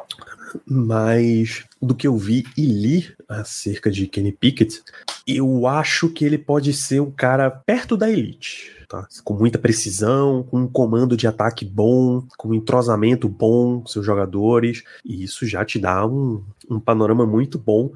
Mas 0.66 1.66
do 1.82 1.94
que 1.94 2.08
eu 2.08 2.16
vi 2.16 2.46
e 2.56 2.66
li 2.66 3.14
acerca 3.28 3.92
de 3.92 4.08
Kenny 4.08 4.32
Pickett, 4.32 4.82
eu 5.28 5.68
acho 5.68 6.08
que 6.08 6.24
ele 6.24 6.38
pode 6.38 6.72
ser 6.72 7.02
um 7.02 7.12
cara 7.12 7.52
perto 7.52 7.98
da 7.98 8.10
elite. 8.10 8.72
Tá? 8.88 9.06
Com 9.26 9.34
muita 9.34 9.60
precisão, 9.60 10.44
com 10.44 10.60
um 10.60 10.68
comando 10.68 11.18
de 11.18 11.28
ataque 11.28 11.66
bom, 11.66 12.26
com 12.38 12.50
um 12.50 12.54
entrosamento 12.54 13.28
bom 13.28 13.82
com 13.82 13.88
seus 13.88 14.06
jogadores, 14.06 14.84
e 15.04 15.22
isso 15.22 15.46
já 15.46 15.66
te 15.66 15.78
dá 15.80 16.08
um, 16.08 16.42
um 16.70 16.80
panorama 16.80 17.26
muito 17.26 17.60
bom 17.60 17.92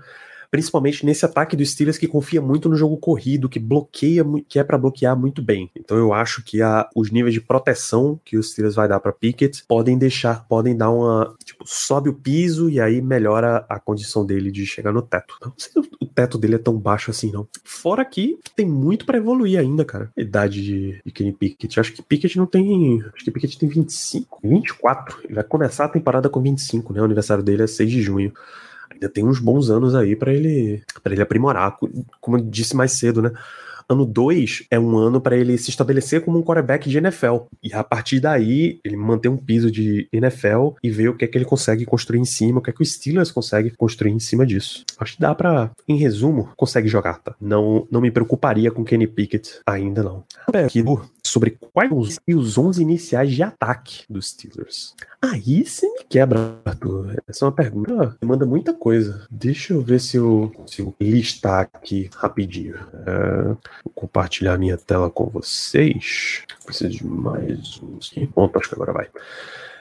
principalmente 0.55 1.05
nesse 1.05 1.25
ataque 1.25 1.53
do 1.53 1.65
Steelers 1.65 1.97
que 1.97 2.07
confia 2.07 2.41
muito 2.41 2.69
no 2.69 2.77
jogo 2.77 2.95
corrido, 2.95 3.49
que 3.49 3.59
bloqueia, 3.59 4.23
que 4.47 4.57
é 4.57 4.63
para 4.63 4.77
bloquear 4.77 5.13
muito 5.13 5.41
bem. 5.41 5.69
Então 5.75 5.97
eu 5.97 6.13
acho 6.13 6.41
que 6.41 6.61
a, 6.61 6.87
os 6.95 7.11
níveis 7.11 7.33
de 7.33 7.41
proteção 7.41 8.17
que 8.23 8.37
o 8.37 8.43
Steelers 8.43 8.73
vai 8.73 8.87
dar 8.87 9.01
para 9.01 9.11
Pickett 9.11 9.65
podem 9.67 9.97
deixar, 9.97 10.47
podem 10.47 10.73
dar 10.73 10.91
uma, 10.91 11.35
tipo, 11.43 11.65
sobe 11.67 12.07
o 12.07 12.13
piso 12.13 12.69
e 12.69 12.79
aí 12.79 13.01
melhora 13.01 13.65
a 13.67 13.77
condição 13.81 14.25
dele 14.25 14.49
de 14.49 14.65
chegar 14.65 14.93
no 14.93 15.01
teto. 15.01 15.35
Não 15.43 15.51
sei 15.57 15.73
se 15.73 15.89
o 16.01 16.05
teto 16.05 16.37
dele 16.37 16.55
é 16.55 16.59
tão 16.59 16.79
baixo 16.79 17.11
assim, 17.11 17.33
não. 17.33 17.45
Fora 17.65 18.05
que 18.05 18.39
tem 18.55 18.65
muito 18.65 19.05
para 19.05 19.17
evoluir 19.17 19.59
ainda, 19.59 19.83
cara. 19.83 20.09
Idade 20.15 20.63
de, 20.63 21.01
de 21.05 21.11
Kenny 21.11 21.33
Pickett. 21.33 21.81
Acho 21.81 21.91
que 21.91 22.01
Pickett 22.01 22.37
não 22.37 22.45
tem, 22.45 23.03
acho 23.13 23.25
que 23.25 23.31
Pickett 23.31 23.59
tem 23.59 23.67
25, 23.67 24.39
24. 24.41 25.17
Ele 25.25 25.33
vai 25.33 25.43
começar 25.43 25.83
a 25.83 25.89
temporada 25.89 26.29
com 26.29 26.41
25, 26.41 26.93
né? 26.93 27.01
O 27.01 27.03
aniversário 27.03 27.43
dele 27.43 27.63
é 27.63 27.67
6 27.67 27.91
de 27.91 28.01
junho 28.01 28.31
ainda 28.95 29.10
tem 29.10 29.23
uns 29.23 29.39
bons 29.39 29.69
anos 29.69 29.93
aí 29.93 30.15
para 30.15 30.34
ele 30.34 30.81
para 31.03 31.13
ele 31.13 31.21
aprimorar, 31.21 31.77
como 32.19 32.38
eu 32.38 32.41
disse 32.41 32.75
mais 32.75 32.93
cedo, 32.93 33.21
né? 33.21 33.31
Ano 33.89 34.05
2 34.05 34.65
é 34.71 34.79
um 34.79 34.97
ano 34.97 35.21
para 35.21 35.37
ele 35.37 35.57
se 35.57 35.69
estabelecer 35.69 36.23
como 36.23 36.39
um 36.39 36.43
quarterback 36.43 36.89
de 36.89 36.97
NFL. 36.97 37.45
E 37.61 37.73
a 37.73 37.83
partir 37.83 38.19
daí, 38.19 38.79
ele 38.83 38.97
manter 38.97 39.29
um 39.29 39.37
piso 39.37 39.69
de 39.69 40.07
NFL 40.11 40.73
e 40.83 40.89
ver 40.89 41.09
o 41.09 41.15
que 41.15 41.25
é 41.25 41.27
que 41.27 41.37
ele 41.37 41.45
consegue 41.45 41.85
construir 41.85 42.19
em 42.19 42.25
cima, 42.25 42.59
o 42.59 42.61
que 42.61 42.69
é 42.69 42.73
que 42.73 42.81
o 42.81 42.85
Steelers 42.85 43.31
consegue 43.31 43.71
construir 43.71 44.11
em 44.11 44.19
cima 44.19 44.45
disso. 44.45 44.83
Acho 44.99 45.15
que 45.15 45.21
dá 45.21 45.33
para, 45.35 45.71
em 45.87 45.97
resumo, 45.97 46.49
consegue 46.55 46.87
jogar, 46.87 47.19
tá? 47.19 47.35
Não, 47.39 47.87
não 47.91 48.01
me 48.01 48.11
preocuparia 48.11 48.71
com 48.71 48.83
Kenny 48.83 49.07
Pickett 49.07 49.59
ainda 49.65 50.03
não. 50.03 50.23
Aqui 50.47 50.83
sobre 51.23 51.57
quais 51.73 52.19
os 52.27 52.57
11 52.57 52.81
iniciais 52.81 53.31
de 53.31 53.43
ataque 53.43 54.03
dos 54.09 54.29
Steelers. 54.29 54.93
Aí 55.21 55.65
você 55.65 55.87
me 55.87 56.03
quebra, 56.07 56.59
Arthur. 56.63 57.21
Essa 57.27 57.45
é 57.45 57.47
uma 57.47 57.55
pergunta 57.55 58.15
que 58.19 58.25
manda 58.25 58.45
muita 58.45 58.73
coisa. 58.73 59.25
Deixa 59.29 59.73
eu 59.73 59.81
ver 59.81 59.99
se 59.99 60.17
eu, 60.17 60.51
se 60.67 60.81
eu 60.81 60.93
listar 61.01 61.61
aqui 61.73 62.09
rapidinho. 62.15 62.75
É, 62.75 63.55
vou 63.83 63.93
compartilhar 63.93 64.57
minha 64.57 64.77
tela 64.77 65.09
com 65.09 65.25
vocês. 65.25 66.43
Preciso 66.65 66.97
de 66.97 67.05
mais 67.05 67.81
aqui. 67.97 68.27
Pronto, 68.27 68.57
acho 68.57 68.69
que 68.69 68.75
agora 68.75 68.93
vai. 68.93 69.07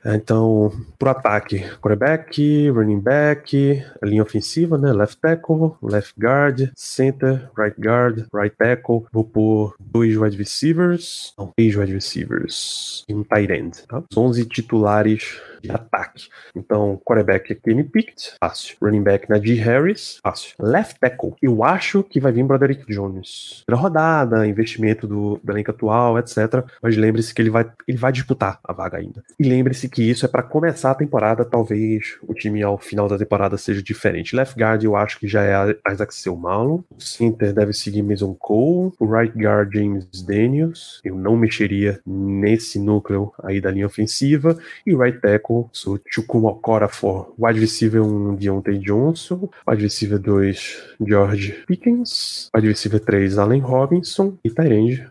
Então, 0.07 0.71
pro 0.99 1.11
ataque, 1.11 1.61
quarterback, 1.81 2.69
running 2.69 3.01
back, 3.01 3.83
linha 4.03 4.23
ofensiva, 4.23 4.77
né? 4.77 4.93
Left 4.93 5.19
tackle, 5.19 5.73
left 5.81 6.15
guard, 6.21 6.71
center, 6.77 7.51
right 7.57 7.75
guard, 7.81 8.27
right 8.33 8.55
tackle. 8.55 9.07
Vou 9.11 9.25
pôr 9.25 9.75
dois 9.81 10.15
wide 10.15 10.37
receivers, 10.37 11.33
não, 11.39 11.47
três 11.57 11.75
wide 11.75 11.95
receivers 11.95 13.05
e 13.09 13.15
um 13.15 13.25
tight 13.25 13.51
end, 13.51 13.87
tá? 13.89 14.03
Os 14.11 14.17
11 14.17 14.45
titulares 14.45 15.41
de 15.65 15.73
ataque. 15.73 16.29
Então, 16.55 17.01
quarterback 17.05 17.53
é 17.53 17.55
Kenny 17.55 17.85
Pickett, 17.85 18.35
fácil. 18.41 18.77
Running 18.81 19.03
back 19.03 19.29
Najee 19.29 19.57
Harris, 19.57 20.19
fácil. 20.23 20.55
Left 20.61 20.99
tackle, 21.01 21.35
eu 21.43 21.65
acho 21.65 22.03
que 22.03 22.21
vai 22.21 22.33
vir 22.33 22.45
Broderick 22.45 22.85
Jones. 22.93 23.65
Pela 23.67 23.79
rodada, 23.79 24.47
investimento 24.47 25.07
do, 25.07 25.41
do 25.43 25.53
elenco 25.53 25.71
atual, 25.71 26.19
etc. 26.19 26.65
Mas 26.83 26.97
lembre-se 26.97 27.35
que 27.35 27.43
ele 27.43 27.51
vai, 27.51 27.71
ele 27.89 27.99
vai 27.99 28.13
disputar 28.13 28.59
a 28.63 28.73
vaga 28.73 28.99
ainda. 28.99 29.23
E 29.39 29.45
lembre-se 29.45 29.89
que 29.89 30.03
isso 30.09 30.25
é 30.25 30.29
para 30.29 30.43
começar 30.43 30.91
a 30.91 30.95
temporada, 30.95 31.45
talvez 31.45 32.19
o 32.23 32.35
time 32.35 32.63
ao 32.63 32.79
final 32.79 33.09
da 33.09 33.19
temporada 33.19 33.57
seja 33.57 33.83
diferente. 33.83 34.37
Left 34.37 34.59
guard 34.59 34.83
eu 34.85 34.97
acho 34.97 35.19
que 35.19 35.27
já 35.27 35.43
é 35.43 35.77
Isaac 35.91 36.15
Selmalon. 36.15 36.83
O 36.91 37.01
center 37.01 37.53
deve 37.53 37.73
seguir 37.73 38.03
Mason 38.03 38.35
Cole. 38.35 38.93
O 38.99 39.07
right 39.07 39.37
guard 39.37 39.73
James 39.73 40.07
Daniels. 40.23 41.01
Eu 41.05 41.17
não 41.17 41.37
mexeria 41.37 42.01
nesse 42.07 42.79
núcleo 42.79 43.33
aí 43.43 43.61
da 43.61 43.71
linha 43.71 43.87
ofensiva. 43.87 44.59
E 44.87 44.95
right 44.95 45.21
tackle 45.21 45.54
tackle, 45.55 45.69
sou 45.73 45.99
Chukwuma 46.11 46.59
for 46.89 47.33
wide 47.39 47.61
receiver 47.61 48.03
1, 48.03 48.37
Deontay 48.37 48.79
Johnson, 48.79 49.49
wide 49.67 49.83
receiver 49.83 50.19
2, 50.19 50.97
George 51.07 51.65
Pickens, 51.67 52.51
wide 52.55 52.69
receiver 52.69 53.01
3, 53.01 53.39
Allen 53.39 53.61
Robinson 53.61 54.37
e 54.45 54.51
Tyrande. 54.51 55.09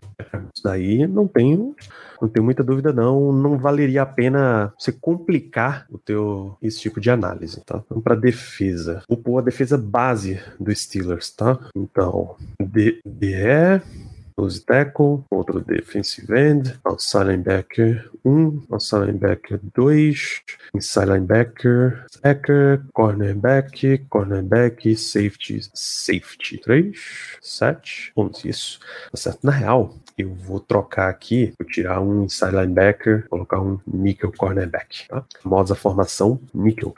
Isso 0.54 0.62
daí 0.62 1.06
não 1.06 1.26
tenho 1.26 1.74
não 2.20 2.28
tenho 2.28 2.44
muita 2.44 2.62
dúvida 2.62 2.92
não, 2.92 3.32
não 3.32 3.58
valeria 3.58 4.02
a 4.02 4.06
pena 4.06 4.72
você 4.78 4.92
complicar 4.92 5.86
o 5.90 5.98
teu 5.98 6.56
esse 6.62 6.80
tipo 6.80 7.00
de 7.00 7.10
análise, 7.10 7.60
tá? 7.66 7.82
Então 7.84 8.00
para 8.00 8.14
defesa, 8.14 9.02
vou 9.08 9.18
pôr 9.18 9.38
a 9.38 9.42
defesa 9.42 9.76
base 9.76 10.40
do 10.58 10.74
Steelers, 10.74 11.30
tá? 11.30 11.58
Então, 11.76 12.36
DE 12.58 13.82
nose 14.36 14.60
tackle, 14.60 15.24
outro 15.30 15.60
defensive 15.60 16.32
end, 16.34 16.78
outside 16.84 17.26
linebacker 17.26 18.08
1, 18.24 18.66
outside 18.72 19.08
linebacker 19.08 19.60
2, 19.74 20.14
inside 20.74 21.08
linebacker, 21.08 22.04
sacker, 22.10 22.84
cornerback, 22.94 24.08
cornerback, 24.10 24.96
safety, 24.96 25.60
safety 25.72 26.58
3, 26.58 26.92
7, 27.40 28.12
11, 28.16 28.48
isso. 28.48 28.80
Tá 29.10 29.16
certo? 29.16 29.44
Na 29.44 29.52
real, 29.52 29.94
eu 30.16 30.32
vou 30.32 30.60
trocar 30.60 31.08
aqui, 31.08 31.52
vou 31.58 31.68
tirar 31.68 32.00
um 32.00 32.24
inside 32.24 32.52
linebacker, 32.52 33.26
colocar 33.28 33.60
um 33.60 33.80
nickel 33.86 34.32
cornerback, 34.36 35.08
tá? 35.08 35.24
Modos 35.44 35.72
a 35.72 35.74
formação 35.74 36.40
nickel. 36.54 36.94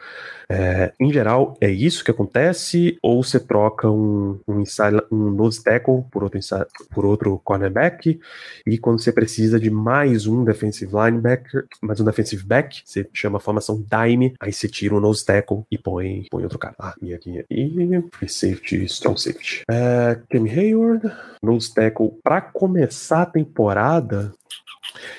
É, 0.49 0.93
em 1.01 1.13
geral, 1.13 1.57
é 1.61 1.71
isso 1.71 2.05
que 2.05 2.11
acontece, 2.11 2.99
ou 3.03 3.23
você 3.23 3.41
troca 3.41 3.91
um, 3.91 4.39
um, 4.47 4.61
inside, 4.61 5.03
um 5.11 5.31
nose 5.31 5.63
tackle 5.63 6.05
por 6.11 6.23
outro, 6.23 6.39
inside, 6.39 6.67
por 6.91 7.05
outro 7.05 7.41
cornerback, 7.43 8.21
e 8.67 8.79
quando 8.79 9.01
você 9.01 9.11
precisa 9.11 9.59
de 9.59 9.71
mais 9.71 10.27
um 10.27 10.45
defensive 10.45 10.93
linebacker, 10.95 11.67
mais 11.81 12.01
um 12.01 12.05
defensive 12.05 12.45
back, 12.45 12.83
você 12.85 13.09
chama 13.13 13.39
a 13.39 13.41
formação 13.41 13.83
dime, 13.83 14.35
aí 14.39 14.53
você 14.53 14.69
tira 14.69 14.95
o 14.95 14.99
um 14.99 15.01
nose 15.01 15.25
tackle 15.25 15.65
e 15.71 15.79
põe, 15.79 16.27
põe 16.31 16.43
outro 16.43 16.59
cara. 16.59 16.75
Ah, 16.79 16.95
e 17.01 17.15
aqui, 17.15 17.45
e 17.51 18.03
free 18.13 18.29
safety, 18.29 18.85
strong 18.85 19.21
safety. 19.21 19.63
É, 19.71 20.21
Cam 20.31 20.45
Hayward, 20.45 21.11
nose 21.43 21.73
tackle, 21.75 22.13
para 22.23 22.41
começar 22.41 23.06
a 23.13 23.27
temporada, 23.27 24.33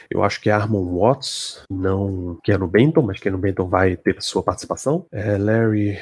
eu 0.09 0.23
acho 0.23 0.41
que 0.41 0.49
é 0.49 0.53
Armon 0.53 0.97
Watts, 0.97 1.63
não 1.69 2.39
Keanu 2.43 2.67
Benton, 2.67 3.01
mas 3.01 3.19
Keanu 3.19 3.37
Benton 3.37 3.67
vai 3.67 3.95
ter 3.95 4.21
sua 4.21 4.43
participação. 4.43 5.05
É 5.11 5.37
Larry 5.37 5.97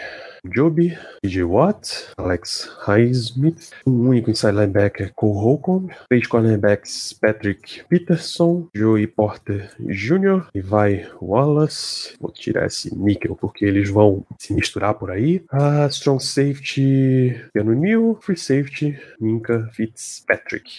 Joby, 0.54 0.98
J. 1.24 1.44
Watt, 1.44 2.14
Alex 2.18 2.70
Highsmith, 2.86 3.72
um 3.86 4.10
único 4.10 4.30
inside 4.30 4.54
linebacker, 4.54 5.12
Cole 5.16 5.40
Holcomb, 5.40 5.90
três 6.10 6.28
cornerbacks, 6.28 7.14
Patrick 7.14 7.84
Peterson, 7.90 8.68
Joey 8.74 9.08
Porter 9.08 9.72
Jr., 9.80 10.48
Levi 10.54 11.08
Wallace, 11.22 12.14
vou 12.20 12.32
tirar 12.32 12.66
esse 12.68 12.96
níquel 12.96 13.36
porque 13.36 13.66
eles 13.66 13.90
vão 13.90 14.26
se 14.38 14.54
misturar 14.54 14.94
por 14.96 15.12
aí, 15.12 15.44
a 15.52 15.88
Strong 15.88 16.24
Safety, 16.24 17.46
Piano 17.54 17.74
New, 17.74 18.18
Free 18.22 18.38
Safety, 18.38 18.98
Minka 19.20 19.70
Fitzpatrick. 19.74 20.72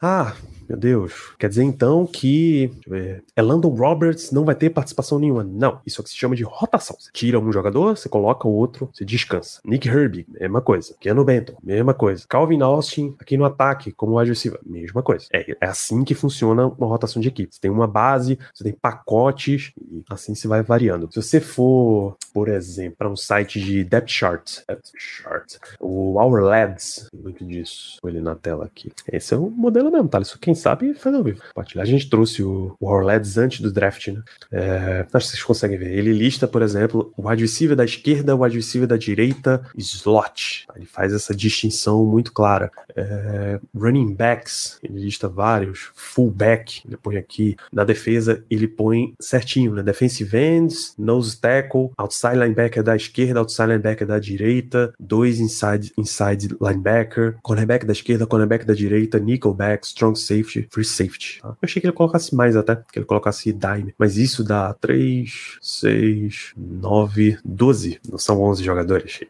Ah, 0.00 0.34
meu 0.68 0.76
Deus. 0.78 1.34
Quer 1.38 1.48
dizer 1.48 1.62
então 1.62 2.06
que. 2.06 2.70
Ver. 2.86 3.24
É 3.34 3.42
Landon 3.42 3.74
Roberts 3.74 4.30
não 4.30 4.44
vai 4.44 4.54
ter 4.54 4.70
participação 4.70 5.18
nenhuma. 5.18 5.44
Não. 5.44 5.80
Isso 5.86 6.00
é 6.00 6.02
o 6.02 6.04
que 6.04 6.10
se 6.10 6.16
chama 6.16 6.34
de 6.34 6.42
rotação. 6.42 6.96
Você 6.98 7.10
tira 7.12 7.38
um 7.38 7.52
jogador, 7.52 7.96
você 7.96 8.08
coloca 8.08 8.46
o 8.48 8.52
outro, 8.52 8.90
você 8.92 9.04
descansa. 9.06 9.60
Nick 9.64 9.88
Herbie, 9.88 10.26
mesma 10.28 10.60
coisa. 10.60 10.94
Keanu 11.00 11.24
Benton, 11.24 11.56
mesma 11.62 11.94
coisa. 11.94 12.24
Calvin 12.28 12.60
Austin, 12.62 13.14
aqui 13.18 13.36
no 13.36 13.44
ataque, 13.44 13.92
como 13.92 14.18
wide 14.18 14.30
receiver, 14.30 14.60
mesma 14.64 15.02
coisa. 15.02 15.26
É, 15.32 15.52
é 15.52 15.66
assim 15.66 16.04
que 16.04 16.14
funciona 16.14 16.66
uma 16.66 16.86
rotação 16.86 17.20
de 17.20 17.28
equipe. 17.28 17.54
Você 17.54 17.60
tem 17.60 17.70
uma 17.70 17.86
base, 17.86 18.38
você 18.52 18.64
tem 18.64 18.72
pacotes, 18.72 19.72
e 19.90 20.02
assim 20.10 20.34
se 20.34 20.48
vai 20.48 20.62
variando. 20.62 21.08
Se 21.12 21.22
você 21.22 21.40
for, 21.40 22.16
por 22.32 22.48
exemplo, 22.48 22.96
para 22.98 23.08
um 23.08 23.16
site 23.16 23.60
de 23.60 23.84
depth 23.84 24.10
chart, 24.10 24.60
depth 24.68 24.90
chart 24.96 25.56
o 25.80 26.18
Our 26.18 26.40
Lads, 26.40 27.08
muito 27.14 27.44
disso, 27.44 27.98
ele 28.04 28.20
na 28.20 28.34
tela 28.34 28.64
aqui. 28.64 28.92
Esse 29.10 29.34
é 29.34 29.36
o 29.36 29.50
modelo 29.50 29.90
mesmo, 29.90 30.08
tá? 30.08 30.20
Isso 30.20 30.38
quem 30.38 30.54
sabe 30.54 30.94
fazer 30.94 31.16
ao 31.16 31.22
vivo. 31.22 31.40
A 31.76 31.84
gente 31.84 32.08
trouxe 32.08 32.42
o, 32.42 32.74
o 32.80 32.86
Orleds 32.86 33.38
antes 33.38 33.60
do 33.60 33.72
draft, 33.72 34.08
né? 34.08 34.22
É, 34.50 35.06
acho 35.12 35.26
que 35.26 35.32
vocês 35.32 35.42
conseguem 35.42 35.78
ver. 35.78 35.92
Ele 35.92 36.12
lista, 36.12 36.46
por 36.46 36.62
exemplo, 36.62 37.12
o 37.16 37.28
receiver 37.28 37.76
da 37.76 37.84
esquerda, 37.84 38.34
o 38.34 38.42
wide 38.42 38.56
da 38.86 38.96
direita, 38.96 39.62
slot. 39.76 40.66
Ele 40.74 40.86
faz 40.86 41.12
essa 41.12 41.34
distinção 41.34 42.04
muito 42.04 42.32
clara. 42.32 42.70
É, 42.94 43.60
running 43.74 44.14
backs, 44.14 44.78
ele 44.82 45.00
lista 45.00 45.28
vários. 45.28 45.90
Fullback, 45.94 46.82
ele 46.86 46.96
põe 46.96 47.16
aqui. 47.16 47.56
Na 47.72 47.84
defesa, 47.84 48.42
ele 48.50 48.68
põe 48.68 49.14
certinho, 49.20 49.74
né? 49.74 49.82
Defensive 49.82 50.36
ends, 50.36 50.94
nose 50.98 51.38
tackle, 51.38 51.90
outside 51.96 52.36
linebacker 52.36 52.82
da 52.82 52.96
esquerda, 52.96 53.40
outside 53.40 53.68
linebacker 53.68 54.06
da 54.06 54.18
direita, 54.18 54.92
dois 54.98 55.40
inside, 55.40 55.92
inside 55.98 56.56
linebacker, 56.60 57.36
cornerback 57.42 57.84
da 57.84 57.92
esquerda, 57.92 58.26
cornerback 58.26 58.64
da 58.64 58.74
direita, 58.74 59.18
nickelback, 59.18 59.86
strong 59.86 60.18
safety, 60.18 60.36
safety, 60.36 60.68
free 60.70 60.84
safety. 60.84 61.38
Tá? 61.42 61.48
Eu 61.48 61.56
achei 61.62 61.80
que 61.80 61.86
ele 61.86 61.94
colocasse 61.94 62.34
mais 62.34 62.56
até, 62.56 62.76
que 62.76 62.98
ele 62.98 63.06
colocasse 63.06 63.52
dime. 63.52 63.94
Mas 63.98 64.16
isso 64.16 64.44
dá 64.44 64.72
3, 64.74 65.58
6, 65.60 66.52
9, 66.56 67.38
12. 67.44 68.00
Não 68.08 68.18
são 68.18 68.40
11 68.42 68.64
jogadores. 68.64 68.75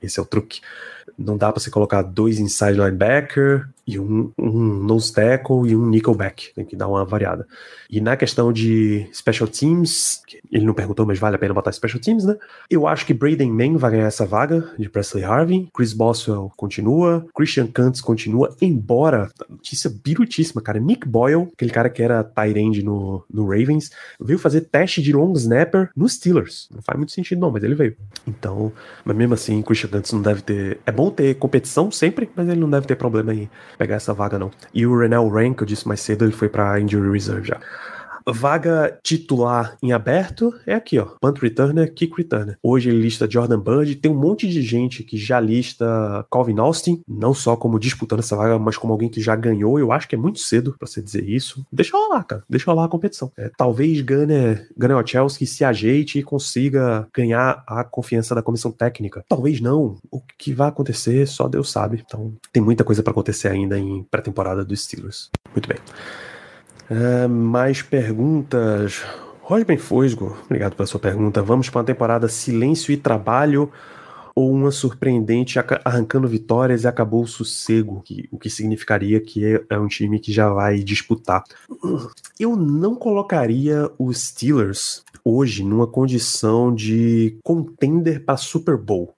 Esse 0.03 0.19
é 0.19 0.23
o 0.23 0.27
truque. 0.27 0.61
Não 1.19 1.37
dá 1.37 1.53
para 1.53 1.61
você 1.61 1.71
colocar 1.71 2.03
dois 2.03 2.39
inside 2.39 2.75
linebacker 2.75 3.69
e 3.87 3.99
um, 3.99 4.33
um 4.37 4.83
nose 4.83 5.13
tackle 5.13 5.69
e 5.69 5.77
um 5.77 5.87
nickelback. 5.89 6.53
Tem 6.55 6.65
que 6.65 6.75
dar 6.75 6.89
uma 6.89 7.05
variada. 7.05 7.47
E 7.89 8.01
na 8.01 8.17
questão 8.17 8.53
de 8.53 9.09
special 9.13 9.49
teams, 9.49 10.23
ele 10.51 10.65
não 10.65 10.75
perguntou, 10.75 11.07
mas 11.07 11.19
vale 11.19 11.37
a 11.37 11.39
pena 11.39 11.55
botar 11.55 11.71
special 11.71 12.01
teams, 12.01 12.25
né? 12.25 12.37
Eu 12.69 12.87
acho 12.87 13.07
que 13.07 13.15
Braden 13.15 13.53
Mann 13.53 13.77
vai 13.77 13.93
ganhar 13.93 14.07
essa 14.07 14.27
vaga 14.27 14.73
de 14.77 14.89
Presley 14.89 15.23
Harvey. 15.23 15.69
Chris 15.73 15.93
Boswell 15.93 16.51
continua. 16.57 17.25
Christian 17.35 17.69
Kantz 17.69 18.01
continua, 18.01 18.57
embora, 18.61 19.31
notícia 19.49 19.91
birutíssima, 20.03 20.61
cara. 20.61 20.81
Nick 20.81 21.07
Boyle, 21.07 21.49
aquele 21.53 21.71
cara 21.71 21.89
que 21.89 22.03
era 22.03 22.25
tight 22.25 22.59
end 22.59 22.83
no, 22.83 23.25
no 23.33 23.47
Ravens, 23.47 23.91
veio 24.21 24.39
fazer 24.39 24.63
teste 24.63 25.01
de 25.01 25.13
long 25.13 25.33
snapper 25.35 25.91
nos 25.95 26.15
Steelers. 26.15 26.69
Não 26.75 26.83
faz 26.83 26.99
muito 26.99 27.13
sentido, 27.13 27.41
não, 27.41 27.51
mas 27.53 27.63
ele 27.63 27.75
veio. 27.75 27.97
Então, 28.27 28.73
mas 29.05 29.17
mesmo 29.17 29.35
assim, 29.35 29.63
Christian 29.63 29.91
Kantz 29.91 30.13
não 30.13 30.23
deve 30.23 30.43
ter. 30.43 30.81
É 30.85 30.91
bom 30.91 31.11
ter 31.11 31.37
competição 31.37 31.91
sempre, 31.91 32.29
mas 32.35 32.49
ele 32.49 32.61
não 32.61 32.71
deve 32.71 32.87
ter 32.87 32.97
problema 32.97 33.33
em 33.33 33.49
pegar 33.77 33.97
essa 33.97 34.13
vaga, 34.15 34.39
não. 34.39 34.51
E 34.73 34.87
o 34.87 34.99
Renell 34.99 35.29
Rank, 35.29 35.61
eu 35.61 35.67
disse 35.67 35.87
mais 35.87 36.01
cedo, 36.01 36.25
ele 36.25 36.33
foi 36.33 36.49
pra 36.49 36.81
injury 36.81 37.11
reserve 37.13 37.49
já. 37.49 37.61
Vaga 38.29 38.99
titular 39.03 39.77
em 39.83 39.93
aberto 39.93 40.53
é 40.67 40.75
aqui, 40.75 40.99
ó. 40.99 41.07
Punt 41.21 41.39
returner, 41.39 41.93
kick 41.95 42.13
returner. 42.17 42.59
Hoje 42.63 42.91
ele 42.91 43.01
lista 43.01 43.31
Jordan 43.31 43.61
Bud. 43.61 43.95
Tem 43.97 44.11
um 44.11 44.19
monte 44.19 44.49
de 44.49 44.63
gente 44.63 45.05
que 45.05 45.17
já 45.17 45.39
lista 45.39 46.27
Calvin 46.31 46.59
Austin, 46.59 47.03
não 47.07 47.33
só 47.33 47.57
como 47.57 47.79
disputando 47.79 48.19
essa 48.19 48.37
vaga, 48.37 48.59
mas 48.59 48.77
como 48.77 48.93
alguém 48.93 49.09
que 49.09 49.21
já 49.21 49.37
ganhou. 49.37 49.79
Eu 49.79 49.93
acho 49.93 50.09
que 50.09 50.17
é 50.17 50.19
muito 50.19 50.41
cedo 50.41 50.75
para 50.77 50.89
você 50.89 51.01
dizer 51.01 51.29
isso. 51.29 51.65
Deixa 51.71 51.97
lá, 51.97 52.23
cara. 52.25 52.43
Deixa 52.49 52.73
lá 52.73 52.85
a 52.85 52.89
competição. 52.89 53.31
É, 53.37 53.51
talvez 53.57 54.01
Gunner, 54.01 54.69
Gunner 54.77 54.97
Ochelski 54.97 55.47
se 55.47 55.65
ajeite 55.65 56.19
e 56.19 56.23
consiga 56.23 57.07
ganhar 57.15 57.63
a 57.67 57.85
confiança 57.85 58.35
da 58.35 58.43
comissão 58.43 58.73
técnica. 58.73 59.25
Talvez 59.29 59.61
não. 59.61 59.99
O 60.11 60.21
que 60.37 60.53
vai 60.53 60.69
acontecer, 60.69 61.27
só 61.29 61.49
Deus 61.49 61.71
sabe. 61.71 62.03
Então, 62.05 62.35
tem 62.53 62.63
muita 62.63 62.83
coisa 62.83 63.03
para 63.03 63.13
acontecer 63.13 63.49
ainda 63.49 63.79
em 63.79 64.03
pré-temporada 64.11 64.65
dos 64.65 64.85
Steelers. 64.85 65.31
Muito 65.55 65.69
bem. 65.69 65.79
Uh, 66.91 67.29
mais 67.29 67.83
perguntas. 67.83 69.03
Rosben 69.41 69.79
Fosgo, 69.79 70.37
obrigado 70.45 70.75
pela 70.75 70.87
sua 70.87 71.01
pergunta. 71.01 71.43
Vamos 71.43 71.69
para 71.71 71.81
uma 71.81 71.85
temporada 71.85 72.29
silêncio 72.29 72.93
e 72.93 72.97
trabalho 72.97 73.71
ou 74.35 74.53
uma 74.53 74.71
surpreendente 74.71 75.59
arrancando 75.83 76.29
vitórias 76.29 76.85
e 76.85 76.87
acabou 76.87 77.23
o 77.23 77.27
sossego, 77.27 78.03
que, 78.05 78.29
o 78.31 78.39
que 78.39 78.51
significaria 78.51 79.19
que 79.19 79.47
é, 79.47 79.65
é 79.71 79.79
um 79.79 79.89
time 79.89 80.21
que 80.21 80.31
já 80.31 80.51
vai 80.51 80.81
disputar. 80.81 81.43
Eu 82.39 82.55
não 82.55 82.95
colocaria 82.95 83.91
os 83.99 84.21
Steelers 84.21 85.03
hoje 85.25 85.65
numa 85.65 85.87
condição 85.87 86.73
de 86.73 87.39
contender 87.43 88.25
para 88.25 88.37
Super 88.37 88.77
Bowl, 88.77 89.15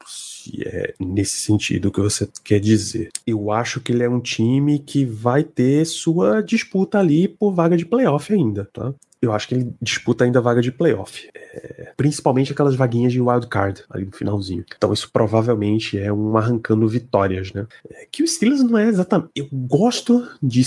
se 0.48 0.62
é 0.66 0.94
nesse 0.98 1.40
sentido 1.40 1.90
que 1.90 2.00
você 2.00 2.28
quer 2.42 2.60
dizer. 2.60 3.10
Eu 3.26 3.50
acho 3.50 3.80
que 3.80 3.92
ele 3.92 4.02
é 4.02 4.08
um 4.08 4.20
time 4.20 4.78
que 4.78 5.04
vai 5.04 5.44
ter 5.44 5.84
sua 5.84 6.40
disputa 6.40 6.98
ali 6.98 7.28
por 7.28 7.52
vaga 7.52 7.76
de 7.76 7.84
playoff 7.84 8.32
ainda, 8.32 8.68
tá? 8.72 8.94
eu 9.20 9.32
acho 9.32 9.48
que 9.48 9.54
ele 9.54 9.72
disputa 9.82 10.24
ainda 10.24 10.38
a 10.38 10.42
vaga 10.42 10.62
de 10.62 10.70
playoff. 10.70 11.28
É, 11.34 11.92
principalmente 11.96 12.52
aquelas 12.52 12.76
vaguinhas 12.76 13.12
de 13.12 13.20
wild 13.20 13.48
card 13.48 13.82
ali 13.90 14.04
no 14.04 14.12
finalzinho. 14.12 14.64
Então 14.76 14.92
isso 14.92 15.10
provavelmente 15.12 15.98
é 15.98 16.12
um 16.12 16.36
arrancando 16.36 16.86
vitórias, 16.86 17.52
né? 17.52 17.66
É, 17.90 18.06
que 18.10 18.22
o 18.22 18.28
Steelers 18.28 18.62
não 18.62 18.78
é 18.78 18.86
exatamente. 18.86 19.30
Eu 19.34 19.48
gosto 19.50 20.28
de, 20.40 20.62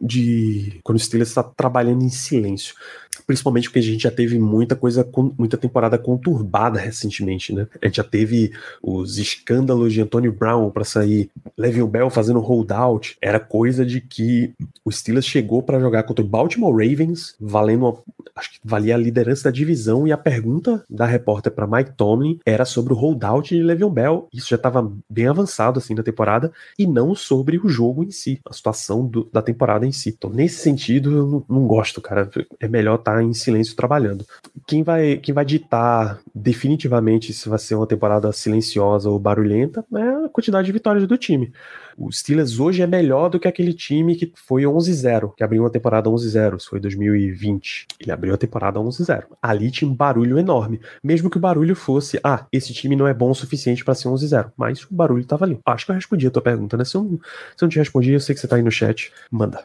de 0.00 0.80
quando 0.82 0.96
o 0.96 1.00
Steelers 1.00 1.28
está 1.28 1.42
trabalhando 1.42 2.02
em 2.02 2.08
silêncio 2.08 2.74
principalmente 3.26 3.68
porque 3.68 3.78
a 3.78 3.82
gente 3.82 4.02
já 4.02 4.10
teve 4.10 4.38
muita 4.38 4.76
coisa, 4.76 5.06
muita 5.38 5.56
temporada 5.56 5.98
conturbada 5.98 6.78
recentemente, 6.78 7.52
né? 7.52 7.66
A 7.80 7.86
gente 7.86 7.96
já 7.96 8.04
teve 8.04 8.52
os 8.82 9.18
escândalos 9.18 9.92
de 9.92 10.00
Antonio 10.00 10.32
Brown 10.32 10.70
para 10.70 10.84
sair, 10.84 11.30
Le'Veon 11.56 11.88
Bell 11.88 12.10
fazendo 12.10 12.40
holdout, 12.40 13.16
era 13.20 13.40
coisa 13.40 13.84
de 13.84 14.00
que 14.00 14.52
o 14.84 14.90
Steelers 14.90 15.26
chegou 15.26 15.62
para 15.62 15.80
jogar 15.80 16.02
contra 16.02 16.24
o 16.24 16.28
Baltimore 16.28 16.72
Ravens, 16.72 17.34
valendo, 17.40 17.84
uma, 17.84 17.98
acho 18.36 18.52
que 18.52 18.58
valia 18.64 18.94
a 18.94 18.98
liderança 18.98 19.44
da 19.44 19.50
divisão 19.50 20.06
e 20.06 20.12
a 20.12 20.18
pergunta 20.18 20.84
da 20.88 21.06
repórter 21.06 21.52
para 21.52 21.66
Mike 21.66 21.92
Tomlin 21.96 22.38
era 22.44 22.64
sobre 22.64 22.92
o 22.92 22.96
holdout 22.96 23.54
de 23.54 23.62
Le'Veon 23.62 23.90
Bell. 23.90 24.28
Isso 24.32 24.48
já 24.48 24.56
estava 24.56 24.92
bem 25.08 25.26
avançado 25.26 25.78
assim 25.78 25.94
na 25.94 26.02
temporada 26.02 26.52
e 26.78 26.86
não 26.86 27.14
sobre 27.14 27.58
o 27.58 27.68
jogo 27.68 28.04
em 28.04 28.10
si, 28.10 28.40
a 28.48 28.52
situação 28.52 29.06
do, 29.06 29.28
da 29.32 29.42
temporada 29.42 29.86
em 29.86 29.92
si. 29.92 30.14
Então, 30.16 30.30
nesse 30.30 30.60
sentido, 30.60 31.12
eu 31.12 31.26
não, 31.26 31.44
não 31.48 31.66
gosto, 31.66 32.00
cara. 32.00 32.28
É 32.60 32.68
melhor 32.68 32.96
estar 32.96 33.13
tá 33.13 33.13
em 33.22 33.32
silêncio 33.32 33.76
trabalhando. 33.76 34.24
Quem 34.66 34.82
vai, 34.82 35.16
quem 35.16 35.34
vai 35.34 35.44
ditar 35.44 36.20
definitivamente 36.34 37.32
se 37.32 37.48
vai 37.48 37.58
ser 37.58 37.74
uma 37.74 37.86
temporada 37.86 38.30
silenciosa 38.32 39.10
ou 39.10 39.18
barulhenta 39.18 39.84
é 39.94 40.24
a 40.24 40.28
quantidade 40.28 40.66
de 40.66 40.72
vitórias 40.72 41.06
do 41.06 41.18
time. 41.18 41.52
O 41.96 42.10
Steelers 42.10 42.58
hoje 42.58 42.82
é 42.82 42.86
melhor 42.86 43.28
do 43.28 43.38
que 43.38 43.46
aquele 43.46 43.72
time 43.72 44.16
que 44.16 44.32
foi 44.34 44.62
11-0, 44.62 45.34
que 45.36 45.44
abriu 45.44 45.62
uma 45.62 45.70
temporada 45.70 46.10
11-0, 46.10 46.56
isso 46.56 46.70
foi 46.70 46.80
2020. 46.80 47.86
Ele 48.00 48.10
abriu 48.10 48.34
a 48.34 48.36
temporada 48.36 48.80
11-0. 48.80 49.24
Ali 49.40 49.70
tinha 49.70 49.88
um 49.88 49.94
barulho 49.94 50.38
enorme, 50.38 50.80
mesmo 51.02 51.30
que 51.30 51.36
o 51.36 51.40
barulho 51.40 51.76
fosse, 51.76 52.18
ah, 52.24 52.46
esse 52.52 52.72
time 52.72 52.96
não 52.96 53.06
é 53.06 53.14
bom 53.14 53.30
o 53.30 53.34
suficiente 53.34 53.84
para 53.84 53.94
ser 53.94 54.08
11-0, 54.08 54.52
mas 54.56 54.82
o 54.82 54.88
barulho 54.90 55.22
estava 55.22 55.44
ali. 55.44 55.58
Acho 55.64 55.86
que 55.86 55.92
eu 55.92 55.94
respondi 55.94 56.26
a 56.26 56.30
tua 56.30 56.42
pergunta, 56.42 56.76
né? 56.76 56.84
Se 56.84 56.96
eu, 56.96 57.20
se 57.56 57.64
eu 57.64 57.66
não 57.66 57.68
te 57.68 57.78
respondi, 57.78 58.12
eu 58.12 58.20
sei 58.20 58.34
que 58.34 58.40
você 58.40 58.48
tá 58.48 58.56
aí 58.56 58.62
no 58.62 58.72
chat, 58.72 59.12
manda. 59.30 59.64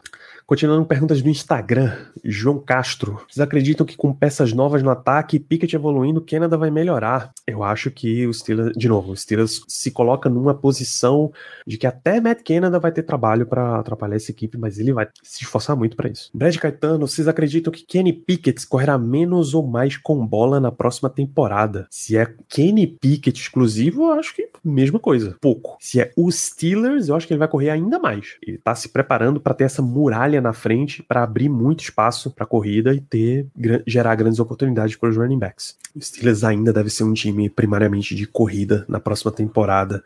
Continuando 0.50 0.84
perguntas 0.84 1.22
do 1.22 1.30
Instagram, 1.30 1.91
João 2.26 2.58
Castro. 2.58 3.22
Vocês 3.30 3.39
acreditam 3.39 3.86
que 3.86 3.95
com 3.95 4.12
peças 4.12 4.52
novas 4.52 4.82
no 4.82 4.89
ataque 4.89 5.38
e 5.38 5.39
Pickett 5.39 5.76
evoluindo, 5.76 6.26
Canada 6.26 6.58
vai 6.58 6.72
melhorar? 6.72 7.32
Eu 7.45 7.64
acho 7.64 7.91
que 7.91 8.26
o 8.26 8.34
Steelers, 8.34 8.76
de 8.76 8.89
novo, 8.89 9.12
o 9.12 9.16
Steelers 9.16 9.62
se 9.68 9.91
coloca 9.91 10.28
numa 10.28 10.56
posição 10.56 11.32
de 11.68 11.78
que 11.78 11.86
até 11.86 12.20
Matt 12.20 12.41
Canada 12.41 12.80
vai 12.80 12.91
ter 12.91 13.04
trabalho 13.04 13.45
para 13.45 13.78
atrapalhar 13.78 14.16
essa 14.16 14.32
equipe, 14.32 14.58
mas 14.58 14.80
ele 14.80 14.91
vai 14.91 15.08
se 15.22 15.43
esforçar 15.43 15.76
muito 15.76 15.95
para 15.95 16.10
isso. 16.10 16.32
Brad 16.34 16.58
Caetano, 16.58 17.08
vocês 17.08 17.28
acreditam 17.28 17.72
que 17.72 17.86
Kenny 17.86 18.12
Pickett 18.12 18.66
correrá 18.66 18.97
menos 18.97 19.54
ou 19.54 19.68
mais 19.68 19.97
com 19.97 20.26
bola 20.26 20.60
na 20.60 20.72
próxima 20.72 21.12
temporada? 21.12 21.86
Se 21.91 22.18
é 22.18 22.26
Kenny 22.47 22.88
Pickett 22.88 23.39
exclusivo, 23.39 24.06
eu 24.06 24.14
acho 24.14 24.36
que 24.36 24.50
mesma 24.64 24.97
coisa, 24.97 25.38
pouco. 25.39 25.78
Se 25.80 26.02
é 26.02 26.12
o 26.18 26.32
Steelers, 26.32 27.08
eu 27.08 27.16
acho 27.16 27.28
que 27.28 27.34
ele 27.34 27.39
vai 27.39 27.47
correr 27.47 27.70
ainda 27.70 28.00
mais. 28.00 28.38
Ele 28.41 28.58
tá 28.58 28.74
se 28.74 28.89
preparando 28.89 29.39
para 29.39 29.54
ter 29.54 29.66
essa 29.66 29.84
muralha 29.84 30.39
na 30.42 30.54
frente 30.54 31.04
para 31.04 31.24
abrir 31.24 31.50
muito 31.50 31.84
espaço 31.84 32.32
para 32.32 32.46
corrida 32.46 32.94
e 32.94 33.00
ter 33.00 33.48
gerar 33.86 34.16
grandes 34.16 34.40
oportunidades 34.40 34.96
para 34.96 35.10
os 35.10 35.18
running 35.18 35.40
backs. 35.40 35.78
O 35.96 36.02
Steelers 36.02 36.44
ainda 36.44 36.72
deve 36.72 36.90
ser 36.90 37.04
um 37.04 37.14
time 37.14 37.50
primariamente 37.50 38.16
de 38.16 38.26
corrida 38.26 38.86
na 38.88 39.00
próxima 39.00 39.32
temporada. 39.32 40.04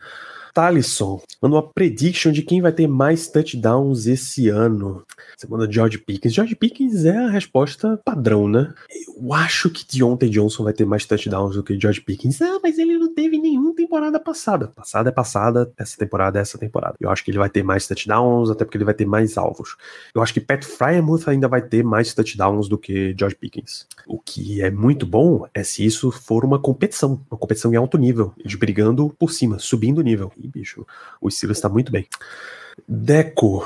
Talisson, 0.54 1.22
manda 1.42 1.56
uma 1.56 1.68
prediction 1.68 2.32
de 2.32 2.44
quem 2.44 2.62
vai 2.62 2.72
ter 2.72 2.88
mais 2.88 3.28
touchdowns 3.28 4.06
esse 4.06 4.50
ano. 4.50 5.04
Você 5.36 5.48
manda 5.48 5.70
George 5.72 5.98
Pickens. 5.98 6.34
George 6.34 6.56
Pickens 6.56 7.06
é 7.06 7.18
a 7.18 7.30
resposta 7.30 8.00
padrão, 8.06 8.48
né? 8.48 8.74
Eu 9.18 9.34
acho 9.34 9.70
que 9.70 9.86
Deontay 9.86 10.30
Johnson 10.30 10.64
vai 10.64 10.74
ter 10.74 10.86
mais 10.86 11.06
touchdowns 11.06 11.56
do 11.56 11.64
que 11.64 11.80
George 11.80 12.02
Pickens. 12.02 12.42
Ah, 12.42 12.60
mas 12.62 12.78
ele 12.78 12.98
não 12.98 13.14
teve 13.14 13.40
nenhuma 13.40 13.74
temporada 13.74 14.20
passada. 14.20 14.68
Passada 14.68 15.10
é 15.10 15.12
passada, 15.12 15.72
essa 15.78 15.98
temporada 15.98 16.38
é 16.38 16.42
essa 16.42 16.58
temporada. 16.58 16.96
Eu 17.00 17.10
acho 17.10 17.24
que 17.24 17.32
ele 17.32 17.38
vai 17.40 17.50
ter 17.50 17.64
mais 17.64 17.88
touchdowns, 17.88 18.50
até 18.50 18.64
porque 18.64 18.78
ele 18.78 18.86
vai 18.86 18.94
ter 18.94 19.06
mais 19.06 19.38
alvos. 19.38 19.76
Eu 20.14 20.22
acho 20.22 20.34
que 20.34 20.40
Pat 20.40 20.64
Fryermuth 20.64 21.28
ainda 21.28 21.48
vai 21.48 21.62
ter 21.62 21.84
mais 21.84 22.14
touchdowns 22.14 22.70
do 22.70 22.78
que 22.78 23.16
George 23.18 23.36
Pickens. 23.36 23.88
O 24.08 24.20
que 24.20 24.62
é 24.62 24.70
muito 24.70 25.06
bom 25.06 25.48
é 25.54 25.64
se 25.64 25.84
isso 25.86 26.12
for 26.12 26.46
uma 26.46 26.60
competição, 26.60 27.22
uma 27.30 27.38
competição 27.38 27.74
em 27.74 27.76
alto 27.76 27.98
nível, 27.98 28.34
eles 28.38 28.56
brigando 28.56 29.10
por 29.18 29.32
cima, 29.32 29.58
subindo 29.58 30.00
o 30.00 30.04
nível. 30.04 30.32
Bicho, 30.48 30.86
o 31.22 31.30
Steelers 31.30 31.58
está 31.58 31.70
muito 31.70 31.92
bem. 31.92 32.08
Deco, 32.88 33.64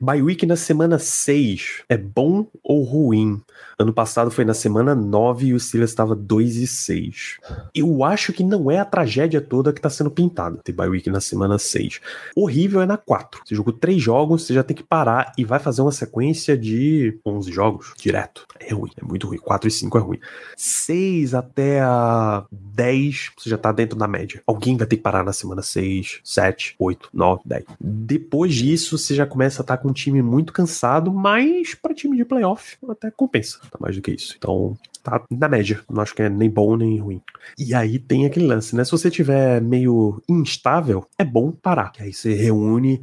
Bye 0.00 0.22
week 0.22 0.46
na 0.46 0.54
semana 0.54 0.96
6 0.96 1.82
é 1.88 1.96
bom 1.96 2.46
ou 2.62 2.84
ruim? 2.84 3.42
Ano 3.76 3.92
passado 3.92 4.30
foi 4.30 4.44
na 4.44 4.54
semana 4.54 4.94
9 4.94 5.46
e 5.46 5.54
o 5.54 5.58
Steelers 5.58 5.90
estava 5.90 6.14
2 6.14 6.56
e 6.56 6.66
6. 6.68 7.38
Eu 7.74 8.04
acho 8.04 8.32
que 8.32 8.44
não 8.44 8.70
é 8.70 8.78
a 8.78 8.84
tragédia 8.84 9.40
toda 9.40 9.72
que 9.72 9.80
está 9.80 9.90
sendo 9.90 10.08
pintada 10.08 10.56
ter 10.58 10.70
bye 10.70 10.88
week 10.88 11.10
na 11.10 11.20
semana 11.20 11.58
6. 11.58 12.00
Horrível 12.36 12.80
é 12.80 12.86
na 12.86 12.96
4. 12.96 13.40
Você 13.44 13.56
jogou 13.56 13.72
3 13.72 14.00
jogos, 14.00 14.44
você 14.44 14.54
já 14.54 14.62
tem 14.62 14.76
que 14.76 14.84
parar 14.84 15.32
e 15.36 15.44
vai 15.44 15.58
fazer 15.58 15.82
uma 15.82 15.90
sequência 15.90 16.56
de 16.56 17.18
11 17.26 17.50
jogos 17.50 17.92
direto. 17.96 18.46
É 18.60 18.72
ruim, 18.72 18.90
é 18.96 19.04
muito 19.04 19.26
ruim. 19.26 19.38
4 19.38 19.66
e 19.66 19.70
5 19.70 19.98
é 19.98 20.00
ruim. 20.00 20.20
6 20.56 21.34
até 21.34 21.80
a 21.80 22.44
10, 22.52 23.32
você 23.36 23.50
já 23.50 23.56
está 23.56 23.72
dentro 23.72 23.98
da 23.98 24.06
média. 24.06 24.42
Alguém 24.46 24.76
vai 24.76 24.86
ter 24.86 24.96
que 24.96 25.02
parar 25.02 25.24
na 25.24 25.32
semana 25.32 25.62
6, 25.62 26.20
7, 26.22 26.76
8, 26.78 27.08
9, 27.12 27.42
10. 27.44 27.64
Depois 27.80 28.54
disso, 28.54 28.96
você 28.96 29.14
já 29.14 29.26
começa 29.26 29.62
a 29.62 29.64
estar 29.64 29.76
tá 29.76 29.87
com 29.88 29.90
um 29.90 29.92
time 29.92 30.20
muito 30.22 30.52
cansado, 30.52 31.12
mas 31.12 31.74
para 31.74 31.94
time 31.94 32.16
de 32.16 32.24
playoff 32.24 32.76
até 32.88 33.10
compensa, 33.10 33.58
tá 33.70 33.78
mais 33.80 33.96
do 33.96 34.02
que 34.02 34.10
isso. 34.10 34.34
Então, 34.36 34.76
tá 35.10 35.24
na 35.30 35.48
média, 35.48 35.80
não 35.88 36.02
acho 36.02 36.14
que 36.14 36.22
é 36.22 36.28
nem 36.28 36.50
bom 36.50 36.76
nem 36.76 36.98
ruim. 36.98 37.22
E 37.58 37.74
aí 37.74 37.98
tem 37.98 38.26
aquele 38.26 38.46
lance, 38.46 38.74
né? 38.76 38.84
Se 38.84 38.90
você 38.90 39.10
tiver 39.10 39.60
meio 39.60 40.22
instável, 40.28 41.06
é 41.18 41.24
bom 41.24 41.50
parar. 41.50 41.92
Que 41.92 42.02
aí 42.02 42.12
você 42.12 42.34
reúne 42.34 43.00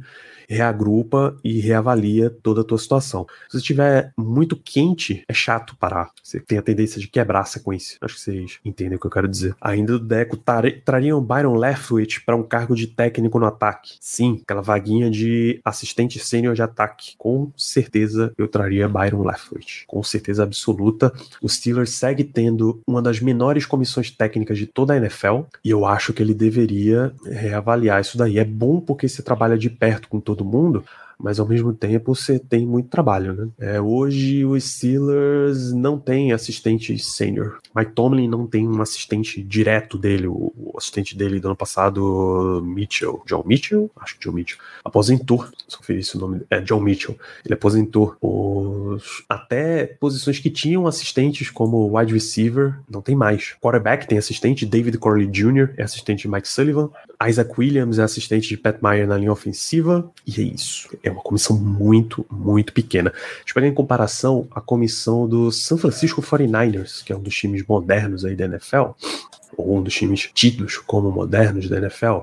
reagrupa 0.48 1.36
e 1.42 1.60
reavalia 1.60 2.30
toda 2.30 2.60
a 2.60 2.64
tua 2.64 2.78
situação. 2.78 3.26
Se 3.48 3.58
estiver 3.58 4.12
muito 4.16 4.56
quente, 4.56 5.24
é 5.28 5.34
chato 5.34 5.76
parar. 5.76 6.10
Você 6.22 6.40
tem 6.40 6.58
a 6.58 6.62
tendência 6.62 7.00
de 7.00 7.08
quebrar 7.08 7.40
a 7.40 7.44
sequência. 7.44 7.98
Acho 8.00 8.14
que 8.14 8.20
vocês 8.20 8.58
entendem 8.64 8.96
o 8.96 9.00
que 9.00 9.06
eu 9.06 9.10
quero 9.10 9.28
dizer. 9.28 9.54
Ainda 9.60 9.98
do 9.98 10.04
Deco, 10.04 10.38
trariam 10.84 11.20
Byron 11.20 11.56
Leftwich 11.56 12.22
para 12.24 12.36
um 12.36 12.42
cargo 12.42 12.74
de 12.74 12.86
técnico 12.86 13.38
no 13.38 13.46
ataque. 13.46 13.96
Sim, 14.00 14.40
aquela 14.42 14.62
vaguinha 14.62 15.10
de 15.10 15.60
assistente 15.64 16.18
sênior 16.18 16.54
de 16.54 16.62
ataque. 16.62 17.14
Com 17.18 17.52
certeza 17.56 18.32
eu 18.38 18.48
traria 18.48 18.88
Byron 18.88 19.24
Leftwich. 19.24 19.84
Com 19.86 20.02
certeza 20.02 20.42
absoluta. 20.42 21.12
O 21.42 21.48
Steelers 21.48 21.90
segue 21.96 22.24
tendo 22.24 22.80
uma 22.86 23.00
das 23.00 23.20
menores 23.20 23.64
comissões 23.64 24.10
técnicas 24.10 24.58
de 24.58 24.66
toda 24.66 24.94
a 24.94 24.96
NFL 24.96 25.42
e 25.64 25.70
eu 25.70 25.86
acho 25.86 26.12
que 26.12 26.22
ele 26.22 26.34
deveria 26.34 27.12
reavaliar 27.24 28.00
isso 28.00 28.18
daí. 28.18 28.38
É 28.38 28.44
bom 28.44 28.80
porque 28.80 29.08
você 29.08 29.22
trabalha 29.22 29.56
de 29.56 29.70
perto 29.70 30.08
com 30.08 30.20
todo 30.20 30.44
mundo, 30.44 30.84
mas 31.18 31.40
ao 31.40 31.46
mesmo 31.46 31.72
tempo 31.72 32.14
você 32.14 32.38
tem 32.38 32.66
muito 32.66 32.88
trabalho, 32.88 33.32
né? 33.32 33.48
É, 33.58 33.80
hoje 33.80 34.44
os 34.44 34.62
Steelers 34.64 35.72
não 35.72 35.98
tem 35.98 36.32
assistente 36.32 36.96
sênior. 36.98 37.58
Mike 37.74 37.92
Tomlin 37.92 38.28
não 38.28 38.46
tem 38.46 38.68
um 38.68 38.80
assistente 38.82 39.42
direto 39.42 39.96
dele. 39.96 40.26
O, 40.26 40.52
o, 40.56 40.74
assistente 40.76 41.16
dele 41.16 41.40
do 41.40 41.48
ano 41.48 41.56
passado, 41.56 42.62
Mitchell. 42.64 43.22
John 43.26 43.42
Mitchell? 43.46 43.90
Acho 43.96 44.18
que 44.18 44.24
John 44.24 44.32
Mitchell. 44.32 44.58
Aposentou. 44.84 45.46
Se 45.66 45.76
conferir 45.76 46.00
esse 46.00 46.18
nome. 46.18 46.42
É 46.50 46.60
John 46.60 46.80
Mitchell. 46.80 47.16
Ele 47.44 47.54
aposentou. 47.54 48.16
Os, 48.20 49.24
até 49.28 49.86
posições 49.86 50.38
que 50.38 50.50
tinham 50.50 50.86
assistentes 50.86 51.50
como 51.50 51.96
wide 51.96 52.12
receiver, 52.12 52.78
não 52.88 53.00
tem 53.00 53.16
mais. 53.16 53.54
Quarterback 53.60 54.06
tem 54.06 54.18
assistente, 54.18 54.66
David 54.66 54.98
Corley 54.98 55.26
Jr. 55.26 55.70
é 55.76 55.82
assistente 55.82 56.22
de 56.22 56.28
Mike 56.28 56.48
Sullivan. 56.48 56.90
Isaac 57.26 57.52
Williams 57.58 57.98
é 57.98 58.02
assistente 58.02 58.48
de 58.48 58.56
Pat 58.56 58.82
Meyer 58.82 59.06
na 59.06 59.16
linha 59.16 59.32
ofensiva. 59.32 60.10
E 60.26 60.40
é 60.40 60.44
isso 60.44 60.88
é 61.08 61.12
uma 61.12 61.22
comissão 61.22 61.56
muito, 61.56 62.24
muito 62.30 62.72
pequena. 62.72 63.10
Deixa 63.10 63.50
eu 63.50 63.54
pegar 63.54 63.66
em 63.68 63.74
comparação 63.74 64.46
a 64.50 64.60
comissão 64.60 65.28
do 65.28 65.50
San 65.50 65.76
Francisco 65.76 66.22
49ers, 66.22 67.04
que 67.04 67.12
é 67.12 67.16
um 67.16 67.22
dos 67.22 67.34
times 67.34 67.64
modernos 67.66 68.24
aí 68.24 68.34
da 68.34 68.44
NFL, 68.44 68.90
ou 69.56 69.78
um 69.78 69.82
dos 69.82 69.94
times 69.94 70.30
tidos 70.34 70.78
como 70.78 71.10
modernos 71.10 71.68
da 71.68 71.78
NFL. 71.78 72.20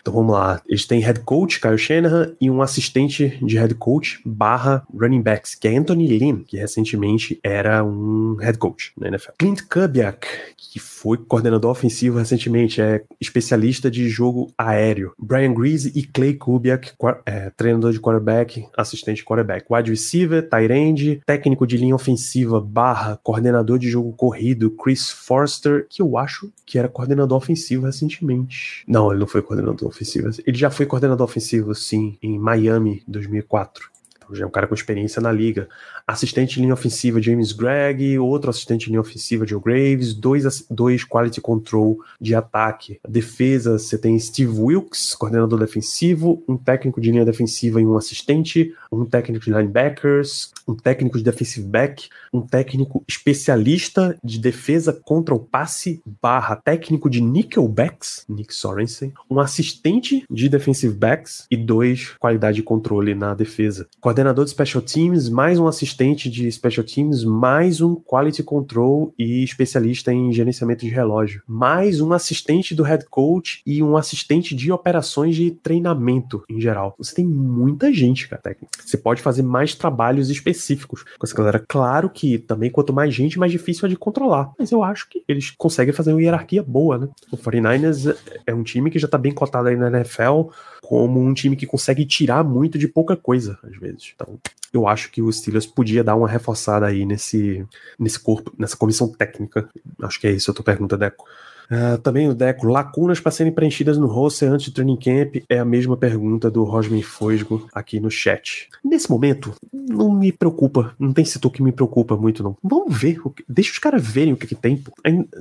Então 0.00 0.14
vamos 0.14 0.32
lá. 0.32 0.62
Eles 0.66 0.86
têm 0.86 1.00
head 1.00 1.20
coach, 1.20 1.60
Kyle 1.60 1.76
Shanahan, 1.76 2.34
e 2.40 2.50
um 2.50 2.62
assistente 2.62 3.38
de 3.42 3.58
head 3.58 3.74
coach 3.74 4.20
barra 4.24 4.86
running 4.94 5.20
backs, 5.20 5.54
que 5.54 5.68
é 5.68 5.76
Anthony 5.76 6.06
Lynn, 6.06 6.42
que 6.44 6.56
recentemente 6.56 7.38
era 7.42 7.84
um 7.84 8.36
head 8.36 8.58
coach 8.58 8.92
na 8.98 9.08
NFL. 9.08 9.32
Clint 9.38 9.62
Kubiak, 9.68 10.26
que 10.56 10.78
foi 10.78 10.99
coordenador 11.26 11.70
ofensivo 11.70 12.18
recentemente, 12.18 12.80
é 12.80 13.02
especialista 13.20 13.90
de 13.90 14.08
jogo 14.08 14.52
aéreo. 14.56 15.12
Brian 15.18 15.54
Greasy 15.54 15.92
e 15.94 16.02
Clay 16.02 16.34
Kubiak, 16.34 16.92
é, 17.26 17.50
treinador 17.50 17.92
de 17.92 18.00
quarterback, 18.00 18.66
assistente 18.76 19.18
de 19.18 19.24
quarterback. 19.24 19.66
Wide 19.70 19.90
receiver, 19.90 20.48
end, 20.70 21.20
técnico 21.26 21.66
de 21.66 21.76
linha 21.76 21.94
ofensiva 21.94 22.60
barra 22.60 23.18
coordenador 23.22 23.78
de 23.78 23.88
jogo 23.88 24.12
corrido, 24.12 24.70
Chris 24.70 25.10
Forster, 25.10 25.86
que 25.88 26.02
eu 26.02 26.16
acho 26.16 26.52
que 26.66 26.78
era 26.78 26.88
coordenador 26.88 27.36
ofensivo 27.36 27.86
recentemente. 27.86 28.84
Não, 28.86 29.10
ele 29.10 29.20
não 29.20 29.26
foi 29.26 29.42
coordenador 29.42 29.88
ofensivas. 29.88 30.40
Ele 30.46 30.56
já 30.56 30.70
foi 30.70 30.86
coordenador 30.86 31.24
ofensivo, 31.24 31.74
sim, 31.74 32.16
em 32.22 32.38
Miami 32.38 33.02
2004 33.08 33.90
já 34.32 34.44
é 34.44 34.46
um 34.46 34.50
cara 34.50 34.66
com 34.66 34.74
experiência 34.74 35.20
na 35.20 35.32
liga. 35.32 35.68
Assistente 36.06 36.54
de 36.54 36.60
linha 36.60 36.74
ofensiva 36.74 37.20
James 37.20 37.52
Gregg, 37.52 38.18
outro 38.18 38.50
assistente 38.50 38.84
de 38.84 38.90
linha 38.90 39.00
ofensiva 39.00 39.46
Joe 39.46 39.60
Graves, 39.60 40.14
dois, 40.14 40.64
dois 40.70 41.04
quality 41.04 41.40
control 41.40 41.98
de 42.20 42.34
ataque. 42.34 43.00
Defesa, 43.08 43.78
você 43.78 43.98
tem 43.98 44.18
Steve 44.18 44.52
Wilkes, 44.52 45.14
coordenador 45.14 45.58
defensivo, 45.58 46.42
um 46.48 46.56
técnico 46.56 47.00
de 47.00 47.10
linha 47.10 47.24
defensiva 47.24 47.80
e 47.80 47.86
um 47.86 47.96
assistente, 47.96 48.74
um 48.90 49.04
técnico 49.04 49.44
de 49.44 49.50
linebackers, 49.50 50.52
um 50.66 50.74
técnico 50.74 51.18
de 51.18 51.24
defensive 51.24 51.66
back, 51.66 52.08
um 52.32 52.40
técnico 52.40 53.04
especialista 53.08 54.16
de 54.22 54.38
defesa 54.38 54.92
contra 54.92 55.34
o 55.34 55.38
passe 55.38 56.02
barra 56.20 56.56
técnico 56.56 57.08
de 57.08 57.20
nickelbacks, 57.20 58.24
Nick 58.28 58.54
Sorensen, 58.54 59.12
um 59.30 59.40
assistente 59.40 60.24
de 60.30 60.48
defensive 60.48 60.94
backs 60.94 61.46
e 61.50 61.56
dois 61.56 62.14
qualidade 62.18 62.56
de 62.56 62.62
controle 62.62 63.14
na 63.14 63.34
defesa 63.34 63.88
coordenador 64.00 64.19
de 64.20 64.50
special 64.50 64.82
teams, 64.82 65.30
mais 65.30 65.58
um 65.58 65.66
assistente 65.66 66.28
de 66.28 66.52
special 66.52 66.84
teams, 66.84 67.24
mais 67.24 67.80
um 67.80 67.94
quality 67.94 68.42
control 68.42 69.14
e 69.18 69.42
especialista 69.42 70.12
em 70.12 70.30
gerenciamento 70.30 70.84
de 70.84 70.90
relógio, 70.90 71.42
mais 71.48 72.02
um 72.02 72.12
assistente 72.12 72.74
do 72.74 72.82
head 72.82 73.06
coach 73.06 73.62
e 73.64 73.82
um 73.82 73.96
assistente 73.96 74.54
de 74.54 74.70
operações 74.70 75.34
de 75.34 75.50
treinamento 75.50 76.44
em 76.50 76.60
geral. 76.60 76.94
Você 76.98 77.14
tem 77.14 77.26
muita 77.26 77.90
gente, 77.94 78.28
cara, 78.28 78.42
técnica. 78.42 78.78
Você 78.84 78.98
pode 78.98 79.22
fazer 79.22 79.42
mais 79.42 79.74
trabalhos 79.74 80.28
específicos 80.28 81.02
com 81.02 81.26
essa 81.26 81.34
galera. 81.34 81.64
Claro 81.66 82.10
que 82.10 82.36
também 82.36 82.70
quanto 82.70 82.92
mais 82.92 83.14
gente, 83.14 83.38
mais 83.38 83.50
difícil 83.50 83.86
é 83.86 83.88
de 83.88 83.96
controlar. 83.96 84.52
Mas 84.58 84.70
eu 84.70 84.84
acho 84.84 85.08
que 85.08 85.24
eles 85.26 85.50
conseguem 85.50 85.94
fazer 85.94 86.12
uma 86.12 86.20
hierarquia 86.20 86.62
boa, 86.62 86.98
né? 86.98 87.08
O 87.32 87.38
49ers 87.38 88.14
é 88.46 88.54
um 88.54 88.62
time 88.62 88.90
que 88.90 88.98
já 88.98 89.08
tá 89.08 89.16
bem 89.16 89.32
cotado 89.32 89.68
aí 89.68 89.76
na 89.76 89.88
NFL 89.88 90.50
como 90.90 91.20
um 91.20 91.32
time 91.32 91.54
que 91.54 91.66
consegue 91.66 92.04
tirar 92.04 92.42
muito 92.42 92.76
de 92.76 92.88
pouca 92.88 93.16
coisa, 93.16 93.56
às 93.62 93.78
vezes. 93.78 94.09
Então, 94.14 94.38
eu 94.72 94.86
acho 94.86 95.10
que 95.10 95.20
o 95.20 95.32
Steelers 95.32 95.66
podia 95.66 96.04
dar 96.04 96.14
uma 96.14 96.28
reforçada 96.28 96.86
aí 96.86 97.04
nesse, 97.04 97.66
nesse 97.98 98.20
corpo, 98.20 98.52
nessa 98.58 98.76
comissão 98.76 99.08
técnica. 99.08 99.68
Acho 100.02 100.20
que 100.20 100.26
é 100.26 100.30
isso 100.30 100.50
a 100.50 100.54
tua 100.54 100.64
pergunta, 100.64 100.96
Deco. 100.96 101.24
Uh, 101.70 101.96
também 101.98 102.28
o 102.28 102.34
Deco, 102.34 102.66
lacunas 102.66 103.20
para 103.20 103.30
serem 103.30 103.52
preenchidas 103.52 103.96
no 103.96 104.08
roster 104.08 104.50
antes 104.50 104.68
do 104.68 104.74
training 104.74 104.96
camp 104.96 105.36
é 105.48 105.60
a 105.60 105.64
mesma 105.64 105.96
pergunta 105.96 106.50
do 106.50 106.64
Rosmin 106.64 107.02
Fosgo 107.02 107.68
aqui 107.72 108.00
no 108.00 108.10
chat. 108.10 108.68
Nesse 108.84 109.08
momento, 109.08 109.54
não 109.72 110.10
me 110.10 110.32
preocupa, 110.32 110.94
não 110.98 111.12
tem 111.12 111.24
setor 111.24 111.50
que 111.50 111.62
me 111.62 111.70
preocupa 111.70 112.16
muito 112.16 112.42
não. 112.42 112.56
Vamos 112.62 112.98
ver, 112.98 113.20
deixa 113.48 113.70
os 113.70 113.78
caras 113.78 114.04
verem 114.04 114.32
o 114.32 114.36
que, 114.36 114.48
que 114.48 114.54
tem. 114.56 114.82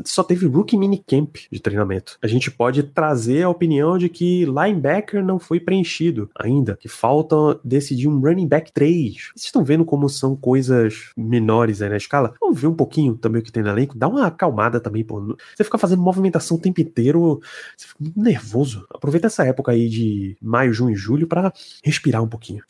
Só 0.06 0.22
teve 0.22 0.46
rookie 0.46 0.78
minicamp 0.78 1.48
de 1.52 1.60
treinamento. 1.60 2.18
A 2.22 2.28
gente 2.28 2.52
pode 2.52 2.84
trazer 2.84 3.44
a 3.44 3.50
opinião 3.50 3.98
de 3.98 4.08
que 4.08 4.46
linebacker 4.46 5.26
não 5.26 5.40
foi 5.40 5.60
preenchido 5.60 6.30
ainda, 6.40 6.78
que 6.80 6.88
falta 6.88 7.60
decidir 7.64 8.08
um 8.08 8.20
running 8.20 8.48
back 8.48 8.72
3. 8.72 9.32
Vocês 9.36 9.46
estão 9.46 9.64
vendo 9.64 9.84
como 9.84 10.08
são 10.08 10.36
coisas 10.36 11.10
menores 11.18 11.82
aí 11.82 11.90
na 11.90 11.98
escala? 11.98 12.36
Vamos 12.40 12.60
ver 12.60 12.68
um 12.68 12.76
pouquinho 12.76 13.16
também 13.16 13.42
o 13.42 13.44
que 13.44 13.52
tem 13.52 13.64
no 13.64 13.70
elenco, 13.70 13.98
dá 13.98 14.08
uma 14.08 14.28
acalmada 14.28 14.80
também, 14.80 15.04
pô. 15.04 15.36
Você 15.56 15.64
fica 15.64 15.78
fazendo 15.78 16.02
movimento 16.02 16.19
movimentação 16.20 16.58
o 16.58 16.60
tempo 16.60 16.82
inteiro, 16.82 17.42
você 17.76 17.88
fica 17.88 18.00
nervoso. 18.16 18.86
Aproveita 18.94 19.28
essa 19.28 19.46
época 19.46 19.72
aí 19.72 19.90
de 19.90 20.38
maio, 20.42 20.74
junho 20.74 20.94
e 20.94 20.98
julho 20.98 21.28
para 21.28 21.52
respirar 21.84 22.22
um 22.22 22.28
pouquinho. 22.28 22.64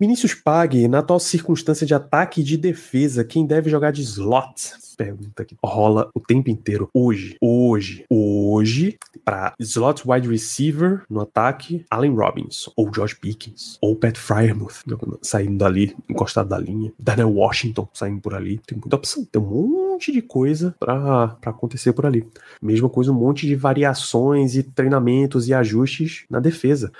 Vinícius 0.00 0.34
Pag, 0.34 0.88
na 0.88 0.98
atual 0.98 1.20
circunstância 1.20 1.86
de 1.86 1.94
ataque 1.94 2.40
e 2.40 2.44
de 2.44 2.56
defesa, 2.56 3.24
quem 3.24 3.46
deve 3.46 3.70
jogar 3.70 3.92
de 3.92 4.02
slot? 4.02 4.72
Pergunta 4.96 5.44
que 5.44 5.56
rola 5.62 6.10
o 6.14 6.20
tempo 6.20 6.50
inteiro. 6.50 6.88
Hoje, 6.92 7.36
hoje, 7.40 8.04
hoje, 8.08 8.96
para 9.24 9.54
slot 9.58 10.02
wide 10.06 10.28
receiver 10.28 11.02
no 11.08 11.20
ataque, 11.20 11.84
Allen 11.90 12.14
Robinson, 12.14 12.72
ou 12.76 12.90
Josh 12.90 13.14
Pickens, 13.14 13.78
ou 13.80 13.96
Pat 13.96 14.16
Fryermuth 14.16 14.82
saindo 15.22 15.58
dali, 15.58 15.96
encostado 16.08 16.48
da 16.48 16.58
linha, 16.58 16.92
Daniel 16.98 17.32
Washington 17.32 17.88
saindo 17.92 18.20
por 18.20 18.34
ali. 18.34 18.60
Tem 18.66 18.78
muita 18.78 18.96
opção, 18.96 19.24
tem 19.24 19.40
um 19.40 19.90
monte 19.92 20.12
de 20.12 20.22
coisa 20.22 20.74
para 20.78 21.36
acontecer 21.44 21.92
por 21.92 22.06
ali. 22.06 22.26
Mesma 22.60 22.88
coisa, 22.88 23.10
um 23.10 23.14
monte 23.14 23.46
de 23.46 23.54
variações 23.54 24.56
e 24.56 24.62
treinamentos 24.62 25.48
e 25.48 25.54
ajustes 25.54 26.24
na 26.30 26.40
defesa. 26.40 26.92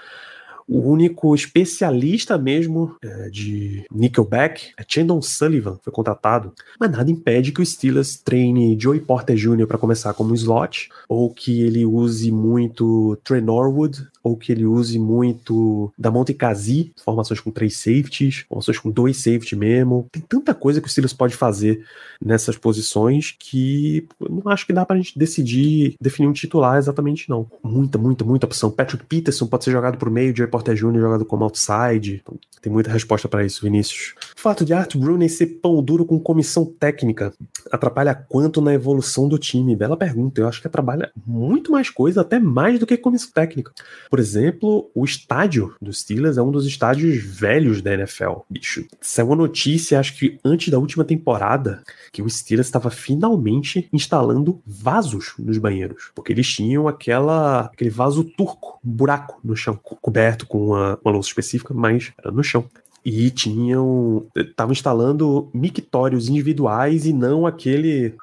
O 0.69 0.81
único 0.91 1.35
especialista 1.35 2.39
mesmo 2.39 2.97
é, 3.03 3.29
de 3.29 3.85
Nickelback 3.93 4.73
é 4.79 4.85
Chandon 4.87 5.21
Sullivan, 5.21 5.79
foi 5.83 5.93
contratado. 5.93 6.53
Mas 6.79 6.91
nada 6.91 7.11
impede 7.11 7.53
que 7.53 7.61
o 7.61 7.67
Steelers 7.67 8.17
treine 8.17 8.79
Joey 8.81 9.01
Porter 9.01 9.37
Jr. 9.37 9.67
para 9.67 9.79
começar 9.79 10.15
como 10.15 10.35
slot, 10.35 10.89
ou 11.09 11.33
que 11.33 11.63
ele 11.63 11.85
use 11.85 12.31
muito 12.31 13.19
Trey 13.25 13.41
Norwood, 13.41 14.07
ou 14.23 14.37
que 14.37 14.51
ele 14.51 14.65
use 14.65 14.99
muito 14.99 15.93
da 15.99 16.11
Monte 16.11 16.33
Kazi, 16.33 16.93
formações 17.05 17.41
com 17.41 17.51
três 17.51 17.77
safeties, 17.77 18.47
formações 18.49 18.79
com 18.79 18.91
dois 18.91 19.19
safeties 19.19 19.59
mesmo. 19.59 20.07
Tem 20.11 20.23
tanta 20.23 20.55
coisa 20.55 20.81
que 20.81 20.87
o 20.87 20.91
Steelers 20.91 21.13
pode 21.13 21.37
fazer 21.37 21.85
nessas 22.25 22.57
posições 22.57 23.37
que 23.39 24.09
não 24.19 24.51
acho 24.51 24.67
que 24.67 24.73
dá 24.73 24.87
pra 24.87 24.97
gente 24.97 25.19
decidir, 25.19 25.95
definir 26.01 26.27
um 26.27 26.33
titular 26.33 26.79
exatamente 26.79 27.29
não. 27.29 27.47
Muita, 27.63 27.99
muita, 27.99 28.25
muita 28.25 28.47
opção. 28.47 28.71
Patrick 28.71 29.05
Peterson 29.05 29.47
pode 29.47 29.65
ser 29.65 29.73
jogado 29.73 29.99
por 29.99 30.11
meio, 30.11 30.35
Joey 30.35 30.51
Porter 30.55 30.77
Jr. 30.77 31.01
jogado 31.01 31.25
como 31.25 31.43
outside. 31.43 32.23
Então, 32.23 32.39
tem 32.63 32.73
muita 32.73 32.89
resposta 32.89 33.27
para 33.27 33.45
isso, 33.45 33.61
Vinícius. 33.61 34.15
O 34.39 34.41
fato 34.41 34.65
de 34.65 34.73
Art 34.73 34.97
Bruney 34.97 35.29
ser 35.29 35.47
pão 35.61 35.83
duro 35.83 36.07
com 36.07 36.17
comissão 36.21 36.65
técnica 36.65 37.33
atrapalha 37.73 38.15
quanto 38.15 38.61
na 38.61 38.73
evolução 38.73 39.29
do 39.29 39.37
time? 39.37 39.75
Bela 39.75 39.97
pergunta. 39.97 40.41
Eu 40.41 40.47
acho 40.47 40.61
que 40.61 40.69
atrapalha 40.69 41.11
muito 41.27 41.73
mais 41.73 41.91
coisa, 41.91 42.21
até 42.21 42.39
mais 42.39 42.79
do 42.79 42.87
que 42.87 42.97
comissão 42.97 43.33
técnica. 43.33 43.73
Por 44.09 44.21
exemplo, 44.21 44.89
o 44.95 45.05
estádio 45.05 45.75
dos 45.83 45.99
Steelers 45.99 46.39
é 46.39 46.43
um 46.43 46.53
dos 46.53 46.67
estádios 46.67 47.17
velhos 47.17 47.83
da 47.83 47.93
NFL, 47.93 48.43
bicho. 48.49 48.87
Saiu 49.01 49.27
uma 49.27 49.37
notícia, 49.37 49.99
acho 49.99 50.17
que 50.17 50.39
antes 50.45 50.69
da 50.69 50.79
última 50.79 51.05
temporada, 51.05 51.83
que 52.13 52.23
o 52.23 52.31
Steelers 52.31 52.69
estava 52.69 52.91
finalmente 52.91 53.89
instalando 53.93 54.63
vasos 54.65 55.35
nos 55.37 55.59
banheiros, 55.59 56.13
porque 56.15 56.33
eles 56.33 56.47
tinham 56.49 56.87
aquela 56.87 57.63
aquele 57.67 57.91
vaso 57.91 58.23
turco, 58.23 58.79
um 58.85 58.91
buraco 58.91 59.41
no 59.43 59.57
chão, 59.57 59.77
coberto 59.83 60.44
com 60.47 60.67
uma, 60.69 60.99
uma 61.05 61.13
louça 61.13 61.29
específica, 61.29 61.75
mas 61.75 62.13
era 62.19 62.31
no 62.31 62.43
chão. 62.43 62.65
E 63.05 63.31
tinham 63.31 64.27
estavam 64.35 64.73
instalando 64.73 65.51
mictórios 65.53 66.29
individuais 66.29 67.05
e 67.05 67.13
não 67.13 67.47
aquele 67.47 68.15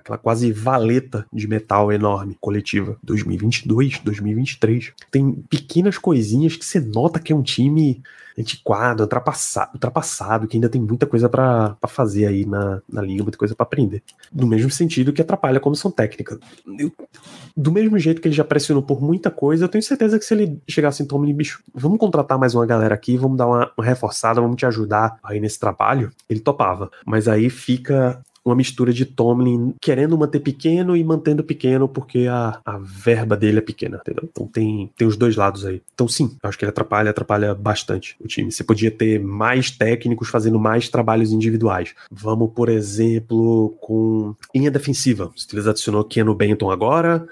aquela 0.00 0.18
quase 0.18 0.52
valeta 0.52 1.26
de 1.32 1.46
metal 1.46 1.92
enorme, 1.92 2.36
coletiva. 2.40 2.96
2022, 3.02 4.00
2023. 4.00 4.92
Tem 5.10 5.32
pequenas 5.48 5.98
coisinhas 5.98 6.56
que 6.56 6.64
você 6.64 6.80
nota 6.80 7.20
que 7.20 7.32
é 7.32 7.36
um 7.36 7.42
time 7.42 8.02
antiquado, 8.38 9.02
ultrapassado, 9.02 9.72
ultrapassado 9.74 10.46
que 10.46 10.56
ainda 10.56 10.68
tem 10.68 10.80
muita 10.80 11.06
coisa 11.06 11.28
para 11.28 11.76
fazer 11.88 12.26
aí 12.26 12.44
na, 12.44 12.80
na 12.88 13.02
liga, 13.02 13.22
muita 13.22 13.38
coisa 13.38 13.54
para 13.54 13.64
aprender. 13.64 14.02
No 14.32 14.46
mesmo 14.46 14.70
sentido 14.70 15.12
que 15.12 15.20
atrapalha 15.20 15.58
a 15.58 15.60
comissão 15.60 15.90
técnica. 15.90 16.38
Eu, 16.78 16.92
do 17.56 17.70
mesmo 17.70 17.98
jeito 17.98 18.20
que 18.20 18.28
ele 18.28 18.34
já 18.34 18.44
pressionou 18.44 18.82
por 18.82 19.02
muita 19.02 19.30
coisa, 19.30 19.64
eu 19.64 19.68
tenho 19.68 19.82
certeza 19.82 20.18
que 20.18 20.24
se 20.24 20.34
ele 20.34 20.60
chegasse 20.68 21.02
em 21.02 21.06
Tomlin, 21.06 21.34
bicho, 21.34 21.62
vamos 21.74 21.98
contratar 21.98 22.38
mais 22.38 22.54
uma 22.54 22.66
galera 22.66 22.94
aqui, 22.94 23.16
vamos 23.16 23.36
dar 23.36 23.46
uma, 23.46 23.70
uma 23.76 23.84
reforçada, 23.84 24.40
vamos 24.40 24.56
te 24.56 24.66
ajudar 24.66 25.18
aí 25.22 25.40
nesse 25.40 25.58
trabalho, 25.58 26.10
ele 26.28 26.40
topava. 26.40 26.90
Mas 27.04 27.28
aí 27.28 27.50
fica 27.50 28.22
uma 28.44 28.54
mistura 28.54 28.92
de 28.92 29.04
Tomlin 29.04 29.74
querendo 29.80 30.16
manter 30.16 30.40
pequeno 30.40 30.96
e 30.96 31.04
mantendo 31.04 31.44
pequeno 31.44 31.88
porque 31.88 32.26
a, 32.26 32.60
a 32.64 32.78
verba 32.78 33.36
dele 33.36 33.58
é 33.58 33.62
pequena, 33.62 33.98
entendeu? 34.00 34.28
Então 34.30 34.46
tem, 34.46 34.90
tem 34.96 35.06
os 35.06 35.16
dois 35.16 35.36
lados 35.36 35.64
aí. 35.64 35.82
Então 35.94 36.08
sim, 36.08 36.36
acho 36.42 36.58
que 36.58 36.64
ele 36.64 36.70
atrapalha, 36.70 37.10
atrapalha 37.10 37.54
bastante 37.54 38.16
o 38.20 38.26
time. 38.26 38.50
Você 38.50 38.64
podia 38.64 38.90
ter 38.90 39.20
mais 39.20 39.70
técnicos 39.70 40.28
fazendo 40.28 40.58
mais 40.58 40.88
trabalhos 40.88 41.32
individuais. 41.32 41.94
Vamos, 42.10 42.52
por 42.54 42.68
exemplo, 42.68 43.76
com 43.80 44.34
linha 44.54 44.70
defensiva. 44.70 45.30
O 45.34 45.40
Steelers 45.40 45.68
adicionou 45.68 46.04
Keanu 46.04 46.34
Benton 46.34 46.70
agora, 46.70 47.26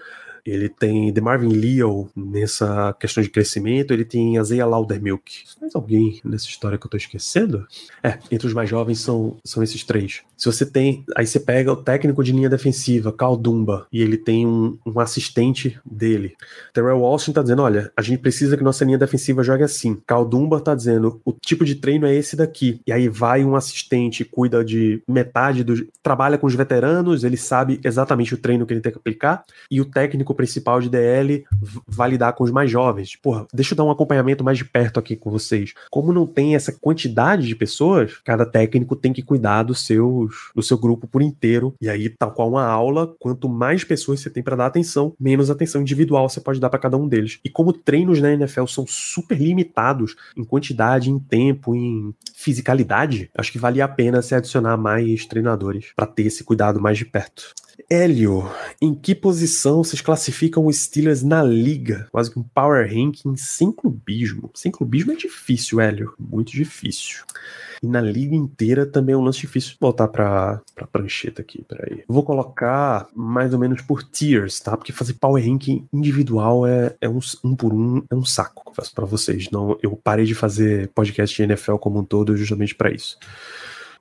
ele 0.50 0.68
tem 0.68 1.12
The 1.12 1.20
Marvin 1.20 1.48
Leo 1.48 2.08
nessa 2.16 2.94
questão 2.98 3.22
de 3.22 3.30
crescimento, 3.30 3.92
ele 3.92 4.04
tem 4.04 4.36
Isaiah 4.36 4.66
Laudermilk. 4.66 5.44
Mais 5.60 5.74
alguém 5.74 6.20
nessa 6.24 6.46
história 6.46 6.78
que 6.78 6.86
eu 6.86 6.90
tô 6.90 6.96
esquecendo? 6.96 7.66
É, 8.02 8.18
entre 8.30 8.46
os 8.46 8.54
mais 8.54 8.68
jovens 8.68 9.00
são, 9.00 9.36
são 9.44 9.62
esses 9.62 9.84
três. 9.84 10.22
Se 10.36 10.46
você 10.46 10.64
tem, 10.64 11.04
aí 11.16 11.26
você 11.26 11.40
pega 11.40 11.72
o 11.72 11.76
técnico 11.76 12.22
de 12.22 12.32
linha 12.32 12.48
defensiva, 12.48 13.12
Cal 13.12 13.36
Dumba, 13.36 13.86
e 13.92 14.00
ele 14.00 14.16
tem 14.16 14.46
um, 14.46 14.78
um 14.86 15.00
assistente 15.00 15.78
dele. 15.84 16.36
Terrell 16.72 17.00
Washington 17.00 17.32
tá 17.32 17.42
dizendo, 17.42 17.62
olha, 17.62 17.90
a 17.96 18.02
gente 18.02 18.20
precisa 18.20 18.56
que 18.56 18.62
nossa 18.62 18.84
linha 18.84 18.98
defensiva 18.98 19.42
jogue 19.42 19.64
assim. 19.64 20.00
Cal 20.06 20.24
Dumba 20.24 20.60
tá 20.60 20.74
dizendo, 20.74 21.20
o 21.24 21.32
tipo 21.32 21.64
de 21.64 21.74
treino 21.74 22.06
é 22.06 22.14
esse 22.14 22.36
daqui. 22.36 22.80
E 22.86 22.92
aí 22.92 23.08
vai 23.08 23.44
um 23.44 23.56
assistente, 23.56 24.24
cuida 24.24 24.64
de 24.64 25.02
metade 25.08 25.64
do... 25.64 25.86
trabalha 26.02 26.38
com 26.38 26.46
os 26.46 26.54
veteranos, 26.54 27.24
ele 27.24 27.36
sabe 27.36 27.80
exatamente 27.82 28.34
o 28.34 28.38
treino 28.38 28.64
que 28.64 28.72
ele 28.72 28.80
tem 28.80 28.92
que 28.92 28.98
aplicar, 28.98 29.44
e 29.70 29.80
o 29.80 29.84
técnico 29.84 30.34
principal 30.38 30.80
de 30.80 30.88
DL 30.88 31.44
vai 31.84 32.10
lidar 32.10 32.32
com 32.32 32.44
os 32.44 32.52
mais 32.52 32.70
jovens. 32.70 33.16
Porra, 33.16 33.44
deixa 33.52 33.74
eu 33.74 33.76
dar 33.76 33.82
um 33.82 33.90
acompanhamento 33.90 34.44
mais 34.44 34.56
de 34.56 34.64
perto 34.64 35.00
aqui 35.00 35.16
com 35.16 35.32
vocês. 35.32 35.74
Como 35.90 36.12
não 36.12 36.26
tem 36.26 36.54
essa 36.54 36.72
quantidade 36.72 37.48
de 37.48 37.56
pessoas, 37.56 38.18
cada 38.24 38.46
técnico 38.46 38.94
tem 38.94 39.12
que 39.12 39.20
cuidar 39.20 39.64
do 39.64 39.74
seu, 39.74 40.28
do 40.54 40.62
seu 40.62 40.78
grupo 40.78 41.08
por 41.08 41.20
inteiro. 41.22 41.74
E 41.80 41.88
aí, 41.88 42.08
tal 42.08 42.30
qual 42.30 42.48
uma 42.48 42.64
aula, 42.64 43.12
quanto 43.18 43.48
mais 43.48 43.82
pessoas 43.82 44.20
você 44.20 44.30
tem 44.30 44.42
para 44.42 44.54
dar 44.54 44.66
atenção, 44.66 45.12
menos 45.18 45.50
atenção 45.50 45.82
individual 45.82 46.28
você 46.28 46.40
pode 46.40 46.60
dar 46.60 46.70
para 46.70 46.78
cada 46.78 46.96
um 46.96 47.08
deles. 47.08 47.40
E 47.44 47.50
como 47.50 47.72
treinos 47.72 48.20
na 48.20 48.32
NFL 48.32 48.66
são 48.66 48.86
super 48.86 49.40
limitados 49.40 50.14
em 50.36 50.44
quantidade, 50.44 51.10
em 51.10 51.18
tempo, 51.18 51.74
em 51.74 52.14
fisicalidade, 52.32 53.28
acho 53.36 53.50
que 53.50 53.58
valia 53.58 53.84
a 53.84 53.88
pena 53.88 54.22
se 54.22 54.36
adicionar 54.36 54.76
mais 54.76 55.26
treinadores 55.26 55.92
para 55.96 56.06
ter 56.06 56.26
esse 56.26 56.44
cuidado 56.44 56.80
mais 56.80 56.96
de 56.96 57.04
perto. 57.04 57.52
Hélio, 57.90 58.50
em 58.80 58.94
que 58.94 59.14
posição 59.14 59.82
vocês 59.82 60.00
classificam 60.00 60.66
os 60.66 60.76
Steelers 60.76 61.22
na 61.22 61.42
liga? 61.42 62.08
Quase 62.10 62.30
que 62.30 62.38
um 62.38 62.42
power 62.42 62.86
ranking 62.86 63.36
sem 63.36 63.72
clubismo. 63.72 64.50
Sem 64.54 64.70
clubismo 64.70 65.12
é 65.12 65.16
difícil, 65.16 65.80
Hélio. 65.80 66.14
Muito 66.18 66.52
difícil. 66.52 67.24
E 67.82 67.86
na 67.86 68.00
liga 68.00 68.34
inteira 68.34 68.84
também 68.84 69.14
é 69.14 69.18
um 69.18 69.22
lance 69.22 69.40
difícil. 69.40 69.76
Vou 69.80 69.90
voltar 69.90 70.08
pra, 70.08 70.60
pra 70.74 70.86
prancheta 70.86 71.42
aqui, 71.42 71.64
peraí. 71.64 72.04
Vou 72.08 72.22
colocar 72.22 73.08
mais 73.14 73.52
ou 73.52 73.58
menos 73.58 73.80
por 73.82 74.02
tiers, 74.02 74.60
tá? 74.60 74.76
Porque 74.76 74.92
fazer 74.92 75.14
power 75.14 75.44
ranking 75.44 75.86
individual 75.92 76.66
é, 76.66 76.96
é 77.00 77.08
um, 77.08 77.20
um 77.44 77.54
por 77.54 77.72
um, 77.72 78.02
é 78.10 78.14
um 78.14 78.24
saco, 78.24 78.64
confesso 78.64 78.92
pra 78.94 79.06
vocês. 79.06 79.50
Não, 79.50 79.78
eu 79.82 79.96
parei 79.96 80.24
de 80.24 80.34
fazer 80.34 80.88
podcast 80.88 81.34
de 81.34 81.42
NFL 81.42 81.76
como 81.76 82.00
um 82.00 82.04
todo 82.04 82.36
justamente 82.36 82.74
para 82.74 82.90
isso. 82.90 83.16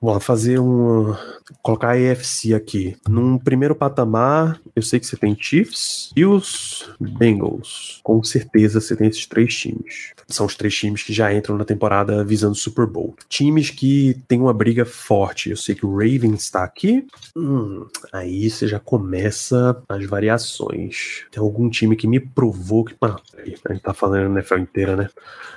Vamos 0.00 0.24
fazer 0.24 0.60
um. 0.60 1.14
Colocar 1.62 1.90
a 1.90 1.98
EFC 1.98 2.54
aqui. 2.54 2.96
Num 3.08 3.38
primeiro 3.38 3.74
patamar, 3.74 4.60
eu 4.74 4.82
sei 4.82 5.00
que 5.00 5.06
você 5.06 5.16
tem 5.16 5.36
Chiefs 5.38 6.12
e 6.14 6.24
os 6.24 6.88
Bengals. 7.00 8.00
Com 8.04 8.22
certeza 8.22 8.80
você 8.80 8.94
tem 8.94 9.08
esses 9.08 9.26
três 9.26 9.54
times. 9.56 10.12
São 10.28 10.46
os 10.46 10.54
três 10.54 10.74
times 10.74 11.02
que 11.02 11.12
já 11.12 11.32
entram 11.34 11.56
na 11.56 11.64
temporada 11.64 12.22
visando 12.22 12.54
Super 12.54 12.86
Bowl. 12.86 13.16
Times 13.28 13.70
que 13.70 14.22
tem 14.28 14.40
uma 14.40 14.52
briga 14.52 14.84
forte. 14.84 15.50
Eu 15.50 15.56
sei 15.56 15.74
que 15.74 15.86
o 15.86 15.92
Ravens 15.96 16.44
está 16.44 16.62
aqui. 16.62 17.06
Hum, 17.34 17.86
aí 18.12 18.48
você 18.48 18.68
já 18.68 18.78
começa 18.78 19.82
as 19.88 20.04
variações. 20.04 21.24
Tem 21.32 21.42
algum 21.42 21.68
time 21.68 21.96
que 21.96 22.06
me 22.06 22.20
provou 22.20 22.84
que. 22.84 22.94
Ah, 23.00 23.16
a 23.36 23.72
gente 23.72 23.82
tá 23.82 23.94
falando 23.94 24.28
na 24.28 24.40
NFL 24.40 24.58
inteira, 24.58 24.96
né? 24.96 25.08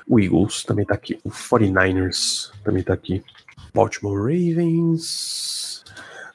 O 0.08 0.20
Eagles 0.20 0.64
também 0.64 0.86
tá 0.86 0.96
aqui. 0.96 1.20
O 1.24 1.30
49ers 1.30 2.52
também 2.64 2.82
tá 2.82 2.94
aqui. 2.94 3.24
Baltimore 3.74 4.18
Ravens, 4.18 5.84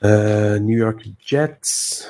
uh, 0.02 0.58
New 0.60 0.78
York 0.78 1.14
Jets. 1.20 2.06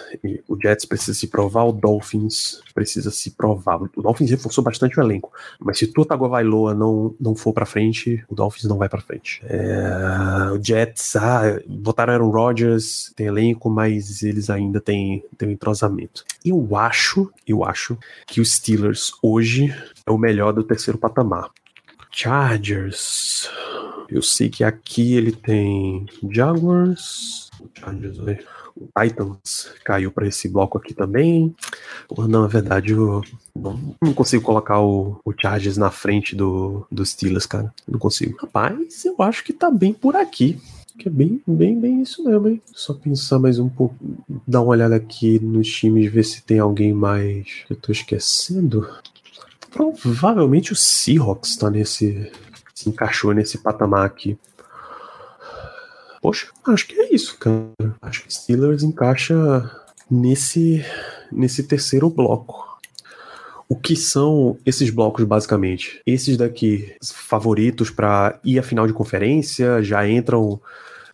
o 0.49 0.57
Jets 0.61 0.85
precisa 0.85 1.15
se 1.15 1.27
provar, 1.29 1.65
o 1.65 1.73
Dolphins 1.73 2.61
precisa 2.75 3.11
se 3.11 3.31
provar. 3.31 3.81
O 3.83 4.03
Dolphins 4.03 4.31
reforçou 4.31 4.63
bastante 4.63 4.99
o 4.99 5.03
elenco, 5.03 5.33
mas 5.61 5.79
se 5.79 5.87
Tua 5.87 6.07
Tagovailoa 6.07 6.75
não, 6.75 7.15
não 7.21 7.35
for 7.35 7.53
para 7.53 7.67
frente, 7.67 8.25
o 8.29 8.35
Dolphins 8.35 8.65
não 8.65 8.79
vai 8.79 8.89
para 8.89 9.01
frente. 9.01 9.41
É, 9.45 10.51
o 10.53 10.63
Jets, 10.63 11.17
ah, 11.17 11.61
botaram 11.67 12.13
Aaron 12.13 12.31
Rodgers, 12.31 13.13
tem 13.17 13.27
elenco, 13.27 13.71
mas 13.71 14.23
eles 14.23 14.51
ainda 14.51 14.81
têm, 14.81 15.25
têm 15.37 15.49
um 15.49 15.53
entrosamento. 15.53 16.25
Eu 16.45 16.77
acho, 16.77 17.31
eu 17.47 17.65
acho 17.65 17.99
que 18.27 18.41
os 18.41 18.53
Steelers 18.53 19.13
hoje 19.23 19.75
é 20.07 20.11
o 20.11 20.19
melhor 20.19 20.53
do 20.53 20.63
terceiro 20.63 20.99
patamar. 20.99 21.51
Chargers. 22.11 23.51
Eu 24.09 24.23
sei 24.23 24.49
que 24.49 24.65
aqui 24.65 25.15
ele 25.15 25.33
tem 25.33 26.07
Jaguars. 26.31 27.51
Chargers, 27.75 28.19
O 28.77 28.89
Titans 29.01 29.71
caiu 29.85 30.11
para 30.11 30.29
esse 30.29 30.49
bloco 30.49 30.79
aqui 30.79 30.95
também. 30.95 31.55
Não, 32.17 32.43
na 32.43 32.47
verdade, 32.47 32.93
eu 32.93 33.23
não, 33.55 33.97
não 34.01 34.15
consigo 34.15 34.43
colocar 34.43 34.81
o, 34.81 35.21
o 35.25 35.33
Chargers 35.33 35.77
na 35.77 35.91
frente 35.91 36.37
do, 36.37 36.87
do 36.91 37.05
Steelers, 37.05 37.47
cara. 37.47 37.73
Não 37.89 37.99
consigo. 37.99 38.37
Rapaz, 38.41 39.05
eu 39.05 39.17
acho 39.21 39.43
que 39.45 39.53
tá 39.53 39.71
bem 39.71 39.93
por 39.93 40.15
aqui. 40.15 40.61
Que 40.99 41.09
é 41.09 41.11
bem, 41.11 41.43
bem, 41.47 41.79
bem 41.79 42.03
isso 42.03 42.25
mesmo, 42.25 42.49
hein? 42.49 42.63
Só 42.73 42.95
pensar 42.95 43.39
mais 43.39 43.59
um 43.59 43.69
pouco, 43.69 43.95
dar 44.47 44.63
uma 44.63 44.71
olhada 44.71 44.97
aqui 44.97 45.39
nos 45.39 45.69
times, 45.69 46.11
ver 46.11 46.23
se 46.23 46.43
tem 46.43 46.59
alguém 46.59 46.95
mais 46.95 47.65
que 47.67 47.73
eu 47.75 47.77
tô 47.77 47.93
esquecendo. 47.93 48.89
Provavelmente 49.71 50.73
o 50.73 50.77
Seahawks 50.77 51.57
tá 51.57 51.71
nesse. 51.71 52.33
Se 52.77 52.91
encaixou 52.91 53.33
nesse 53.33 53.59
patamar 53.59 54.05
aqui. 54.05 54.39
Poxa, 56.21 56.49
acho 56.67 56.87
que 56.87 57.01
é 57.01 57.15
isso, 57.15 57.39
cara. 57.39 57.97
Acho 58.03 58.23
que 58.23 58.35
Steelers 58.35 58.83
encaixa 58.83 59.35
nesse, 60.11 60.85
nesse 61.33 61.63
terceiro 61.63 62.11
bloco. 62.11 62.67
O 63.67 63.75
que 63.75 63.97
são 63.97 64.59
esses 64.65 64.91
blocos, 64.91 65.25
basicamente? 65.25 66.01
Esses 66.07 66.37
daqui, 66.37 66.95
favoritos 67.03 67.89
para 67.91 68.39
ir 68.45 68.59
à 68.59 68.63
final 68.63 68.87
de 68.87 68.93
conferência, 68.93 69.83
já 69.83 70.07
entram 70.07 70.61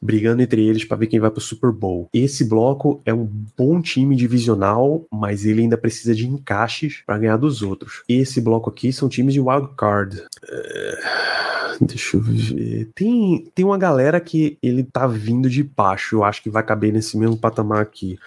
brigando 0.03 0.42
entre 0.42 0.66
eles 0.66 0.84
para 0.84 0.96
ver 0.96 1.07
quem 1.07 1.20
vai 1.20 1.30
para 1.30 1.38
o 1.38 1.42
Super 1.42 1.70
Bowl. 1.70 2.09
Esse 2.12 2.44
bloco 2.44 3.00
é 3.07 3.14
um 3.14 3.28
bom 3.57 3.80
time 3.80 4.16
divisional, 4.16 5.07
mas 5.12 5.46
ele 5.46 5.62
ainda 5.62 5.78
precisa 5.78 6.14
de 6.14 6.26
encaixes 6.26 7.03
para 7.07 7.18
ganhar 7.18 7.36
dos 7.36 7.62
outros. 7.62 8.03
Esse 8.09 8.40
bloco 8.40 8.68
aqui 8.68 8.92
são 8.92 9.09
times 9.09 9.34
de 9.34 9.40
wild 9.40 9.68
card. 9.76 10.18
Uh, 10.18 11.62
deixa 11.81 12.16
eu 12.16 12.20
ver. 12.20 12.91
Tem, 12.95 13.51
tem 13.55 13.64
uma 13.64 13.79
galera 13.79 14.20
que 14.20 14.59
ele 14.62 14.83
tá 14.83 15.07
vindo 15.07 15.49
de 15.49 15.62
baixo. 15.62 16.16
Eu 16.16 16.25
acho 16.25 16.43
que 16.43 16.51
vai 16.51 16.62
caber 16.62 16.93
nesse 16.93 17.16
mesmo 17.16 17.37
patamar 17.37 17.83
aqui 17.83 18.18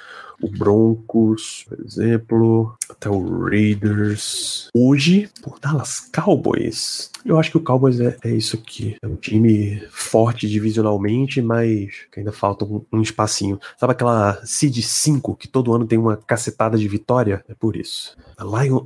o 0.42 0.50
Broncos, 0.50 1.66
por 1.68 1.80
exemplo, 1.80 2.76
até 2.90 3.10
o 3.10 3.46
Raiders. 3.46 4.70
Hoje, 4.74 5.30
por 5.42 5.60
Dallas 5.60 6.10
Cowboys. 6.14 7.10
Eu 7.26 7.40
acho 7.40 7.50
que 7.52 7.58
o 7.58 7.62
Cowboys 7.62 8.00
é, 8.00 8.18
é 8.24 8.30
isso 8.30 8.56
aqui. 8.56 8.98
É 9.02 9.08
um 9.08 9.16
time 9.16 9.82
forte 9.90 10.48
divisionalmente, 10.48 11.42
mas 11.42 11.92
ainda 12.16 12.32
falta 12.32 12.66
um, 12.66 12.86
um 12.92 13.02
espacinho. 13.02 13.60
Sabe 13.78 13.94
aquela 13.94 14.40
Seed 14.46 14.78
5 14.78 15.36
que 15.36 15.48
todo 15.48 15.74
ano 15.74 15.88
tem 15.88 15.98
uma 15.98 16.18
cacetada 16.18 16.78
de 16.78 16.88
vitória? 16.88 17.44
É 17.50 17.56
por 17.56 17.76
isso. 17.76 18.16
Lion, 18.40 18.82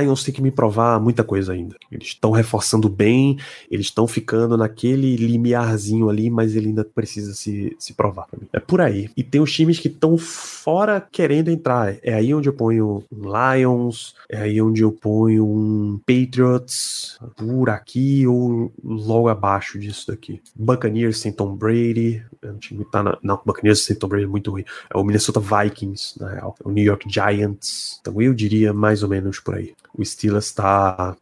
Lions 0.00 0.24
tem 0.24 0.34
que 0.34 0.42
me 0.42 0.50
provar 0.50 0.98
muita 0.98 1.22
coisa 1.22 1.52
ainda. 1.52 1.76
Eles 1.90 2.08
estão 2.08 2.30
reforçando 2.30 2.88
bem, 2.88 3.38
eles 3.70 3.86
estão 3.86 4.03
ficando 4.06 4.56
naquele 4.56 5.16
limiarzinho 5.16 6.08
ali, 6.08 6.30
mas 6.30 6.54
ele 6.54 6.68
ainda 6.68 6.84
precisa 6.84 7.34
se, 7.34 7.74
se 7.78 7.92
provar 7.94 8.26
pra 8.26 8.38
mim. 8.40 8.48
É 8.52 8.60
por 8.60 8.80
aí. 8.80 9.10
E 9.16 9.22
tem 9.22 9.40
os 9.40 9.52
times 9.52 9.78
que 9.78 9.88
estão 9.88 10.16
fora 10.16 11.00
querendo 11.00 11.50
entrar. 11.50 11.96
É 12.02 12.14
aí 12.14 12.34
onde 12.34 12.48
eu 12.48 12.52
ponho 12.52 13.04
um 13.12 13.22
Lions, 13.22 14.14
é 14.28 14.38
aí 14.38 14.60
onde 14.60 14.82
eu 14.82 14.92
ponho 14.92 15.46
um 15.46 16.00
Patriots, 16.06 17.18
por 17.36 17.70
aqui 17.70 18.26
ou 18.26 18.72
logo 18.82 19.28
abaixo 19.28 19.78
disso 19.78 20.08
daqui. 20.08 20.40
Buccaneers 20.54 21.18
sem 21.18 21.32
Tom 21.32 21.54
Brady, 21.54 22.24
é 22.42 22.50
um 22.50 22.58
time 22.58 22.84
que 22.84 22.90
tá 22.90 23.02
na. 23.02 23.18
Não, 23.22 23.40
Buccaneers 23.44 23.84
sem 23.84 23.96
Tom 23.96 24.08
Brady 24.08 24.24
é 24.24 24.28
muito 24.28 24.50
ruim. 24.50 24.64
É 24.92 24.96
o 24.96 25.04
Minnesota 25.04 25.40
Vikings, 25.40 26.20
na 26.20 26.30
real. 26.30 26.54
É 26.64 26.68
o 26.68 26.70
New 26.70 26.84
York 26.84 27.08
Giants. 27.10 27.98
Então 28.00 28.20
eu 28.20 28.34
diria 28.34 28.72
mais 28.72 29.02
ou 29.02 29.08
menos 29.08 29.40
por 29.40 29.54
aí. 29.54 29.74
O 29.96 30.04
Steelers 30.04 30.52
tá 30.52 31.16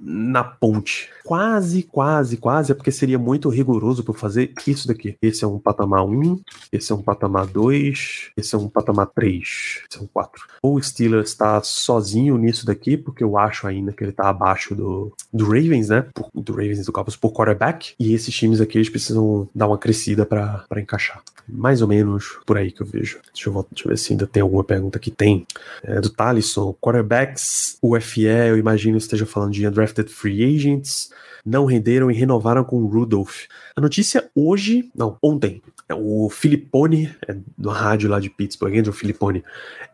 na 0.00 0.42
ponte. 0.44 1.10
Quase, 1.24 1.82
quase, 1.82 2.36
quase, 2.36 2.72
é 2.72 2.74
porque 2.74 2.92
seria 2.92 3.18
muito 3.18 3.48
rigoroso 3.48 4.04
por 4.04 4.16
fazer 4.16 4.52
isso 4.66 4.86
daqui. 4.86 5.16
Esse 5.20 5.44
é 5.44 5.46
um 5.46 5.58
patamar 5.58 6.04
1, 6.04 6.40
esse 6.72 6.92
é 6.92 6.94
um 6.94 7.02
patamar 7.02 7.46
2, 7.46 8.30
esse 8.36 8.54
é 8.54 8.58
um 8.58 8.68
patamar 8.68 9.06
3, 9.08 9.82
esse 9.90 9.98
é 9.98 10.02
um 10.02 10.06
4. 10.06 10.46
O 10.62 10.80
Steelers 10.80 11.30
está 11.30 11.62
sozinho 11.62 12.38
nisso 12.38 12.64
daqui, 12.64 12.96
porque 12.96 13.24
eu 13.24 13.36
acho 13.36 13.66
ainda 13.66 13.92
que 13.92 14.04
ele 14.04 14.10
está 14.10 14.28
abaixo 14.28 14.74
do, 14.74 15.12
do 15.32 15.44
Ravens, 15.44 15.88
né? 15.88 16.06
do 16.34 16.52
Ravens 16.52 16.86
do 16.86 16.92
Cowboys 16.92 17.16
por 17.16 17.32
quarterback. 17.32 17.94
E 17.98 18.14
esses 18.14 18.34
times 18.34 18.60
aqui 18.60 18.78
eles 18.78 18.88
precisam 18.88 19.48
dar 19.54 19.66
uma 19.66 19.78
crescida 19.78 20.24
para 20.24 20.64
encaixar. 20.76 21.22
Mais 21.48 21.80
ou 21.80 21.88
menos 21.88 22.38
por 22.44 22.58
aí 22.58 22.72
que 22.72 22.82
eu 22.82 22.86
vejo. 22.86 23.20
Deixa 23.32 23.48
eu, 23.48 23.52
voltar, 23.52 23.70
deixa 23.72 23.86
eu 23.86 23.90
ver 23.90 23.96
se 23.96 24.12
ainda 24.12 24.26
tem 24.26 24.42
alguma 24.42 24.64
pergunta 24.64 24.98
que 24.98 25.10
tem. 25.10 25.46
É, 25.82 26.00
do 26.00 26.10
Talisson, 26.10 26.74
quarterbacks, 26.80 27.78
UFE, 27.82 28.24
eu 28.24 28.58
imagino 28.58 28.96
esteja 28.96 29.26
falando 29.26 29.52
de 29.52 29.60
undrafted 29.76 30.10
free 30.10 30.42
agents 30.42 31.10
não 31.44 31.66
renderam 31.66 32.10
e 32.10 32.14
renovaram 32.14 32.64
com 32.64 32.82
o 32.82 32.86
Rudolph. 32.86 33.44
A 33.76 33.80
notícia 33.80 34.28
hoje, 34.34 34.90
não, 34.94 35.18
ontem, 35.22 35.62
o 35.94 36.28
Filippone, 36.28 37.14
é, 37.28 37.36
do 37.56 37.68
rádio 37.68 38.10
lá 38.10 38.18
de 38.18 38.28
Pittsburgh, 38.28 38.76
Andrew 38.76 38.92
Filippone, 38.92 39.44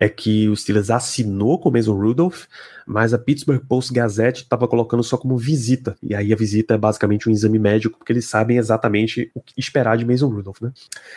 é 0.01 0.09
que 0.09 0.49
o 0.49 0.57
Steelers 0.57 0.90
assinou 0.90 1.59
com 1.59 1.68
o 1.68 1.72
Mason 1.72 1.95
Rudolph, 1.95 2.45
mas 2.86 3.12
a 3.12 3.18
Pittsburgh 3.18 3.61
Post 3.68 3.93
Gazette 3.93 4.43
estava 4.43 4.66
colocando 4.66 5.03
só 5.03 5.16
como 5.16 5.36
visita. 5.36 5.95
E 6.03 6.14
aí 6.14 6.32
a 6.32 6.36
visita 6.36 6.74
é 6.74 6.78
basicamente 6.78 7.28
um 7.28 7.32
exame 7.32 7.59
médico, 7.59 7.99
porque 7.99 8.12
eles 8.12 8.24
sabem 8.24 8.57
exatamente 8.57 9.30
o 9.34 9.40
que 9.40 9.55
esperar 9.59 9.97
de 9.97 10.05
Mason 10.05 10.28
Rudolph, 10.28 10.61
né? 10.61 10.72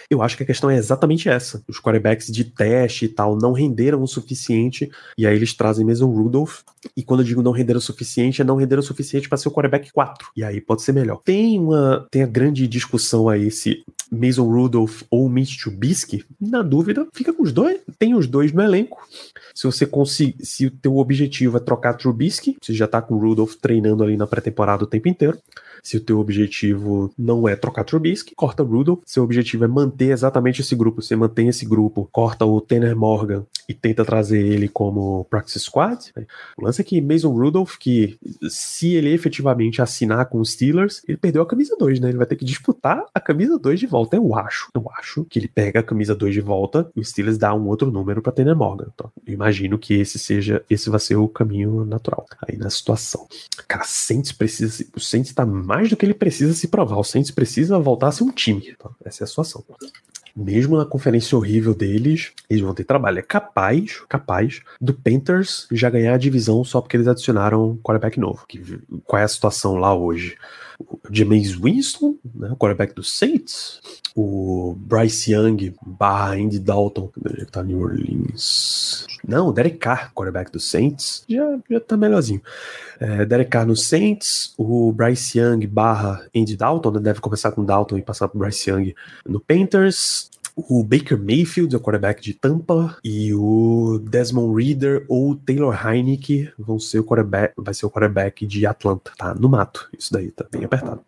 Eu 0.10 0.22
acho 0.22 0.36
que 0.38 0.44
a 0.44 0.46
questão 0.46 0.70
é 0.70 0.76
exatamente 0.76 1.30
essa. 1.30 1.64
Os 1.68 1.80
quarterbacks 1.80 2.28
de 2.28 2.44
teste 2.44 3.06
e 3.06 3.10
tal 3.10 3.38
não 3.38 3.54
renderam 3.54 4.04
o 4.04 4.08
suficiente, 4.08 4.92
e 5.18 5.26
aí 5.26 5.36
eles 5.36 5.54
trazem 5.54 5.86
Mason 5.86 6.08
Rudolph. 6.08 6.60
E 6.96 7.04
quando 7.04 7.22
eu 7.22 7.26
digo 7.26 7.42
não 7.42 7.52
renderam 7.52 7.80
o 7.80 7.82
suficiente, 7.82 8.42
é 8.42 8.46
não 8.46 8.58
renderam 8.58 8.82
o 8.82 8.86
suficiente 8.86 9.30
para 9.30 9.38
ser 9.38 9.48
o 9.48 9.52
quarterback 9.52 9.92
4. 9.92 10.30
E 10.36 10.44
aí 10.44 10.60
pode 10.62 10.82
ser 10.82 10.92
melhor. 10.92 11.22
Tem 11.24 11.60
uma 11.60 12.06
tem 12.12 12.24
a 12.24 12.28
grande 12.28 12.68
discussão 12.68 13.30
aí 13.30 13.50
se 13.50 13.84
Mason 14.12 14.44
Rudolph 14.44 15.04
ou 15.10 15.28
Mitch 15.30 15.62
Trubisky. 15.62 16.24
Na 16.40 16.62
dúvida, 16.62 17.08
fica 17.14 17.34
com 17.34 17.44
os 17.44 17.52
dois. 17.52 17.80
Tem 17.98 18.16
os 18.16 18.28
dois 18.28 18.52
no 18.52 18.62
elenco. 18.62 19.06
Se 19.54 19.66
você 19.66 19.86
conseguir, 19.86 20.46
se 20.46 20.66
o 20.66 20.72
teu 20.72 20.98
objetivo 20.98 21.58
é 21.58 21.60
trocar 21.60 21.94
Trubisky, 21.94 22.58
você 22.62 22.74
já 22.74 22.88
tá 22.88 23.02
com 23.02 23.16
o 23.16 23.20
Rudolph 23.20 23.56
treinando 23.56 24.04
ali 24.04 24.18
na 24.18 24.28
pré-temporada 24.28 24.84
o 24.84 24.88
tempo 24.88 25.08
inteiro. 25.08 25.38
Se 25.82 25.98
o 25.98 26.02
teu 26.02 26.20
objetivo 26.20 27.14
não 27.18 27.48
é 27.48 27.56
trocar 27.56 27.84
Trubisky, 27.84 28.34
corta 28.36 28.64
Rudolph. 28.64 29.02
Seu 29.06 29.24
objetivo 29.24 29.66
é 29.66 29.68
manter 29.68 30.12
exatamente 30.12 30.62
esse 30.62 30.76
grupo. 30.76 31.02
Você 31.02 31.16
mantém 31.16 31.48
esse 31.48 31.66
grupo, 31.66 32.10
corta 32.12 32.46
o 32.46 32.60
Tanner 32.60 32.96
Morgan 32.96 33.46
e 33.70 33.74
tenta 33.74 34.04
trazer 34.04 34.46
ele 34.46 34.68
como 34.68 35.26
practice 35.26 35.60
squad. 35.60 36.12
O 36.58 36.66
lance 36.66 36.82
é 36.82 36.84
que 36.84 37.00
Mason 37.02 37.32
Rudolph, 37.32 37.78
que 37.78 38.18
se 38.50 38.94
ele 38.96 39.14
efetivamente 39.14 39.82
assinar 39.82 40.26
com 40.28 40.40
os 40.40 40.52
Steelers, 40.52 41.02
ele 41.08 41.18
perdeu 41.18 41.42
a 41.42 41.48
camisa 41.48 41.76
2, 41.78 42.00
né? 42.00 42.10
Ele 42.10 42.18
vai 42.18 42.28
ter 42.28 42.36
que 42.36 42.46
disputar 42.46 43.06
a 43.14 43.20
camisa 43.20 43.58
2 43.58 43.80
de 43.80 43.88
volta. 43.88 43.95
Eu 44.16 44.36
acho. 44.36 44.70
Eu 44.74 44.90
acho 44.98 45.26
que 45.26 45.40
ele 45.40 45.48
pega 45.48 45.80
a 45.80 45.84
camisa 45.84 46.16
2 46.16 46.34
de 46.34 46.42
volta 46.42 46.90
e 46.96 47.00
o 47.00 47.06
Steelers 47.06 47.38
dá 47.38 47.54
um 47.54 47.68
outro 47.68 47.92
número 47.92 48.22
para 48.22 48.32
Tanner 48.32 48.56
Morgan. 48.56 48.88
Então, 48.94 49.12
eu 49.26 49.34
imagino 49.34 49.78
que 49.78 49.94
esse 49.94 50.20
seja, 50.20 50.64
esse 50.70 50.90
vai 50.90 51.00
ser 51.00 51.16
o 51.16 51.28
caminho 51.28 51.86
natural 51.86 52.26
aí 52.48 52.58
na 52.58 52.70
situação. 52.70 53.28
Cara, 53.68 53.84
Saints 53.86 54.32
precisa, 54.32 54.86
o 54.96 55.00
Saints 55.00 55.34
tá 55.34 55.46
mais 55.46 55.90
do 55.90 55.98
que 55.98 56.06
ele 56.06 56.14
precisa 56.14 56.54
se 56.54 56.68
provar. 56.68 56.98
O 56.98 57.04
Saints 57.04 57.32
precisa 57.32 57.80
voltar 57.80 58.08
a 58.08 58.12
ser 58.12 58.24
um 58.24 58.32
time. 58.32 58.76
Tá? 58.78 58.90
Essa 59.04 59.24
é 59.24 59.26
a 59.26 59.28
situação. 59.28 59.64
Mesmo 60.36 60.76
na 60.76 60.86
conferência 60.86 61.38
horrível 61.38 61.74
deles, 61.74 62.34
eles 62.50 62.62
vão 62.62 62.74
ter 62.74 62.84
trabalho. 62.84 63.20
É 63.20 63.22
capaz, 63.22 64.02
capaz 64.10 64.62
do 64.82 64.94
Panthers 64.94 65.66
já 65.72 65.90
ganhar 65.90 66.14
a 66.14 66.18
divisão 66.18 66.62
só 66.66 66.82
porque 66.82 66.98
eles 66.98 67.08
adicionaram 67.08 67.70
um 67.70 67.78
quarterback 67.78 68.20
novo. 68.20 68.46
Que, 68.46 68.62
qual 69.06 69.22
é 69.22 69.24
a 69.24 69.30
situação 69.30 69.78
lá 69.78 69.96
hoje? 69.96 70.38
O 70.80 71.00
James 71.10 71.54
Winston, 71.54 72.16
né, 72.34 72.50
o 72.52 72.56
quarterback 72.56 72.94
do 72.94 73.04
Saints, 73.04 73.80
o 74.16 74.76
Bryce 74.78 75.34
Young 75.34 75.74
barra 75.86 76.34
Andy 76.34 76.60
Dalton, 76.60 77.10
que 77.10 77.46
tá 77.46 77.64
New 77.64 77.80
Orleans. 77.80 79.06
Não, 79.28 79.48
o 79.48 79.54
Derek 79.54 79.78
Carr, 79.78 80.12
quarterback 80.14 80.52
do 80.52 80.60
Saints, 80.60 81.24
já, 81.28 81.60
já 81.70 81.80
tá 81.80 81.98
melhorzinho. 81.98 82.42
É, 83.00 83.26
Derek 83.26 83.50
Carr 83.50 83.66
no 83.66 83.76
Saints, 83.76 84.54
o 84.58 84.92
Bryce 84.92 85.40
Young 85.40 85.66
barra 85.68 86.26
Andy 86.36 86.56
Dalton, 86.56 86.92
né, 86.92 87.00
deve 87.00 87.22
começar 87.22 87.52
com 87.52 87.64
Dalton 87.64 87.98
e 87.98 88.02
passar 88.02 88.28
pro 88.28 88.40
Bryce 88.40 88.70
Young 88.70 88.94
no 89.28 89.40
Panthers, 89.40 90.30
o 90.56 90.84
Baker 90.84 91.18
Mayfield, 91.18 91.76
o 91.76 91.80
quarterback 91.80 92.22
de 92.22 92.34
Tampa, 92.34 92.98
e 93.04 93.34
o 93.34 94.00
Desmond 94.00 94.56
Reader 94.56 95.06
ou 95.10 95.36
Taylor 95.36 95.76
Heineke 95.86 96.52
vão 96.58 96.80
ser 96.80 97.00
o 97.00 97.04
quarterback, 97.04 97.54
vai 97.58 97.74
ser 97.74 97.86
o 97.86 97.92
quarterback 97.92 98.46
de 98.46 98.66
Atlanta, 98.66 99.12
tá? 99.18 99.36
No 99.36 99.50
mato, 99.50 99.90
isso 99.98 100.14
daí 100.14 100.32
tá 100.32 100.46
bem 100.50 100.64
apertado. 100.64 101.02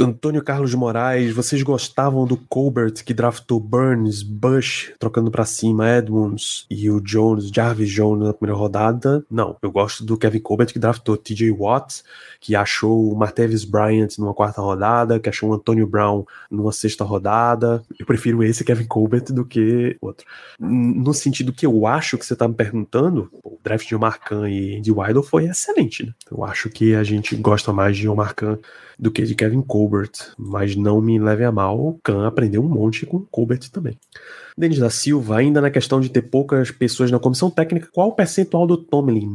Antônio 0.00 0.42
Carlos 0.42 0.70
de 0.70 0.76
Moraes, 0.76 1.32
vocês 1.32 1.62
gostavam 1.62 2.26
do 2.26 2.36
Colbert 2.36 2.94
que 3.04 3.12
draftou 3.12 3.60
Burns, 3.60 4.22
Bush, 4.22 4.92
trocando 4.98 5.30
para 5.30 5.44
cima 5.44 5.88
Edmonds 5.88 6.66
e 6.70 6.90
o 6.90 7.00
Jones, 7.00 7.50
Jarvis 7.50 7.90
Jones 7.90 8.26
na 8.26 8.32
primeira 8.32 8.58
rodada? 8.58 9.24
Não, 9.30 9.56
eu 9.60 9.70
gosto 9.70 10.04
do 10.04 10.16
Kevin 10.16 10.40
Colbert 10.40 10.72
que 10.72 10.78
draftou 10.78 11.16
TJ 11.16 11.50
Watts, 11.50 12.04
que 12.40 12.56
achou 12.56 13.12
o 13.12 13.16
Martavis 13.16 13.64
Bryant 13.64 14.08
numa 14.18 14.32
quarta 14.32 14.62
rodada, 14.62 15.20
que 15.20 15.28
achou 15.28 15.50
o 15.50 15.54
Antônio 15.54 15.86
Brown 15.86 16.24
numa 16.50 16.72
sexta 16.72 17.04
rodada. 17.04 17.82
Eu 17.98 18.06
prefiro 18.06 18.42
esse 18.42 18.64
Kevin 18.64 18.86
Colbert 18.86 19.24
do 19.26 19.44
que 19.44 19.96
outro. 20.00 20.26
No 20.58 21.12
sentido 21.12 21.52
que 21.52 21.66
eu 21.66 21.86
acho 21.86 22.16
que 22.16 22.24
você 22.24 22.34
tá 22.34 22.48
me 22.48 22.54
perguntando, 22.54 23.30
o 23.44 23.58
draft 23.62 23.86
de 23.86 23.94
Omar 23.94 24.20
Khan 24.20 24.48
e 24.48 24.80
de 24.80 24.90
Weidel 24.90 25.22
foi 25.22 25.44
excelente, 25.44 26.06
né? 26.06 26.12
Eu 26.30 26.44
acho 26.44 26.70
que 26.70 26.94
a 26.94 27.04
gente 27.04 27.36
gosta 27.36 27.72
mais 27.72 27.96
de 27.96 28.08
Omar 28.08 28.34
Khan 28.34 28.58
do 28.98 29.10
que 29.10 29.22
de 29.22 29.34
Kevin 29.34 29.62
Colbert 29.62 29.81
Colbert, 29.82 30.12
mas 30.38 30.76
não 30.76 31.00
me 31.00 31.18
leve 31.18 31.42
a 31.42 31.50
mal, 31.50 31.76
o 31.76 31.98
Khan 32.04 32.24
aprendeu 32.24 32.62
um 32.62 32.68
monte 32.68 33.04
com 33.04 33.18
Colbert 33.18 33.68
também. 33.72 33.98
Denis 34.56 34.78
da 34.78 34.90
Silva, 34.90 35.38
ainda 35.38 35.60
na 35.60 35.70
questão 35.70 36.00
de 36.00 36.08
ter 36.08 36.22
poucas 36.22 36.70
pessoas 36.70 37.10
na 37.10 37.18
comissão 37.18 37.50
técnica, 37.50 37.88
qual 37.92 38.08
o 38.08 38.12
percentual 38.12 38.64
do 38.64 38.76
Tomlin? 38.76 39.26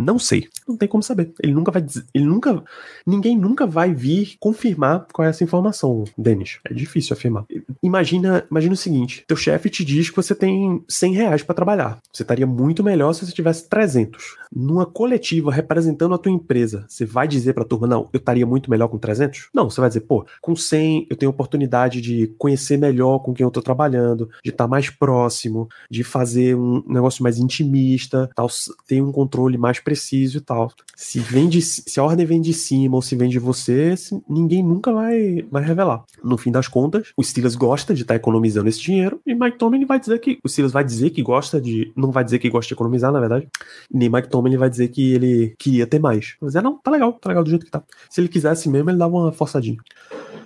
Não 0.00 0.18
sei. 0.18 0.48
Não 0.66 0.76
tem 0.76 0.88
como 0.88 1.02
saber. 1.02 1.32
Ele 1.42 1.52
nunca 1.52 1.70
vai 1.70 1.82
dizer. 1.82 2.04
Ele 2.14 2.24
nunca. 2.24 2.62
Ninguém 3.06 3.36
nunca 3.36 3.66
vai 3.66 3.94
vir 3.94 4.36
confirmar 4.40 5.06
qual 5.12 5.26
é 5.26 5.28
essa 5.28 5.44
informação, 5.44 6.04
Denis. 6.16 6.58
É 6.64 6.72
difícil 6.72 7.14
afirmar. 7.14 7.44
Imagina, 7.82 8.44
imagina 8.50 8.72
o 8.72 8.76
seguinte: 8.76 9.24
teu 9.26 9.36
chefe 9.36 9.68
te 9.68 9.84
diz 9.84 10.08
que 10.08 10.16
você 10.16 10.34
tem 10.34 10.82
100 10.88 11.12
reais 11.14 11.42
para 11.42 11.54
trabalhar. 11.54 11.98
Você 12.12 12.22
estaria 12.22 12.46
muito 12.46 12.82
melhor 12.82 13.12
se 13.12 13.26
você 13.26 13.32
tivesse 13.32 13.68
300. 13.68 14.36
Numa 14.50 14.86
coletiva 14.86 15.52
representando 15.52 16.14
a 16.14 16.18
tua 16.18 16.32
empresa, 16.32 16.84
você 16.88 17.04
vai 17.04 17.28
dizer 17.28 17.52
pra 17.52 17.64
turma, 17.64 17.86
não, 17.86 18.08
eu 18.12 18.18
estaria 18.18 18.46
muito 18.46 18.70
melhor 18.70 18.88
com 18.88 18.98
300? 18.98 19.48
Não, 19.54 19.70
você 19.70 19.80
vai 19.80 19.90
dizer, 19.90 20.00
pô, 20.00 20.26
com 20.40 20.56
100 20.56 21.06
eu 21.10 21.16
tenho 21.16 21.30
oportunidade 21.30 22.00
de 22.00 22.34
conhecer 22.38 22.76
melhor 22.76 23.20
com 23.20 23.32
quem 23.32 23.44
eu 23.44 23.50
tô 23.50 23.62
trabalhando, 23.62 24.28
de 24.42 24.50
estar 24.50 24.64
tá 24.64 24.68
mais 24.68 24.90
próximo, 24.90 25.68
de 25.90 26.02
fazer 26.02 26.56
um 26.56 26.82
negócio 26.88 27.22
mais 27.22 27.38
intimista, 27.38 28.28
tal, 28.34 28.48
ter 28.86 29.00
um 29.00 29.12
controle 29.12 29.56
mais 29.56 29.78
preciso 29.78 29.99
e 30.38 30.40
tal. 30.40 30.72
Se 30.96 31.18
vem 31.20 31.48
de, 31.48 31.62
se 31.62 31.98
a 31.98 32.04
ordem 32.04 32.26
vem 32.26 32.40
de 32.40 32.52
cima 32.52 32.96
ou 32.96 33.02
se 33.02 33.16
vem 33.16 33.28
de 33.28 33.38
você, 33.38 33.94
ninguém 34.28 34.62
nunca 34.62 34.92
vai, 34.92 35.44
vai 35.50 35.64
revelar. 35.64 36.04
No 36.22 36.36
fim 36.36 36.50
das 36.50 36.68
contas, 36.68 37.12
o 37.16 37.22
Steelers 37.22 37.54
gosta 37.54 37.94
de 37.94 38.02
estar 38.02 38.14
tá 38.14 38.16
economizando 38.16 38.68
esse 38.68 38.80
dinheiro 38.80 39.20
e 39.26 39.34
Mike 39.34 39.58
Tomlin 39.58 39.84
vai 39.84 39.98
dizer 39.98 40.18
que 40.20 40.38
o 40.44 40.48
Steelers 40.48 40.72
vai 40.72 40.84
dizer 40.84 41.10
que 41.10 41.22
gosta 41.22 41.60
de, 41.60 41.92
não 41.96 42.10
vai 42.10 42.24
dizer 42.24 42.38
que 42.38 42.50
gosta 42.50 42.68
de 42.68 42.74
economizar, 42.74 43.12
na 43.12 43.20
verdade. 43.20 43.48
Nem 43.92 44.08
Mike 44.08 44.28
Tomlin 44.28 44.56
vai 44.56 44.70
dizer 44.70 44.88
que 44.88 45.12
ele 45.12 45.54
queria 45.58 45.86
ter 45.86 45.98
mais. 45.98 46.36
Mas 46.40 46.54
é 46.54 46.62
não, 46.62 46.78
tá 46.78 46.90
legal, 46.90 47.12
tá 47.12 47.28
legal 47.28 47.44
do 47.44 47.50
jeito 47.50 47.64
que 47.64 47.70
tá. 47.70 47.82
Se 48.08 48.20
ele 48.20 48.28
quisesse 48.28 48.68
mesmo, 48.68 48.90
ele 48.90 48.98
dava 48.98 49.16
uma 49.16 49.32
forçadinha. 49.32 49.78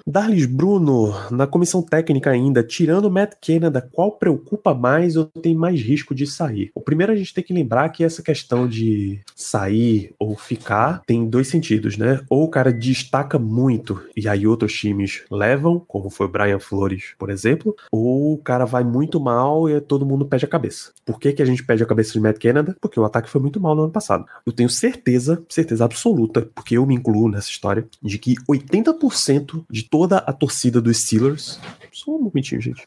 Darlis 0.07 0.45
Bruno, 0.45 1.15
na 1.31 1.47
comissão 1.47 1.81
técnica 1.81 2.31
ainda, 2.31 2.63
tirando 2.63 3.11
Matt 3.11 3.37
Canada, 3.41 3.81
qual 3.91 4.13
preocupa 4.13 4.75
mais 4.75 5.17
ou 5.17 5.25
tem 5.25 5.55
mais 5.55 5.81
risco 5.81 6.15
de 6.15 6.27
sair? 6.27 6.71
O 6.75 6.81
primeiro 6.81 7.11
a 7.11 7.17
gente 7.17 7.33
tem 7.33 7.43
que 7.43 7.55
lembrar 7.55 7.89
que 7.89 8.05
essa 8.05 8.23
questão 8.23 8.69
de 8.69 9.21
sair 9.35 10.15
ou 10.19 10.37
ficar 10.37 11.01
tem 11.07 11.27
dois 11.27 11.49
sentidos, 11.49 11.97
né? 11.97 12.21
Ou 12.29 12.45
o 12.45 12.51
cara 12.51 12.71
destaca 12.71 13.39
muito 13.39 13.99
e 14.15 14.29
aí 14.29 14.47
outros 14.47 14.75
times 14.75 15.23
levam, 15.31 15.83
como 15.89 16.11
foi 16.11 16.27
o 16.27 16.31
Brian 16.31 16.61
Flores, 16.61 17.15
por 17.19 17.31
exemplo, 17.31 17.75
ou 17.91 18.35
o 18.35 18.39
cara 18.39 18.67
vai 18.67 18.85
muito 18.85 19.19
mal 19.19 19.71
e 19.71 19.81
todo 19.81 20.05
mundo 20.05 20.27
pede 20.27 20.45
a 20.45 20.49
cabeça. 20.49 20.93
Por 21.07 21.19
que, 21.19 21.33
que 21.33 21.43
a 21.43 21.47
gente 21.47 21.65
pede 21.65 21.83
a 21.83 21.87
cabeça 21.87 22.13
de 22.13 22.21
Matt 22.21 22.39
Canada? 22.39 22.77
Porque 22.79 23.01
o 23.01 23.05
ataque 23.05 23.31
foi 23.31 23.41
muito 23.41 23.59
mal 23.59 23.75
no 23.75 23.85
ano 23.85 23.93
passado. 23.93 24.27
Eu 24.45 24.53
tenho 24.53 24.69
certeza, 24.69 25.43
certeza 25.49 25.83
absoluta, 25.83 26.47
porque 26.55 26.77
eu 26.77 26.85
me 26.85 26.95
incluo 26.95 27.31
nessa 27.31 27.49
história, 27.49 27.87
de 28.03 28.19
que 28.19 28.35
80% 28.47 29.65
de 29.71 29.94
toda 29.95 30.19
a 30.19 30.33
torcida 30.33 30.81
dos 30.81 31.05
Steelers. 31.05 31.61
Só 31.93 32.11
um 32.11 32.23
momentinho, 32.23 32.61
gente. 32.61 32.85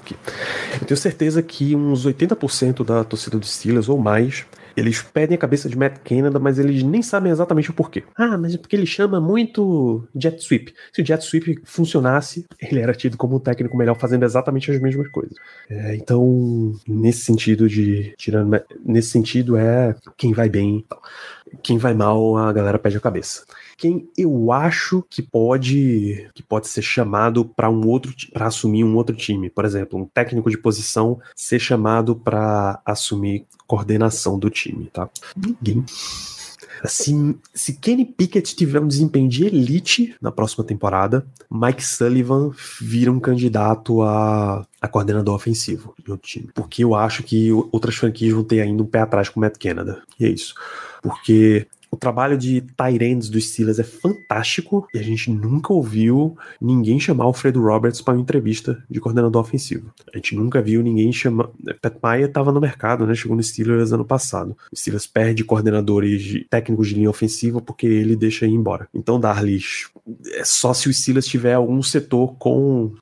Aqui. 0.00 0.16
Eu 0.80 0.84
tenho 0.84 0.98
certeza 0.98 1.40
que 1.40 1.76
uns 1.76 2.04
80% 2.04 2.84
da 2.84 3.04
torcida 3.04 3.38
dos 3.38 3.54
Steelers 3.54 3.88
ou 3.88 3.96
mais 3.96 4.44
eles 4.76 5.00
pedem 5.00 5.36
a 5.36 5.38
cabeça 5.38 5.68
de 5.68 5.78
Matt 5.78 5.98
Canada, 6.04 6.40
mas 6.40 6.58
eles 6.58 6.82
nem 6.82 7.02
sabem 7.02 7.30
exatamente 7.30 7.70
o 7.70 7.72
porquê. 7.72 8.02
Ah, 8.16 8.36
mas 8.36 8.54
é 8.54 8.58
porque 8.58 8.74
ele 8.74 8.84
chama 8.84 9.20
muito 9.20 10.08
Jet 10.12 10.42
Sweep. 10.42 10.74
Se 10.92 11.02
o 11.02 11.06
Jet 11.06 11.24
Sweep 11.24 11.60
funcionasse, 11.62 12.44
ele 12.60 12.80
era 12.80 12.92
tido 12.92 13.16
como 13.16 13.36
um 13.36 13.38
técnico 13.40 13.76
melhor 13.76 13.96
fazendo 13.96 14.24
exatamente 14.24 14.72
as 14.72 14.80
mesmas 14.80 15.06
coisas. 15.08 15.36
É, 15.70 15.94
então, 15.94 16.74
nesse 16.88 17.20
sentido 17.20 17.68
de 17.68 18.12
tirando, 18.18 18.60
nesse 18.84 19.10
sentido 19.10 19.56
é 19.56 19.94
quem 20.16 20.32
vai 20.32 20.48
bem, 20.48 20.84
quem 21.62 21.78
vai 21.78 21.94
mal, 21.94 22.36
a 22.36 22.52
galera 22.52 22.78
pede 22.78 22.96
a 22.96 23.00
cabeça 23.00 23.44
quem 23.76 24.08
eu 24.16 24.52
acho 24.52 25.04
que 25.08 25.22
pode 25.22 26.28
que 26.34 26.42
pode 26.42 26.68
ser 26.68 26.82
chamado 26.82 27.44
para 27.44 27.70
um 27.70 27.86
outro 27.86 28.14
para 28.32 28.46
assumir 28.46 28.84
um 28.84 28.96
outro 28.96 29.14
time, 29.14 29.50
por 29.50 29.64
exemplo, 29.64 29.98
um 29.98 30.06
técnico 30.06 30.50
de 30.50 30.58
posição 30.58 31.20
ser 31.34 31.58
chamado 31.58 32.16
para 32.16 32.80
assumir 32.84 33.46
coordenação 33.66 34.38
do 34.38 34.50
time, 34.50 34.86
tá? 34.92 35.08
Ninguém. 35.36 35.84
Assim, 36.82 37.36
se 37.52 37.74
Kenny 37.74 38.04
Pickett 38.04 38.54
tiver 38.54 38.80
um 38.80 38.88
desempenho 38.88 39.28
de 39.28 39.44
elite 39.44 40.14
na 40.20 40.30
próxima 40.30 40.64
temporada, 40.64 41.26
Mike 41.50 41.84
Sullivan 41.84 42.50
vira 42.80 43.10
um 43.10 43.20
candidato 43.20 44.02
a, 44.02 44.66
a 44.80 44.88
coordenador 44.88 45.34
ofensivo 45.34 45.94
do 46.04 46.16
time. 46.16 46.48
Porque 46.54 46.84
eu 46.84 46.94
acho 46.94 47.22
que 47.22 47.52
outras 47.52 47.96
franquias 47.96 48.32
vão 48.32 48.44
ter 48.44 48.60
ainda 48.60 48.82
um 48.82 48.86
pé 48.86 49.00
atrás 49.00 49.28
com 49.28 49.40
o 49.40 49.42
Matt 49.42 49.58
Canada. 49.58 50.02
E 50.18 50.26
é 50.26 50.28
isso. 50.28 50.54
Porque 51.02 51.66
o 51.94 51.96
trabalho 51.96 52.36
de 52.36 52.60
Tyrands 52.60 53.28
dos 53.28 53.48
Steelers 53.48 53.78
é 53.78 53.84
fantástico 53.84 54.86
e 54.92 54.98
a 54.98 55.02
gente 55.02 55.30
nunca 55.30 55.72
ouviu 55.72 56.36
ninguém 56.60 56.98
chamar 56.98 57.28
o 57.28 57.32
Fredo 57.32 57.62
Roberts 57.62 58.00
para 58.00 58.14
uma 58.14 58.20
entrevista 58.20 58.82
de 58.90 59.00
coordenador 59.00 59.40
ofensivo. 59.40 59.92
A 60.12 60.16
gente 60.16 60.34
nunca 60.34 60.60
viu 60.60 60.82
ninguém 60.82 61.12
chamar. 61.12 61.48
Pat 61.80 61.96
Maia 62.02 62.24
estava 62.24 62.50
no 62.50 62.60
mercado, 62.60 63.06
né? 63.06 63.14
Chegou 63.14 63.36
no 63.36 63.42
Steelers 63.42 63.92
ano 63.92 64.04
passado. 64.04 64.56
O 64.72 64.76
Steelers 64.76 65.06
perde 65.06 65.44
coordenadores 65.44 66.22
de, 66.22 66.44
técnicos 66.50 66.88
de 66.88 66.94
linha 66.94 67.10
ofensiva 67.10 67.60
porque 67.60 67.86
ele 67.86 68.16
deixa 68.16 68.44
ir 68.44 68.52
embora. 68.52 68.88
Então, 68.92 69.20
Darlis, 69.20 69.88
é 70.32 70.44
só 70.44 70.74
se 70.74 70.88
o 70.88 70.92
Steelers 70.92 71.26
tiver 71.26 71.54
algum 71.54 71.80
setor 71.80 72.34
com 72.38 72.92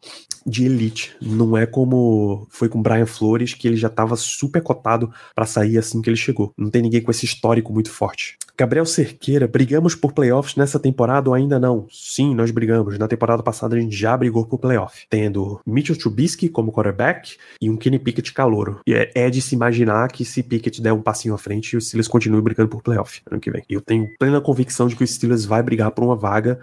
de 0.46 0.64
elite. 0.64 1.14
Não 1.20 1.56
é 1.56 1.66
como 1.66 2.46
foi 2.50 2.68
com 2.68 2.82
Brian 2.82 3.06
Flores, 3.06 3.54
que 3.54 3.66
ele 3.66 3.76
já 3.76 3.88
estava 3.88 4.16
super 4.16 4.62
cotado 4.62 5.12
para 5.34 5.46
sair 5.46 5.78
assim 5.78 6.00
que 6.00 6.10
ele 6.10 6.16
chegou. 6.16 6.52
Não 6.56 6.70
tem 6.70 6.82
ninguém 6.82 7.02
com 7.02 7.10
esse 7.10 7.24
histórico 7.24 7.72
muito 7.72 7.90
forte. 7.90 8.36
Gabriel 8.56 8.84
Cerqueira, 8.84 9.48
brigamos 9.48 9.94
por 9.94 10.12
playoffs 10.12 10.56
nessa 10.56 10.78
temporada 10.78 11.28
ou 11.28 11.34
ainda 11.34 11.58
não? 11.58 11.86
Sim, 11.90 12.34
nós 12.34 12.50
brigamos. 12.50 12.98
Na 12.98 13.08
temporada 13.08 13.42
passada 13.42 13.74
a 13.74 13.80
gente 13.80 13.96
já 13.96 14.16
brigou 14.16 14.44
por 14.44 14.58
playoff, 14.58 15.06
tendo 15.08 15.60
Mitchell 15.66 15.96
Trubisky 15.96 16.48
como 16.48 16.70
quarterback 16.70 17.36
e 17.60 17.70
um 17.70 17.76
Kenny 17.76 17.98
Pickett 17.98 18.32
calouro. 18.32 18.80
E 18.86 18.94
é, 18.94 19.10
é 19.14 19.30
de 19.30 19.40
se 19.40 19.54
imaginar 19.54 20.08
que 20.12 20.24
se 20.24 20.42
Pickett 20.42 20.82
der 20.82 20.92
um 20.92 21.02
passinho 21.02 21.34
à 21.34 21.38
frente, 21.38 21.76
os 21.76 21.88
Steelers 21.88 22.08
continuem 22.08 22.42
brigando 22.42 22.68
por 22.68 22.82
playoff 22.82 23.22
ano 23.30 23.40
que 23.40 23.50
vem. 23.50 23.62
Eu 23.68 23.80
tenho 23.80 24.08
plena 24.18 24.40
convicção 24.40 24.86
de 24.86 24.94
que 24.94 25.04
os 25.04 25.10
Steelers 25.10 25.44
vai 25.44 25.62
brigar 25.62 25.90
por 25.90 26.04
uma 26.04 26.16
vaga 26.16 26.60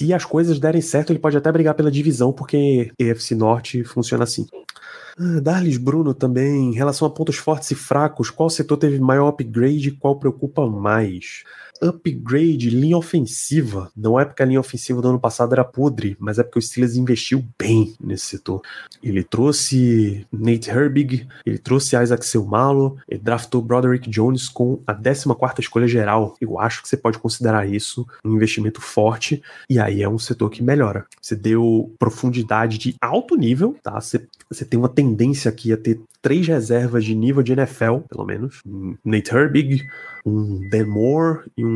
se 0.00 0.14
as 0.14 0.24
coisas 0.24 0.58
derem 0.58 0.80
certo, 0.80 1.12
ele 1.12 1.18
pode 1.18 1.36
até 1.36 1.52
brigar 1.52 1.74
pela 1.74 1.90
divisão, 1.90 2.32
porque 2.32 2.90
EFC 2.98 3.34
Norte 3.34 3.84
funciona 3.84 4.24
assim. 4.24 4.46
Ah, 5.18 5.40
Darlis 5.42 5.76
Bruno 5.76 6.14
também, 6.14 6.70
em 6.70 6.72
relação 6.72 7.06
a 7.06 7.10
pontos 7.10 7.36
fortes 7.36 7.70
e 7.70 7.74
fracos, 7.74 8.30
qual 8.30 8.48
setor 8.48 8.78
teve 8.78 8.98
maior 8.98 9.28
upgrade 9.28 9.88
e 9.88 9.90
qual 9.90 10.18
preocupa 10.18 10.66
mais? 10.66 11.44
Upgrade, 11.80 12.70
linha 12.70 12.96
ofensiva. 12.96 13.90
Não 13.96 14.18
é 14.18 14.24
porque 14.24 14.42
a 14.42 14.46
linha 14.46 14.60
ofensiva 14.60 15.00
do 15.00 15.08
ano 15.08 15.20
passado 15.20 15.52
era 15.52 15.64
podre, 15.64 16.16
mas 16.18 16.38
é 16.38 16.42
porque 16.42 16.58
o 16.58 16.62
Steelers 16.62 16.96
investiu 16.96 17.44
bem 17.58 17.94
nesse 18.00 18.26
setor. 18.26 18.62
Ele 19.02 19.22
trouxe 19.22 20.26
Nate 20.32 20.70
Herbig, 20.70 21.26
ele 21.44 21.58
trouxe 21.58 21.96
Isaac 21.96 22.24
Selmalo, 22.24 22.96
ele 23.08 23.20
draftou 23.20 23.62
Broderick 23.62 24.08
Jones 24.10 24.48
com 24.48 24.82
a 24.86 24.94
14 24.94 25.60
escolha 25.60 25.88
geral. 25.88 26.36
Eu 26.40 26.58
acho 26.58 26.82
que 26.82 26.88
você 26.88 26.96
pode 26.96 27.18
considerar 27.18 27.68
isso 27.68 28.06
um 28.24 28.34
investimento 28.34 28.80
forte, 28.80 29.42
e 29.68 29.78
aí 29.78 30.02
é 30.02 30.08
um 30.08 30.18
setor 30.18 30.50
que 30.50 30.62
melhora. 30.62 31.06
Você 31.20 31.34
deu 31.34 31.94
profundidade 31.98 32.78
de 32.78 32.94
alto 33.00 33.36
nível, 33.36 33.76
tá? 33.82 34.00
Você, 34.00 34.26
você 34.48 34.64
tem 34.64 34.78
uma 34.78 34.88
tendência 34.88 35.48
aqui 35.48 35.72
a 35.72 35.76
ter 35.76 36.00
três 36.22 36.46
reservas 36.46 37.04
de 37.04 37.14
nível 37.14 37.42
de 37.42 37.52
NFL, 37.52 37.98
pelo 38.08 38.24
menos. 38.24 38.62
Nate 39.04 39.34
Herbig, 39.34 39.86
um 40.24 40.68
Dan 40.68 40.86
Moore 40.86 41.40
e 41.56 41.64
um 41.64 41.69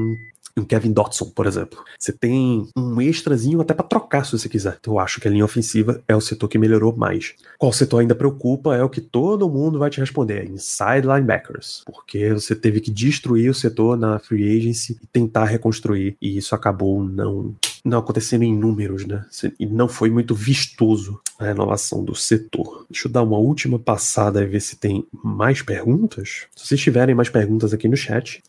um 0.57 0.65
Kevin 0.65 0.93
Dotson, 0.93 1.31
por 1.31 1.47
exemplo. 1.47 1.83
Você 1.99 2.13
tem 2.13 2.69
um 2.77 3.01
extrazinho 3.01 3.61
até 3.61 3.75
para 3.75 3.87
trocar 3.87 4.25
se 4.25 4.33
você 4.33 4.49
quiser. 4.49 4.77
Então 4.81 4.95
eu 4.95 4.99
acho 5.01 5.21
que 5.21 5.27
a 5.27 5.31
linha 5.31 5.45
ofensiva 5.45 6.03
é 6.07 6.15
o 6.15 6.21
setor 6.21 6.49
que 6.49 6.59
melhorou 6.59 6.95
mais. 6.97 7.35
Qual 7.59 7.73
setor 7.73 8.01
ainda 8.01 8.15
preocupa 8.15 8.77
é 8.77 8.83
o 8.83 8.89
que 8.89 9.01
todo 9.01 9.49
mundo 9.49 9.79
vai 9.79 9.91
te 9.91 10.01
responder, 10.01 10.43
é 10.43 10.45
inside 10.45 11.07
linebackers, 11.07 11.83
porque 11.85 12.33
você 12.33 12.55
teve 12.55 12.81
que 12.81 12.91
destruir 12.91 13.51
o 13.51 13.55
setor 13.55 13.97
na 13.97 14.19
free 14.19 14.57
agency 14.57 14.99
e 15.03 15.07
tentar 15.07 15.47
reconstruir 15.47 16.17
e 16.21 16.37
isso 16.37 16.55
acabou 16.55 17.03
não 17.03 17.55
não 17.85 17.99
acontecendo 17.99 18.45
em 18.45 18.57
números, 18.57 19.05
né? 19.05 19.27
E 19.61 19.67
não 19.67 19.89
foi 19.89 20.09
muito 20.09 20.35
vistoso 20.35 21.21
a 21.39 21.45
renovação 21.45 22.03
do 22.03 22.15
setor. 22.15 22.87
Deixa 22.89 23.09
eu 23.09 23.13
dar 23.13 23.23
uma 23.23 23.37
última 23.37 23.79
passada 23.79 24.43
e 24.43 24.47
ver 24.47 24.61
se 24.61 24.77
tem 24.77 25.07
mais 25.23 25.61
perguntas. 25.61 26.47
Se 26.57 26.67
vocês 26.67 26.81
tiverem 26.81 27.15
mais 27.15 27.29
perguntas 27.29 27.75
aqui 27.75 27.87
no 27.87 27.97
chat, 27.97 28.43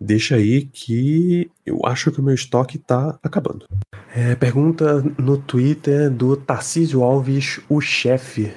deixa 0.00 0.36
aí 0.36 0.62
que 0.62 1.50
eu 1.64 1.80
acho 1.84 2.10
que 2.10 2.20
o 2.20 2.22
meu 2.22 2.34
estoque 2.34 2.78
tá 2.78 3.18
acabando. 3.22 3.66
É, 4.14 4.34
pergunta 4.34 5.02
no 5.18 5.38
Twitter 5.38 6.10
do 6.10 6.36
Tarcísio 6.36 7.02
Alves, 7.02 7.60
o 7.68 7.80
chefe. 7.80 8.52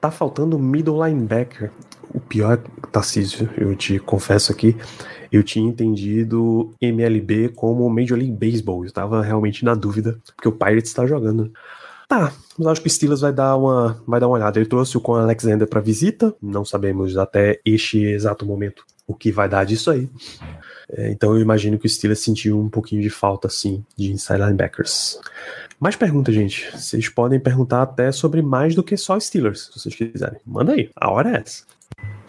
Tá 0.00 0.10
faltando 0.10 0.58
middle 0.58 1.04
linebacker. 1.04 1.70
O 2.12 2.20
pior, 2.20 2.58
Tarcísio, 2.90 3.48
eu 3.56 3.74
te 3.76 3.98
confesso 3.98 4.50
aqui, 4.50 4.76
eu 5.30 5.44
tinha 5.44 5.68
entendido 5.68 6.74
MLB 6.80 7.50
como 7.50 7.88
Major 7.88 8.18
League 8.18 8.32
Baseball. 8.32 8.82
Eu 8.82 8.88
estava 8.88 9.22
realmente 9.22 9.64
na 9.64 9.74
dúvida, 9.74 10.18
porque 10.34 10.48
o 10.48 10.52
Pirates 10.52 10.90
está 10.90 11.06
jogando. 11.06 11.52
Tá, 12.08 12.32
mas 12.58 12.66
acho 12.66 12.80
que 12.80 12.88
o 12.88 12.90
Steelers 12.90 13.20
vai 13.20 13.32
dar 13.32 13.56
uma, 13.56 14.02
vai 14.04 14.18
dar 14.18 14.26
uma 14.26 14.34
olhada. 14.34 14.58
Ele 14.58 14.68
trouxe 14.68 14.96
o 14.96 15.00
Con 15.00 15.14
Alexander 15.14 15.68
para 15.68 15.80
visita, 15.80 16.34
não 16.42 16.64
sabemos 16.64 17.16
até 17.16 17.60
este 17.64 18.02
exato 18.02 18.44
momento 18.44 18.84
o 19.06 19.14
que 19.14 19.30
vai 19.30 19.48
dar 19.48 19.64
disso 19.64 19.90
aí. 19.90 20.08
É, 20.92 21.10
então 21.10 21.34
eu 21.34 21.40
imagino 21.40 21.78
que 21.78 21.86
o 21.86 21.88
Steelers 21.88 22.20
sentiu 22.20 22.58
um 22.58 22.68
pouquinho 22.68 23.02
de 23.02 23.10
falta, 23.10 23.48
assim, 23.48 23.84
de 23.96 24.12
inside 24.12 24.40
linebackers. 24.40 25.18
Mais 25.78 25.96
perguntas, 25.96 26.34
gente. 26.34 26.70
Vocês 26.72 27.08
podem 27.08 27.40
perguntar 27.40 27.82
até 27.82 28.12
sobre 28.12 28.42
mais 28.42 28.74
do 28.74 28.82
que 28.82 28.96
só 28.96 29.18
Steelers, 29.18 29.70
se 29.72 29.80
vocês 29.80 29.94
quiserem. 29.94 30.40
Manda 30.46 30.72
aí, 30.72 30.90
a 30.96 31.10
hora 31.10 31.36
é 31.36 31.40
essa. 31.40 31.64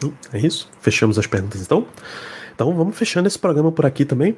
Hum, 0.03 0.13
é 0.33 0.39
isso? 0.39 0.69
Fechamos 0.79 1.17
as 1.19 1.27
perguntas 1.27 1.61
então? 1.61 1.85
Então 2.53 2.73
vamos 2.75 2.97
fechando 2.97 3.27
esse 3.27 3.39
programa 3.39 3.71
por 3.71 3.85
aqui 3.85 4.05
também 4.05 4.37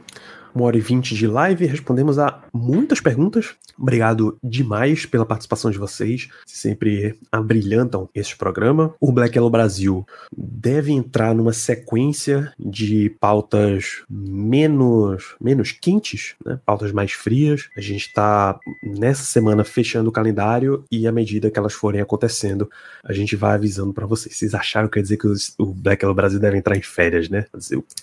uma 0.53 0.65
hora 0.65 0.77
e 0.77 0.81
vinte 0.81 1.15
de 1.15 1.27
live, 1.27 1.65
respondemos 1.65 2.19
a 2.19 2.43
muitas 2.53 2.99
perguntas. 2.99 3.55
Obrigado 3.77 4.37
demais 4.43 5.05
pela 5.05 5.25
participação 5.25 5.71
de 5.71 5.77
vocês, 5.77 6.29
sempre 6.45 7.17
abrilhantam 7.31 8.07
este 8.13 8.37
programa. 8.37 8.93
O 8.99 9.11
Black 9.11 9.35
Yellow 9.35 9.49
Brasil 9.49 10.05
deve 10.35 10.91
entrar 10.91 11.33
numa 11.33 11.53
sequência 11.53 12.53
de 12.59 13.09
pautas 13.19 14.03
menos, 14.09 15.35
menos 15.41 15.71
quentes, 15.71 16.35
né? 16.45 16.59
pautas 16.65 16.91
mais 16.91 17.13
frias. 17.13 17.69
A 17.75 17.81
gente 17.81 18.07
está 18.07 18.59
nessa 18.83 19.23
semana 19.23 19.63
fechando 19.63 20.09
o 20.09 20.13
calendário 20.13 20.83
e 20.91 21.07
à 21.07 21.11
medida 21.11 21.49
que 21.49 21.57
elas 21.57 21.73
forem 21.73 22.01
acontecendo, 22.01 22.69
a 23.03 23.11
gente 23.11 23.35
vai 23.35 23.55
avisando 23.55 23.93
para 23.93 24.05
vocês. 24.05 24.35
Vocês 24.35 24.53
acharam 24.53 24.87
que 24.87 24.93
quer 24.93 25.01
dizer 25.01 25.17
que 25.17 25.27
o 25.57 25.65
Black 25.73 26.03
Yellow 26.03 26.15
Brasil 26.15 26.39
deve 26.39 26.57
entrar 26.57 26.77
em 26.77 26.81
férias, 26.81 27.27
né? 27.29 27.45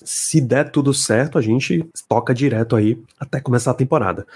Se 0.04 0.40
der 0.40 0.70
tudo 0.70 0.92
certo, 0.92 1.38
a 1.38 1.42
gente 1.42 1.84
toca 2.08 2.34
direto 2.40 2.74
aí 2.74 3.00
até 3.18 3.40
começar 3.40 3.70
a 3.70 3.74
temporada. 3.74 4.26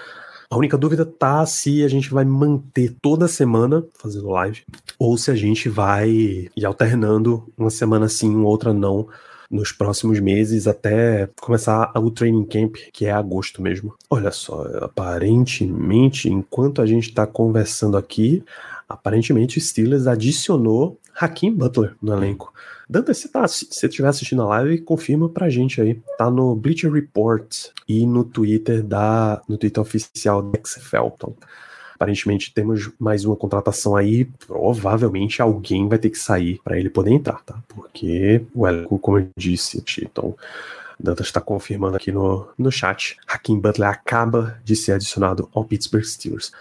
A 0.50 0.56
única 0.56 0.78
dúvida 0.78 1.04
tá 1.04 1.44
se 1.46 1.82
a 1.82 1.88
gente 1.88 2.10
vai 2.10 2.24
manter 2.24 2.94
toda 3.02 3.26
semana 3.26 3.84
fazendo 3.98 4.28
live 4.28 4.62
ou 4.98 5.16
se 5.18 5.30
a 5.30 5.34
gente 5.34 5.68
vai 5.68 6.08
ir 6.08 6.64
alternando 6.64 7.52
uma 7.56 7.70
semana 7.70 8.08
sim, 8.08 8.36
outra 8.36 8.72
não 8.72 9.08
nos 9.50 9.72
próximos 9.72 10.20
meses 10.20 10.66
até 10.66 11.28
começar 11.40 11.92
o 11.96 12.10
training 12.10 12.44
camp, 12.44 12.76
que 12.92 13.06
é 13.06 13.10
agosto 13.10 13.62
mesmo. 13.62 13.94
Olha 14.10 14.30
só, 14.30 14.64
aparentemente, 14.82 16.28
enquanto 16.28 16.82
a 16.82 16.86
gente 16.86 17.08
está 17.08 17.26
conversando 17.26 17.96
aqui, 17.96 18.42
aparentemente 18.88 19.58
o 19.58 19.60
Steelers 19.60 20.06
adicionou 20.06 20.98
Hakim 21.16 21.54
Butler 21.54 21.94
no 22.02 22.12
elenco. 22.12 22.52
Dante, 22.88 23.14
se 23.14 23.28
tá, 23.28 23.46
se 23.48 23.66
você 23.70 23.86
estiver 23.86 24.08
assistindo 24.08 24.42
a 24.42 24.46
live, 24.46 24.82
confirma 24.82 25.28
pra 25.28 25.48
gente 25.48 25.80
aí. 25.80 26.00
Tá 26.18 26.30
no 26.30 26.54
Bleacher 26.54 26.92
Report 26.92 27.68
e 27.88 28.06
no 28.06 28.24
Twitter 28.24 28.82
da 28.82 29.40
no 29.48 29.56
Twitter 29.56 29.80
oficial 29.82 30.42
da 30.42 30.58
XFL. 30.62 31.06
Então, 31.14 31.34
aparentemente 31.94 32.52
temos 32.52 32.90
mais 32.98 33.24
uma 33.24 33.36
contratação 33.36 33.96
aí. 33.96 34.26
Provavelmente 34.46 35.40
alguém 35.40 35.88
vai 35.88 35.98
ter 35.98 36.10
que 36.10 36.18
sair 36.18 36.60
para 36.62 36.78
ele 36.78 36.90
poder 36.90 37.12
entrar, 37.12 37.42
tá? 37.42 37.56
Porque 37.68 38.44
o 38.54 38.66
elenco, 38.66 38.98
como 38.98 39.18
eu 39.18 39.28
disse, 39.36 39.82
então 40.02 40.36
Dantas 40.98 41.26
está 41.26 41.40
confirmando 41.40 41.96
aqui 41.96 42.12
no, 42.12 42.48
no 42.58 42.70
chat. 42.70 43.16
Hakim 43.26 43.58
Butler 43.58 43.88
acaba 43.88 44.58
de 44.64 44.76
ser 44.76 44.92
adicionado 44.92 45.48
ao 45.54 45.64
Pittsburgh 45.64 46.04
Steelers. 46.04 46.52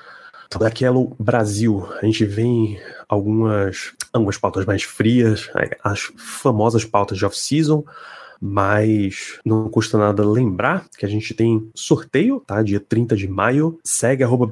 Daquelo 0.60 1.16
Brasil, 1.20 1.88
a 2.02 2.06
gente 2.06 2.26
vem 2.26 2.80
algumas, 3.08 3.94
algumas 4.12 4.38
pautas 4.38 4.66
mais 4.66 4.84
frias, 4.84 5.50
as 5.84 6.12
famosas 6.18 6.86
pautas 6.86 7.18
de 7.18 7.26
off-season, 7.26 7.84
mas 8.46 9.40
não 9.46 9.70
custa 9.70 9.98
nada 9.98 10.28
lembrar 10.30 10.86
que 10.98 11.06
a 11.06 11.10
gente 11.10 11.34
tem 11.34 11.70
sorteio, 11.74 12.44
tá? 12.46 12.62
Dia 12.62 12.78
30 12.78 13.16
de 13.16 13.26
maio. 13.26 13.80
Segue 13.86 14.22
arroba 14.22 14.52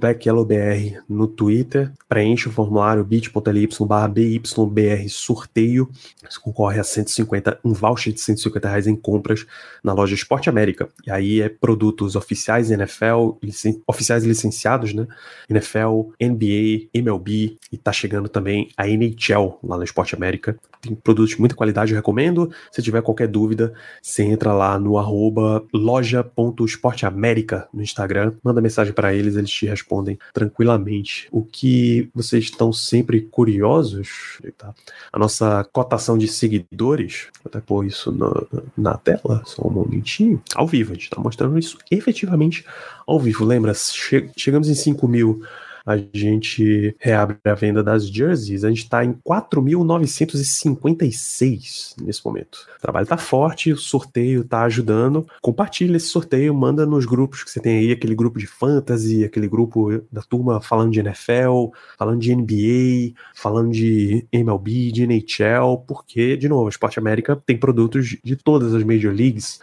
no 1.09 1.27
Twitter, 1.27 1.91
preenche 2.07 2.47
o 2.47 2.51
formulário 2.53 3.03
bit.ly 3.03 3.67
barra 3.85 4.07
BYBR 4.07 5.09
sorteio. 5.09 5.89
Você 6.23 6.39
concorre 6.39 6.79
a 6.79 6.85
150, 6.85 7.59
um 7.65 7.73
voucher 7.73 8.13
de 8.13 8.21
150 8.21 8.69
reais 8.69 8.87
em 8.87 8.95
compras 8.95 9.45
na 9.83 9.91
loja 9.91 10.15
Esporte 10.15 10.49
América. 10.49 10.87
E 11.05 11.11
aí 11.11 11.41
é 11.41 11.49
produtos 11.49 12.15
oficiais 12.15 12.71
NFL, 12.71 13.31
licen 13.43 13.81
oficiais 13.85 14.23
licenciados, 14.23 14.93
né? 14.93 15.05
NFL, 15.49 16.11
NBA, 16.21 16.87
MLB 16.93 17.57
e 17.69 17.77
tá 17.77 17.91
chegando 17.91 18.29
também 18.29 18.69
a 18.77 18.87
NHL 18.87 19.59
lá 19.61 19.75
no 19.75 19.83
Esporte 19.83 20.15
América. 20.15 20.57
Tem 20.81 20.95
produtos 20.95 21.31
de 21.31 21.39
muita 21.39 21.55
qualidade, 21.55 21.91
eu 21.91 21.97
recomendo. 21.97 22.51
Se 22.71 22.81
tiver 22.81 23.01
qualquer 23.01 23.27
dúvida, 23.27 23.73
você 24.01 24.23
entra 24.23 24.53
lá 24.53 24.79
no 24.79 24.97
arroba 24.97 25.63
loja.esporteamérica 25.73 27.67
no 27.73 27.81
Instagram, 27.81 28.33
manda 28.43 28.61
mensagem 28.61 28.93
para 28.93 29.13
eles, 29.13 29.35
eles 29.35 29.51
te 29.51 29.65
respondem 29.65 30.17
tranquilamente. 30.33 31.27
O 31.31 31.43
que 31.43 32.09
vocês 32.13 32.45
estão 32.45 32.71
sempre 32.73 33.21
curiosos, 33.21 34.39
tá? 34.57 34.73
a 35.11 35.19
nossa 35.19 35.63
cotação 35.71 36.17
de 36.17 36.27
seguidores, 36.27 37.27
vou 37.43 37.49
até 37.49 37.59
pôr 37.59 37.85
isso 37.85 38.11
na, 38.11 38.31
na 38.77 38.97
tela, 38.97 39.41
só 39.45 39.67
um 39.67 39.71
momentinho, 39.71 40.41
ao 40.55 40.67
vivo, 40.67 40.91
a 40.91 40.93
gente 40.93 41.03
está 41.03 41.19
mostrando 41.19 41.57
isso 41.57 41.77
efetivamente 41.89 42.65
ao 43.05 43.19
vivo. 43.19 43.45
Lembra, 43.45 43.73
che 43.73 44.29
chegamos 44.35 44.69
em 44.69 44.75
5 44.75 45.07
mil 45.07 45.41
a 45.85 45.97
gente 46.13 46.95
reabre 46.99 47.37
a 47.45 47.53
venda 47.53 47.83
das 47.83 48.07
jerseys, 48.07 48.63
a 48.63 48.69
gente 48.69 48.83
está 48.83 49.03
em 49.03 49.13
4.956 49.27 51.95
nesse 52.01 52.25
momento. 52.25 52.65
O 52.77 52.81
trabalho 52.81 53.03
está 53.03 53.17
forte, 53.17 53.73
o 53.73 53.77
sorteio 53.77 54.41
está 54.41 54.63
ajudando. 54.63 55.27
Compartilha 55.41 55.97
esse 55.97 56.07
sorteio, 56.07 56.53
manda 56.53 56.85
nos 56.85 57.05
grupos 57.05 57.43
que 57.43 57.51
você 57.51 57.59
tem 57.59 57.79
aí, 57.79 57.91
aquele 57.91 58.15
grupo 58.15 58.39
de 58.39 58.47
fantasy, 58.47 59.23
aquele 59.23 59.47
grupo 59.47 60.03
da 60.11 60.21
turma 60.21 60.61
falando 60.61 60.91
de 60.91 60.99
NFL, 60.99 61.69
falando 61.97 62.19
de 62.19 62.35
NBA, 62.35 63.13
falando 63.33 63.71
de 63.71 64.27
MLB, 64.31 64.91
de 64.91 65.03
NHL, 65.03 65.77
porque, 65.87 66.37
de 66.37 66.47
novo, 66.47 66.67
a 66.67 66.69
Esporte 66.69 66.99
América 66.99 67.35
tem 67.45 67.57
produtos 67.57 68.17
de 68.23 68.35
todas 68.35 68.73
as 68.73 68.83
Major 68.83 69.13
Leagues. 69.13 69.59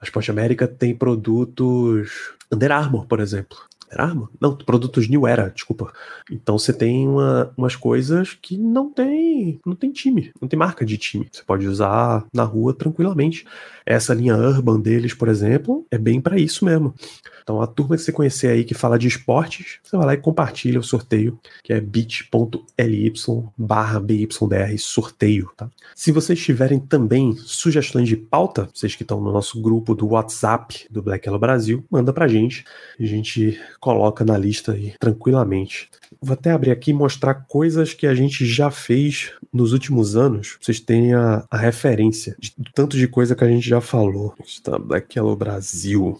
A 0.00 0.04
Esporte 0.04 0.30
América 0.30 0.66
tem 0.66 0.94
produtos 0.94 2.32
Under 2.50 2.72
Armour, 2.72 3.06
por 3.06 3.20
exemplo. 3.20 3.58
Era 3.90 4.04
arma? 4.04 4.30
Não, 4.40 4.54
produtos 4.54 5.08
New 5.08 5.26
Era, 5.26 5.50
desculpa. 5.50 5.92
Então 6.30 6.56
você 6.56 6.72
tem 6.72 7.08
uma, 7.08 7.52
umas 7.56 7.74
coisas 7.74 8.38
que 8.40 8.56
não 8.56 8.90
tem, 8.90 9.60
não 9.66 9.74
tem 9.74 9.90
time, 9.90 10.32
não 10.40 10.48
tem 10.48 10.58
marca 10.58 10.84
de 10.86 10.96
time. 10.96 11.28
Você 11.30 11.42
pode 11.42 11.66
usar 11.66 12.24
na 12.32 12.44
rua 12.44 12.72
tranquilamente. 12.72 13.44
Essa 13.84 14.14
linha 14.14 14.36
Urban 14.36 14.80
deles, 14.80 15.14
por 15.14 15.28
exemplo, 15.28 15.84
é 15.90 15.98
bem 15.98 16.20
para 16.20 16.38
isso 16.38 16.64
mesmo. 16.64 16.94
Então, 17.42 17.60
a 17.60 17.66
turma 17.66 17.96
que 17.96 18.02
você 18.02 18.12
conhecer 18.12 18.46
aí 18.48 18.62
que 18.62 18.74
fala 18.74 18.96
de 18.96 19.08
esportes, 19.08 19.80
você 19.82 19.96
vai 19.96 20.06
lá 20.06 20.14
e 20.14 20.18
compartilha 20.18 20.78
o 20.78 20.84
sorteio, 20.84 21.36
que 21.64 21.72
é 21.72 21.80
bit.ly 21.80 23.12
barra 23.58 23.98
BYDR 23.98 24.78
sorteio, 24.78 25.50
tá? 25.56 25.68
Se 25.94 26.12
vocês 26.12 26.40
tiverem 26.40 26.78
também 26.78 27.34
sugestões 27.36 28.08
de 28.08 28.16
pauta, 28.16 28.68
vocês 28.72 28.94
que 28.94 29.02
estão 29.02 29.20
no 29.20 29.32
nosso 29.32 29.60
grupo 29.60 29.94
do 29.94 30.08
WhatsApp 30.08 30.86
do 30.90 31.02
Black 31.02 31.26
Yellow 31.26 31.40
Brasil, 31.40 31.84
manda 31.90 32.12
pra 32.12 32.28
gente. 32.28 32.64
A 32.98 33.04
gente 33.04 33.60
coloca 33.80 34.24
na 34.24 34.36
lista 34.36 34.72
aí 34.72 34.94
tranquilamente. 35.00 35.90
Vou 36.20 36.34
até 36.34 36.50
abrir 36.50 36.70
aqui 36.70 36.90
e 36.90 36.94
mostrar 36.94 37.34
coisas 37.34 37.94
que 37.94 38.06
a 38.06 38.14
gente 38.14 38.44
já 38.44 38.70
fez 38.70 39.32
nos 39.52 39.72
últimos 39.72 40.16
anos. 40.16 40.58
Vocês 40.60 40.78
têm 40.78 41.14
a, 41.14 41.44
a 41.50 41.56
referência 41.56 42.36
de 42.38 42.52
tanto 42.74 42.96
de 42.96 43.08
coisa 43.08 43.34
que 43.34 43.42
a 43.42 43.48
gente 43.48 43.66
já 43.66 43.80
falou. 43.80 44.34
Está 44.44 44.78
Black 44.78 45.16
Brasil. 45.38 46.18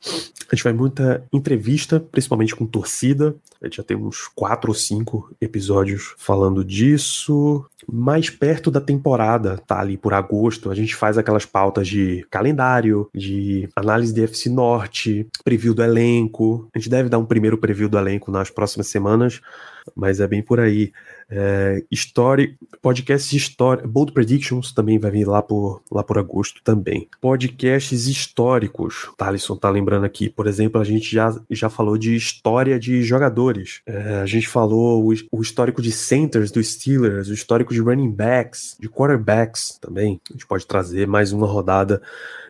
A 0.51 0.57
gente 0.57 0.65
vai 0.65 0.73
muita 0.73 1.23
entrevista, 1.33 2.01
principalmente 2.01 2.57
com 2.57 2.67
torcida. 2.67 3.37
A 3.61 3.67
gente 3.67 3.77
já 3.77 3.83
tem 3.83 3.97
uns 3.97 4.27
quatro 4.35 4.71
ou 4.71 4.75
cinco 4.75 5.31
episódios 5.41 6.15
falando 6.17 6.65
disso. 6.65 7.65
Mais 7.89 8.29
perto 8.29 8.71
da 8.71 8.81
temporada, 8.81 9.59
tá 9.67 9.81
ali 9.81 9.97
por 9.97 10.13
agosto, 10.13 10.71
a 10.71 10.75
gente 10.75 10.95
faz 10.95 11.17
aquelas 11.17 11.47
pautas 11.47 11.89
de 11.89 12.27
calendário, 12.31 13.09
de 13.15 13.69
análise 13.75 14.13
de 14.13 14.23
FC 14.25 14.51
Norte, 14.51 15.27
preview 15.45 15.75
do 15.75 15.83
elenco. 15.83 16.69
A 16.75 16.79
gente 16.79 16.91
deve 16.91 17.09
dar 17.09 17.19
um 17.19 17.25
primeiro 17.25 17.59
preview 17.59 17.89
do 17.89 17.99
elenco 17.99 18.31
nas 18.31 18.51
próximas 18.51 18.89
semanas 18.89 19.41
mas 19.95 20.21
é 20.21 20.27
bem 20.27 20.43
por 20.43 20.61
aí. 20.61 20.93
É, 21.31 21.85
story, 21.91 22.57
podcasts 22.83 23.33
história, 23.33 23.87
Bold 23.87 24.13
Predictions 24.13 24.73
também 24.73 24.99
vai 24.99 25.11
vir 25.11 25.27
lá 25.27 25.41
por, 25.41 25.83
lá 25.91 26.03
por 26.03 26.19
agosto 26.19 26.61
também. 26.65 27.09
Podcasts 27.21 28.07
históricos, 28.07 29.11
Thalisson 29.17 29.57
tá 29.57 29.71
lembrando 29.71 30.05
aqui, 30.05 30.29
por 30.29 30.47
exemplo, 30.47 30.81
a 30.81 30.85
gente 30.85 31.13
já, 31.13 31.35
já 31.49 31.71
falou 31.71 31.97
de 31.97 32.17
história 32.17 32.79
de 32.79 33.03
jogadores, 33.03 33.81
é, 33.87 34.21
a 34.21 34.27
gente 34.27 34.49
falou 34.49 35.05
o, 35.05 35.15
o, 35.31 35.43
histórico 35.43 35.81
de 35.81 35.93
centers 35.93 36.51
do 36.51 36.63
Steelers, 36.63 37.29
o 37.29 37.35
histórico 37.35 37.73
de 37.73 37.81
running 37.81 38.11
backs, 38.11 38.77
de 38.81 38.89
quarterbacks 38.89 39.79
também, 39.81 40.21
a 40.29 40.33
gente 40.33 40.47
pode 40.47 40.67
trazer 40.67 41.07
mais 41.07 41.33
uma 41.33 41.47
rodada 41.47 42.03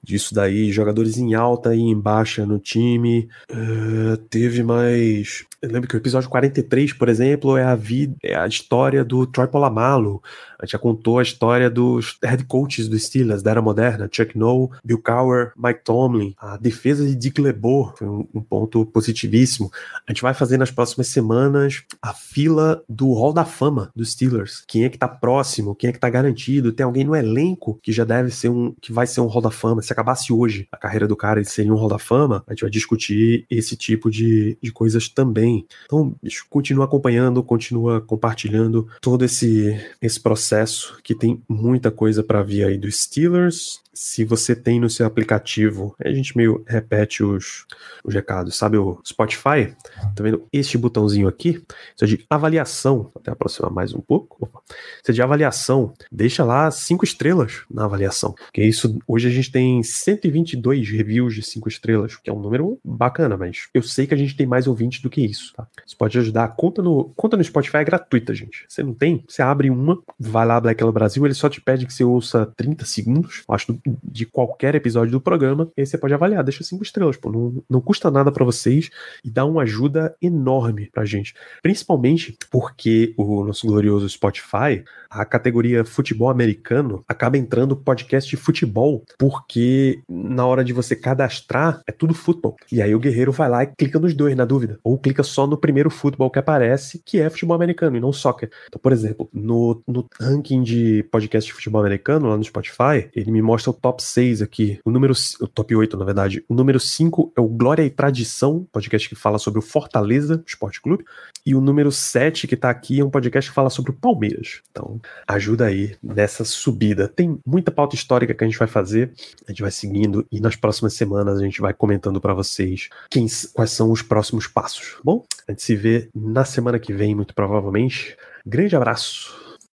disso 0.02 0.34
daí, 0.34 0.72
jogadores 0.72 1.18
em 1.18 1.34
alta 1.34 1.74
e 1.74 1.80
em 1.80 1.98
baixa 1.98 2.46
no 2.46 2.58
time, 2.58 3.28
uh, 3.50 4.16
teve 4.28 4.62
mais 4.62 5.44
eu 5.62 5.70
lembro 5.70 5.86
que 5.86 5.94
o 5.94 5.98
episódio 5.98 6.30
43, 6.30 6.94
por 6.94 7.10
exemplo, 7.10 7.54
é 7.54 7.64
a 7.64 7.74
vida, 7.74 8.16
é 8.22 8.34
a 8.34 8.46
história 8.46 8.69
do 9.04 9.26
Troy 9.26 9.48
Polamalu. 9.48 10.22
A 10.60 10.64
gente 10.64 10.72
já 10.72 10.78
contou 10.78 11.18
a 11.18 11.22
história 11.22 11.68
dos 11.68 12.18
head 12.22 12.44
coaches 12.44 12.86
dos 12.86 13.04
Steelers 13.04 13.42
da 13.42 13.50
era 13.50 13.62
moderna, 13.62 14.08
Chuck 14.12 14.38
Noll, 14.38 14.70
Bill 14.84 15.02
Cowher, 15.02 15.52
Mike 15.56 15.80
Tomlin. 15.82 16.34
A 16.38 16.56
defesa 16.56 17.04
de 17.04 17.16
Dick 17.16 17.40
LeBeau 17.40 17.92
foi 17.96 18.06
um, 18.06 18.26
um, 18.34 18.40
ponto 18.40 18.84
positivíssimo. 18.86 19.70
A 20.06 20.12
gente 20.12 20.22
vai 20.22 20.34
fazer 20.34 20.58
nas 20.58 20.70
próximas 20.70 21.08
semanas 21.08 21.82
a 22.00 22.12
fila 22.12 22.82
do 22.88 23.12
Hall 23.14 23.32
da 23.32 23.44
Fama 23.44 23.90
dos 23.96 24.12
Steelers. 24.12 24.62
Quem 24.68 24.84
é 24.84 24.88
que 24.88 24.98
tá 24.98 25.08
próximo, 25.08 25.74
quem 25.74 25.90
é 25.90 25.92
que 25.92 25.98
tá 25.98 26.10
garantido, 26.10 26.72
tem 26.72 26.84
alguém 26.84 27.04
no 27.04 27.16
elenco 27.16 27.80
que 27.82 27.90
já 27.90 28.04
deve 28.04 28.30
ser 28.30 28.50
um, 28.50 28.74
que 28.80 28.92
vai 28.92 29.06
ser 29.06 29.20
um 29.20 29.26
Hall 29.26 29.42
da 29.42 29.50
Fama. 29.50 29.82
Se 29.82 29.92
acabasse 29.92 30.32
hoje 30.32 30.68
a 30.70 30.76
carreira 30.76 31.08
do 31.08 31.16
cara, 31.16 31.40
ele 31.40 31.48
seria 31.48 31.72
um 31.72 31.76
Hall 31.76 31.88
da 31.88 31.98
Fama, 31.98 32.44
a 32.46 32.52
gente 32.52 32.62
vai 32.62 32.70
discutir 32.70 33.46
esse 33.50 33.76
tipo 33.76 34.10
de, 34.10 34.58
de 34.62 34.70
coisas 34.70 35.08
também. 35.08 35.66
Então, 35.86 36.14
bicho, 36.22 36.46
continua 36.50 36.84
acompanhando, 36.84 37.42
continua 37.42 38.00
compartilhando 38.00 38.59
todo 39.00 39.24
esse, 39.24 39.78
esse 40.00 40.20
processo 40.20 40.98
que 41.02 41.14
tem 41.14 41.42
muita 41.48 41.90
coisa 41.90 42.22
para 42.22 42.42
vir 42.42 42.64
aí 42.64 42.78
dos 42.78 43.02
Steelers, 43.02 43.80
se 43.92 44.24
você 44.24 44.56
tem 44.56 44.80
no 44.80 44.88
seu 44.88 45.04
aplicativo, 45.04 45.94
a 46.02 46.10
gente 46.10 46.34
meio 46.36 46.64
repete 46.66 47.22
os, 47.22 47.66
os 48.02 48.14
recados, 48.14 48.56
sabe 48.56 48.78
o 48.78 48.98
Spotify? 49.04 49.74
Tá 50.14 50.22
vendo 50.22 50.46
este 50.50 50.78
botãozinho 50.78 51.28
aqui? 51.28 51.62
Isso 51.94 52.04
é 52.04 52.06
de 52.06 52.24
avaliação, 52.30 53.10
até 53.14 53.30
aproximar 53.30 53.70
mais 53.70 53.92
um 53.92 54.00
pouco. 54.00 54.38
Opa. 54.40 54.62
Isso 55.02 55.10
é 55.10 55.12
de 55.12 55.20
avaliação, 55.20 55.92
deixa 56.10 56.42
lá 56.44 56.70
cinco 56.70 57.04
estrelas 57.04 57.62
na 57.70 57.84
avaliação, 57.84 58.34
que 58.54 58.62
isso, 58.62 58.98
hoje 59.06 59.28
a 59.28 59.30
gente 59.30 59.52
tem 59.52 59.82
122 59.82 60.88
reviews 60.88 61.34
de 61.34 61.42
cinco 61.42 61.68
estrelas, 61.68 62.16
que 62.16 62.30
é 62.30 62.32
um 62.32 62.40
número 62.40 62.78
bacana, 62.82 63.36
mas 63.36 63.68
eu 63.74 63.82
sei 63.82 64.06
que 64.06 64.14
a 64.14 64.16
gente 64.16 64.36
tem 64.36 64.46
mais 64.46 64.66
ouvintes 64.66 65.02
do 65.02 65.10
que 65.10 65.20
isso, 65.20 65.52
tá? 65.54 65.66
Isso 65.86 65.96
pode 65.96 66.16
ajudar, 66.18 66.48
conta 66.56 66.80
no, 66.82 67.12
conta 67.16 67.36
no 67.36 67.44
Spotify 67.44 67.78
é 67.78 67.84
gratuita, 67.84 68.34
gente. 68.34 68.49
Você 68.68 68.82
não 68.82 68.94
tem? 68.94 69.24
Você 69.28 69.42
abre 69.42 69.70
uma, 69.70 70.00
vai 70.18 70.46
lá 70.46 70.60
Black 70.60 70.82
Hello 70.82 70.92
Brasil, 70.92 71.24
ele 71.24 71.34
só 71.34 71.48
te 71.48 71.60
pede 71.60 71.86
que 71.86 71.92
você 71.92 72.04
ouça 72.04 72.46
30 72.56 72.84
segundos, 72.84 73.42
acho 73.48 73.78
de 74.02 74.26
qualquer 74.26 74.74
episódio 74.74 75.12
do 75.12 75.20
programa, 75.20 75.70
e 75.76 75.80
aí 75.80 75.86
você 75.86 75.98
pode 75.98 76.14
avaliar, 76.14 76.44
deixa 76.44 76.64
cinco 76.64 76.82
estrelas, 76.82 77.16
pô, 77.16 77.30
não, 77.30 77.62
não 77.68 77.80
custa 77.80 78.10
nada 78.10 78.32
para 78.32 78.44
vocês 78.44 78.90
e 79.24 79.30
dá 79.30 79.44
uma 79.44 79.62
ajuda 79.62 80.14
enorme 80.20 80.90
pra 80.92 81.04
gente. 81.04 81.34
Principalmente 81.62 82.36
porque 82.50 83.14
o 83.16 83.44
nosso 83.44 83.66
glorioso 83.66 84.08
Spotify, 84.08 84.82
a 85.08 85.24
categoria 85.24 85.84
futebol 85.84 86.30
americano, 86.30 87.04
acaba 87.08 87.36
entrando 87.36 87.76
podcast 87.76 88.28
de 88.28 88.36
futebol, 88.36 89.04
porque 89.18 90.00
na 90.08 90.46
hora 90.46 90.64
de 90.64 90.72
você 90.72 90.94
cadastrar, 90.94 91.82
é 91.86 91.92
tudo 91.92 92.14
futebol. 92.14 92.56
E 92.70 92.80
aí 92.80 92.94
o 92.94 93.00
guerreiro 93.00 93.32
vai 93.32 93.48
lá 93.48 93.62
e 93.64 93.66
clica 93.66 93.98
nos 93.98 94.14
dois, 94.14 94.36
na 94.36 94.44
dúvida. 94.44 94.78
Ou 94.84 94.98
clica 94.98 95.22
só 95.22 95.46
no 95.46 95.56
primeiro 95.56 95.90
futebol 95.90 96.30
que 96.30 96.38
aparece, 96.38 97.02
que 97.04 97.18
é 97.18 97.28
futebol 97.28 97.56
americano 97.56 97.96
e 97.96 98.00
não 98.00 98.12
soccer. 98.30 98.50
Então, 98.68 98.80
por 98.80 98.92
exemplo, 98.92 99.28
no, 99.32 99.82
no 99.86 100.06
ranking 100.20 100.62
de 100.62 101.02
podcast 101.10 101.48
de 101.48 101.54
futebol 101.54 101.80
americano, 101.80 102.28
lá 102.28 102.36
no 102.36 102.44
Spotify, 102.44 103.10
ele 103.14 103.30
me 103.30 103.42
mostra 103.42 103.70
o 103.70 103.74
top 103.74 104.02
6 104.02 104.42
aqui. 104.42 104.80
O 104.84 104.90
número. 104.90 105.12
O 105.40 105.48
top 105.48 105.74
8, 105.74 105.96
na 105.96 106.04
verdade. 106.04 106.44
O 106.48 106.54
número 106.54 106.78
5 106.78 107.32
é 107.36 107.40
o 107.40 107.48
Glória 107.48 107.82
e 107.82 107.90
Tradição, 107.90 108.66
podcast 108.72 109.08
que 109.08 109.14
fala 109.14 109.38
sobre 109.38 109.58
o 109.58 109.62
Fortaleza 109.62 110.42
Esporte 110.46 110.80
Clube. 110.80 111.04
E 111.44 111.54
o 111.54 111.60
número 111.60 111.90
7 111.90 112.46
que 112.46 112.56
tá 112.56 112.70
aqui 112.70 113.00
é 113.00 113.04
um 113.04 113.10
podcast 113.10 113.50
que 113.50 113.54
fala 113.54 113.70
sobre 113.70 113.90
o 113.90 113.94
Palmeiras. 113.94 114.60
Então, 114.70 115.00
ajuda 115.26 115.66
aí 115.66 115.96
nessa 116.02 116.44
subida. 116.44 117.08
Tem 117.08 117.38
muita 117.46 117.70
pauta 117.70 117.94
histórica 117.94 118.34
que 118.34 118.44
a 118.44 118.46
gente 118.46 118.58
vai 118.58 118.68
fazer. 118.68 119.12
A 119.46 119.50
gente 119.50 119.62
vai 119.62 119.70
seguindo 119.70 120.26
e 120.30 120.40
nas 120.40 120.56
próximas 120.56 120.94
semanas 120.94 121.38
a 121.38 121.42
gente 121.42 121.60
vai 121.60 121.72
comentando 121.72 122.20
para 122.20 122.34
vocês 122.34 122.88
quem, 123.10 123.26
quais 123.52 123.70
são 123.70 123.90
os 123.90 124.02
próximos 124.02 124.46
passos. 124.46 124.96
Bom, 125.02 125.24
a 125.48 125.52
gente 125.52 125.62
se 125.62 125.76
vê 125.76 126.08
na 126.14 126.44
semana 126.44 126.78
que 126.78 126.92
vem, 126.92 127.14
muito 127.14 127.34
provavelmente. 127.34 128.16
Grande 128.46 128.76
abraço. 128.76 129.49